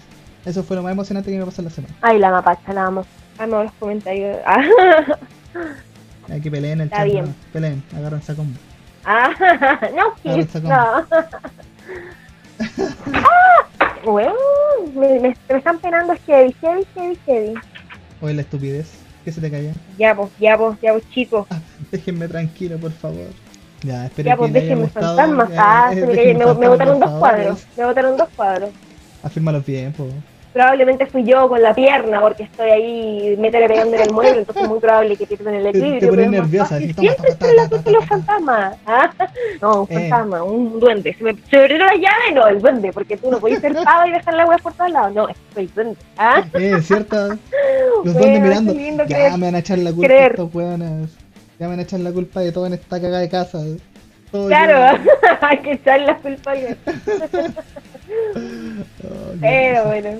Eso 0.44 0.62
fue 0.62 0.76
lo 0.76 0.82
más 0.82 0.92
emocionante 0.92 1.30
que 1.30 1.38
me 1.38 1.44
pasó 1.44 1.62
en 1.62 1.64
la 1.66 1.70
semana. 1.70 1.94
Ay, 2.00 2.18
la 2.18 2.30
mapacha, 2.30 2.72
la 2.72 2.84
amo. 2.86 3.04
Amo 3.38 3.62
los 3.64 3.72
comentarios. 3.72 4.38
Hay 6.28 6.40
que 6.40 6.50
peleen 6.50 6.80
el 6.80 6.86
Está 6.86 6.98
chat, 6.98 7.06
bien. 7.06 7.24
¿no? 7.26 7.34
Peleen, 7.52 7.82
agárrense 7.96 8.32
a 8.32 8.34
combo. 8.34 8.58
Ah, 9.04 9.30
no, 9.94 10.14
Kiss, 10.22 10.54
no. 10.62 10.70
ah, 13.14 13.68
weón, 14.04 14.34
me, 14.94 15.20
me, 15.20 15.36
me 15.48 15.56
están 15.56 15.78
penando 15.78 16.14
heavy, 16.26 16.54
heavy, 16.60 16.86
heavy, 16.94 17.18
heavy. 17.26 17.54
Oye, 18.20 18.34
la 18.34 18.42
estupidez. 18.42 19.04
¿Qué 19.24 19.32
se 19.32 19.40
te 19.40 19.50
cayó? 19.50 19.70
Ya, 19.98 20.14
pues, 20.14 20.30
ya, 20.38 20.58
pues, 20.58 20.78
ya, 20.82 20.92
pues, 20.92 21.08
chicos. 21.10 21.46
Déjenme 21.90 22.28
tranquilo, 22.28 22.76
por 22.78 22.92
favor. 22.92 23.28
Ya, 23.82 24.06
espero 24.06 24.28
Ya, 24.28 24.34
que 24.34 24.38
pues, 24.38 24.50
haya 24.50 24.60
déjenme 24.60 24.86
fantasmas. 24.88 25.50
Ah, 25.56 25.90
eh, 25.92 26.00
se 26.00 26.34
me, 26.34 26.34
me, 26.54 26.68
botaron 26.68 27.00
dos 27.00 27.10
cuadros. 27.10 27.66
Me 27.76 27.84
botaron 27.84 28.16
dos 28.16 28.28
cuadros. 28.36 28.70
Afírmalos 29.22 29.64
bien, 29.64 29.92
po. 29.92 30.08
Probablemente 30.54 31.04
fui 31.06 31.24
yo 31.24 31.48
con 31.48 31.60
la 31.60 31.74
pierna 31.74 32.20
porque 32.20 32.44
estoy 32.44 32.70
ahí 32.70 33.36
métele 33.38 33.66
pegando 33.68 33.96
en 33.96 34.02
el 34.02 34.12
mueble, 34.12 34.38
entonces 34.38 34.62
es 34.62 34.68
muy 34.68 34.78
probable 34.78 35.16
que 35.16 35.26
pierdan 35.26 35.54
el 35.56 35.64
te 35.64 35.68
equilibrio. 35.70 36.08
pones 36.10 36.26
más 36.26 36.32
nerviosa, 36.40 36.78
toma, 36.78 36.92
Siempre 36.94 37.30
estoy 37.30 37.56
la 37.56 37.68
culpa 37.68 37.90
de 37.90 37.92
los 37.96 38.04
fantasmas. 38.06 38.76
¿ah? 38.86 39.10
No, 39.60 39.82
un 39.82 39.86
Eh. 39.90 39.94
fantasma, 40.08 40.42
un 40.44 40.78
duende. 40.80 41.12
Se 41.14 41.24
me 41.24 41.30
abrió 41.30 41.78
la 41.78 41.94
llave, 41.94 42.32
no, 42.34 42.46
el 42.46 42.60
duende, 42.62 42.92
porque 42.92 43.16
tú 43.16 43.30
no 43.32 43.38
podés 43.40 43.58
ser 43.60 43.74
pava 43.74 44.06
y 44.08 44.12
dejar 44.12 44.34
la 44.34 44.46
hueá 44.46 44.58
por 44.58 44.72
todos 44.74 44.90
lados. 44.92 45.12
No, 45.12 45.28
es 45.28 45.36
el 45.56 45.74
duende. 45.74 45.96
¿ah? 46.18 46.44
Eh, 46.54 46.80
¿cierto? 46.82 47.16
Los 48.04 48.14
Bueno, 48.14 48.18
duendes 48.20 48.56
es 48.56 48.62
mirando. 48.62 49.04
Ya 49.04 49.16
creer. 49.16 49.32
me 49.38 49.46
van 49.46 49.54
a 49.56 49.58
echar 49.58 49.78
la 49.78 49.90
culpa 49.92 50.06
creer. 50.06 50.30
estos 50.30 50.54
weones. 50.54 51.10
Ya 51.58 51.66
me 51.66 51.68
van 51.68 51.78
a 51.80 51.82
echar 51.82 51.98
la 52.00 52.12
culpa 52.12 52.40
de 52.40 52.52
todo 52.52 52.66
en 52.66 52.74
esta 52.74 53.00
cagada 53.00 53.18
de 53.18 53.28
casa. 53.28 53.58
Todo 54.30 54.46
Claro, 54.48 54.98
hay 55.40 55.58
que 55.58 55.72
echar 55.72 56.00
la 56.00 56.16
culpa. 56.16 56.52
Oh, 59.04 59.34
Pero 59.40 59.84
bueno, 59.86 60.10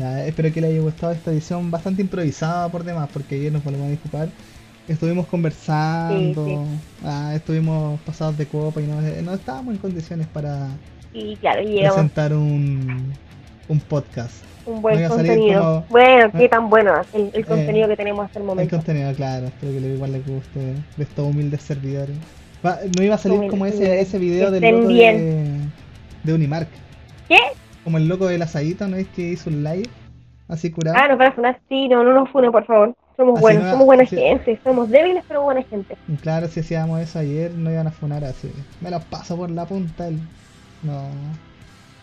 Ya, 0.00 0.24
espero 0.26 0.50
que 0.50 0.62
les 0.62 0.70
haya 0.70 0.80
gustado 0.80 1.12
esta 1.12 1.30
edición 1.30 1.70
bastante 1.70 2.00
improvisada 2.00 2.70
por 2.70 2.84
demás, 2.84 3.08
porque 3.12 3.34
ayer 3.34 3.52
nos 3.52 3.62
volvemos 3.62 3.88
a 3.88 3.90
disculpar. 3.90 4.28
Estuvimos 4.88 5.26
conversando, 5.26 6.46
Sí, 6.46 6.56
ah, 7.04 7.32
estuvimos 7.34 8.00
pasados 8.00 8.36
de 8.38 8.46
copa 8.46 8.80
y 8.80 8.86
no, 8.86 8.98
no 9.00 9.34
estábamos 9.34 9.74
en 9.74 9.78
condiciones 9.80 10.26
para 10.26 10.68
y 11.12 11.36
claro, 11.36 11.60
llegamos 11.62 11.94
presentar 11.94 12.32
un, 12.32 13.12
un 13.68 13.80
podcast. 13.80 14.42
un 14.64 14.80
buen 14.80 15.06
contenido. 15.06 15.60
como- 15.60 15.84
Bueno, 15.90 16.32
qué 16.32 16.44
Eh, 16.44 16.48
tan 16.48 16.70
bueno 16.70 16.92
el, 17.12 17.30
el 17.34 17.44
contenido 17.44 17.86
que 17.88 17.96
tenemos 17.96 18.24
hasta 18.24 18.38
el 18.38 18.44
El 18.44 18.46
momento. 18.46 18.76
contenido, 18.76 19.12
claro, 19.14 19.46
espero 19.48 19.72
que 19.72 19.80
le- 19.80 19.94
igual 19.94 20.12
les 20.12 20.26
guste 20.26 20.60
de 20.96 21.02
estos 21.04 21.26
humildes 21.28 21.60
servidores. 21.62 22.16
Va- 22.64 22.78
no 22.96 23.04
iba 23.04 23.16
a 23.16 23.18
salir 23.18 23.36
Humildes 23.38 23.50
como 23.50 23.66
ese, 23.66 24.00
ese 24.00 24.18
video 24.18 24.50
del 24.50 24.62
loco 24.72 24.88
de, 24.88 25.58
de 26.24 26.32
Unimark. 26.32 26.68
¿Qué? 27.28 27.36
Como 27.84 27.98
el 27.98 28.08
loco 28.08 28.26
del 28.26 28.42
asadito, 28.42 28.86
¿no 28.88 28.96
es 28.96 29.08
que 29.08 29.22
hizo 29.30 29.50
un 29.50 29.62
live? 29.64 29.88
Así 30.48 30.70
curado. 30.70 30.96
Ah, 30.98 31.08
nos 31.08 31.18
van 31.18 31.28
a 31.28 31.32
funar, 31.32 31.60
sí, 31.68 31.88
no, 31.88 32.02
no 32.02 32.12
nos 32.12 32.28
funen, 32.30 32.50
por 32.52 32.64
favor. 32.66 32.94
Somos 33.16 33.34
Así 33.34 33.42
buenos, 33.42 33.64
no- 33.64 33.70
somos 33.70 33.86
buena 33.86 34.02
así- 34.02 34.16
gente, 34.16 34.60
somos 34.64 34.88
débiles 34.88 35.24
pero 35.28 35.42
buena 35.42 35.62
gente. 35.62 35.96
Claro, 36.22 36.48
si 36.48 36.60
hacíamos 36.60 37.00
eso 37.00 37.18
ayer, 37.18 37.52
no 37.54 37.70
iban 37.70 37.86
a 37.86 37.90
funar 37.90 38.24
así. 38.24 38.50
Me 38.80 38.90
los 38.90 39.04
paso 39.04 39.36
por 39.36 39.50
la 39.50 39.64
punta. 39.66 40.08
el- 40.08 40.18
No, 40.82 41.08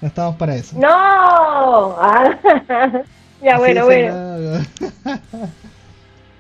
no 0.02 0.08
estamos 0.08 0.36
para 0.36 0.56
eso. 0.56 0.78
¡No! 0.80 0.88
Ah, 0.90 2.38
ya, 3.42 3.56
Así 3.56 3.60
bueno, 3.60 3.88
de 3.88 4.10
bueno. 4.10 4.66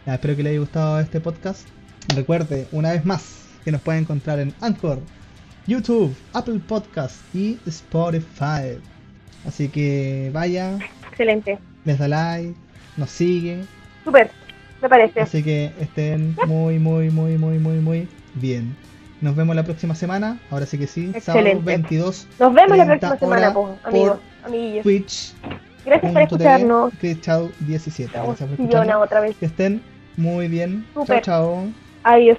Ya, 0.05 0.13
espero 0.13 0.35
que 0.37 0.43
les 0.43 0.51
haya 0.51 0.59
gustado 0.59 0.99
este 0.99 1.19
podcast. 1.19 1.67
Recuerde, 2.15 2.67
una 2.71 2.91
vez 2.91 3.03
más, 3.05 3.43
que 3.65 3.71
nos 3.73 3.81
pueden 3.81 4.03
encontrar 4.03 4.39
en 4.39 4.53
Anchor, 4.61 4.99
YouTube, 5.65 6.15
Apple 6.33 6.61
Podcast 6.65 7.15
y 7.35 7.59
Spotify. 7.65 8.77
Así 9.47 9.69
que 9.69 10.29
vaya, 10.33 10.77
Excelente. 11.09 11.57
les 11.85 11.97
da 11.97 12.07
like, 12.07 12.53
nos 12.97 13.09
sigue. 13.09 13.63
Súper, 14.03 14.29
me 14.81 14.89
parece. 14.89 15.21
Así 15.21 15.41
que 15.41 15.71
estén 15.79 16.35
muy, 16.45 16.79
muy, 16.79 17.09
muy, 17.09 17.37
muy, 17.37 17.57
muy, 17.57 17.77
muy 17.79 18.07
bien. 18.35 18.75
Nos 19.21 19.35
vemos 19.35 19.55
la 19.55 19.63
próxima 19.63 19.95
semana. 19.95 20.37
Ahora 20.51 20.65
sí 20.65 20.77
que 20.77 20.85
sí. 20.85 21.07
Sábado 21.21 21.45
Excelente. 21.47 21.63
22. 21.65 22.27
Nos 22.39 22.53
vemos 22.53 22.77
la 22.77 22.85
30 22.85 23.07
próxima 23.07 23.35
semana, 23.37 23.53
po, 23.53 23.75
amigos, 23.83 24.19
amiguillos. 24.43 24.83
Twitch. 24.83 25.33
Gracias 25.85 26.11
por 26.11 26.21
escucharnos. 26.21 26.93
Chao 27.21 27.49
17. 27.61 28.03
Estamos 28.03 28.27
Gracias 28.27 28.49
por 28.49 28.59
escucharnos. 28.59 29.03
otra 29.03 29.21
vez. 29.21 29.35
Que 29.37 29.45
estén 29.45 29.81
muy 30.17 30.47
bien. 30.49 30.85
Chao, 31.05 31.21
chao. 31.21 31.67
Adiós. 32.03 32.37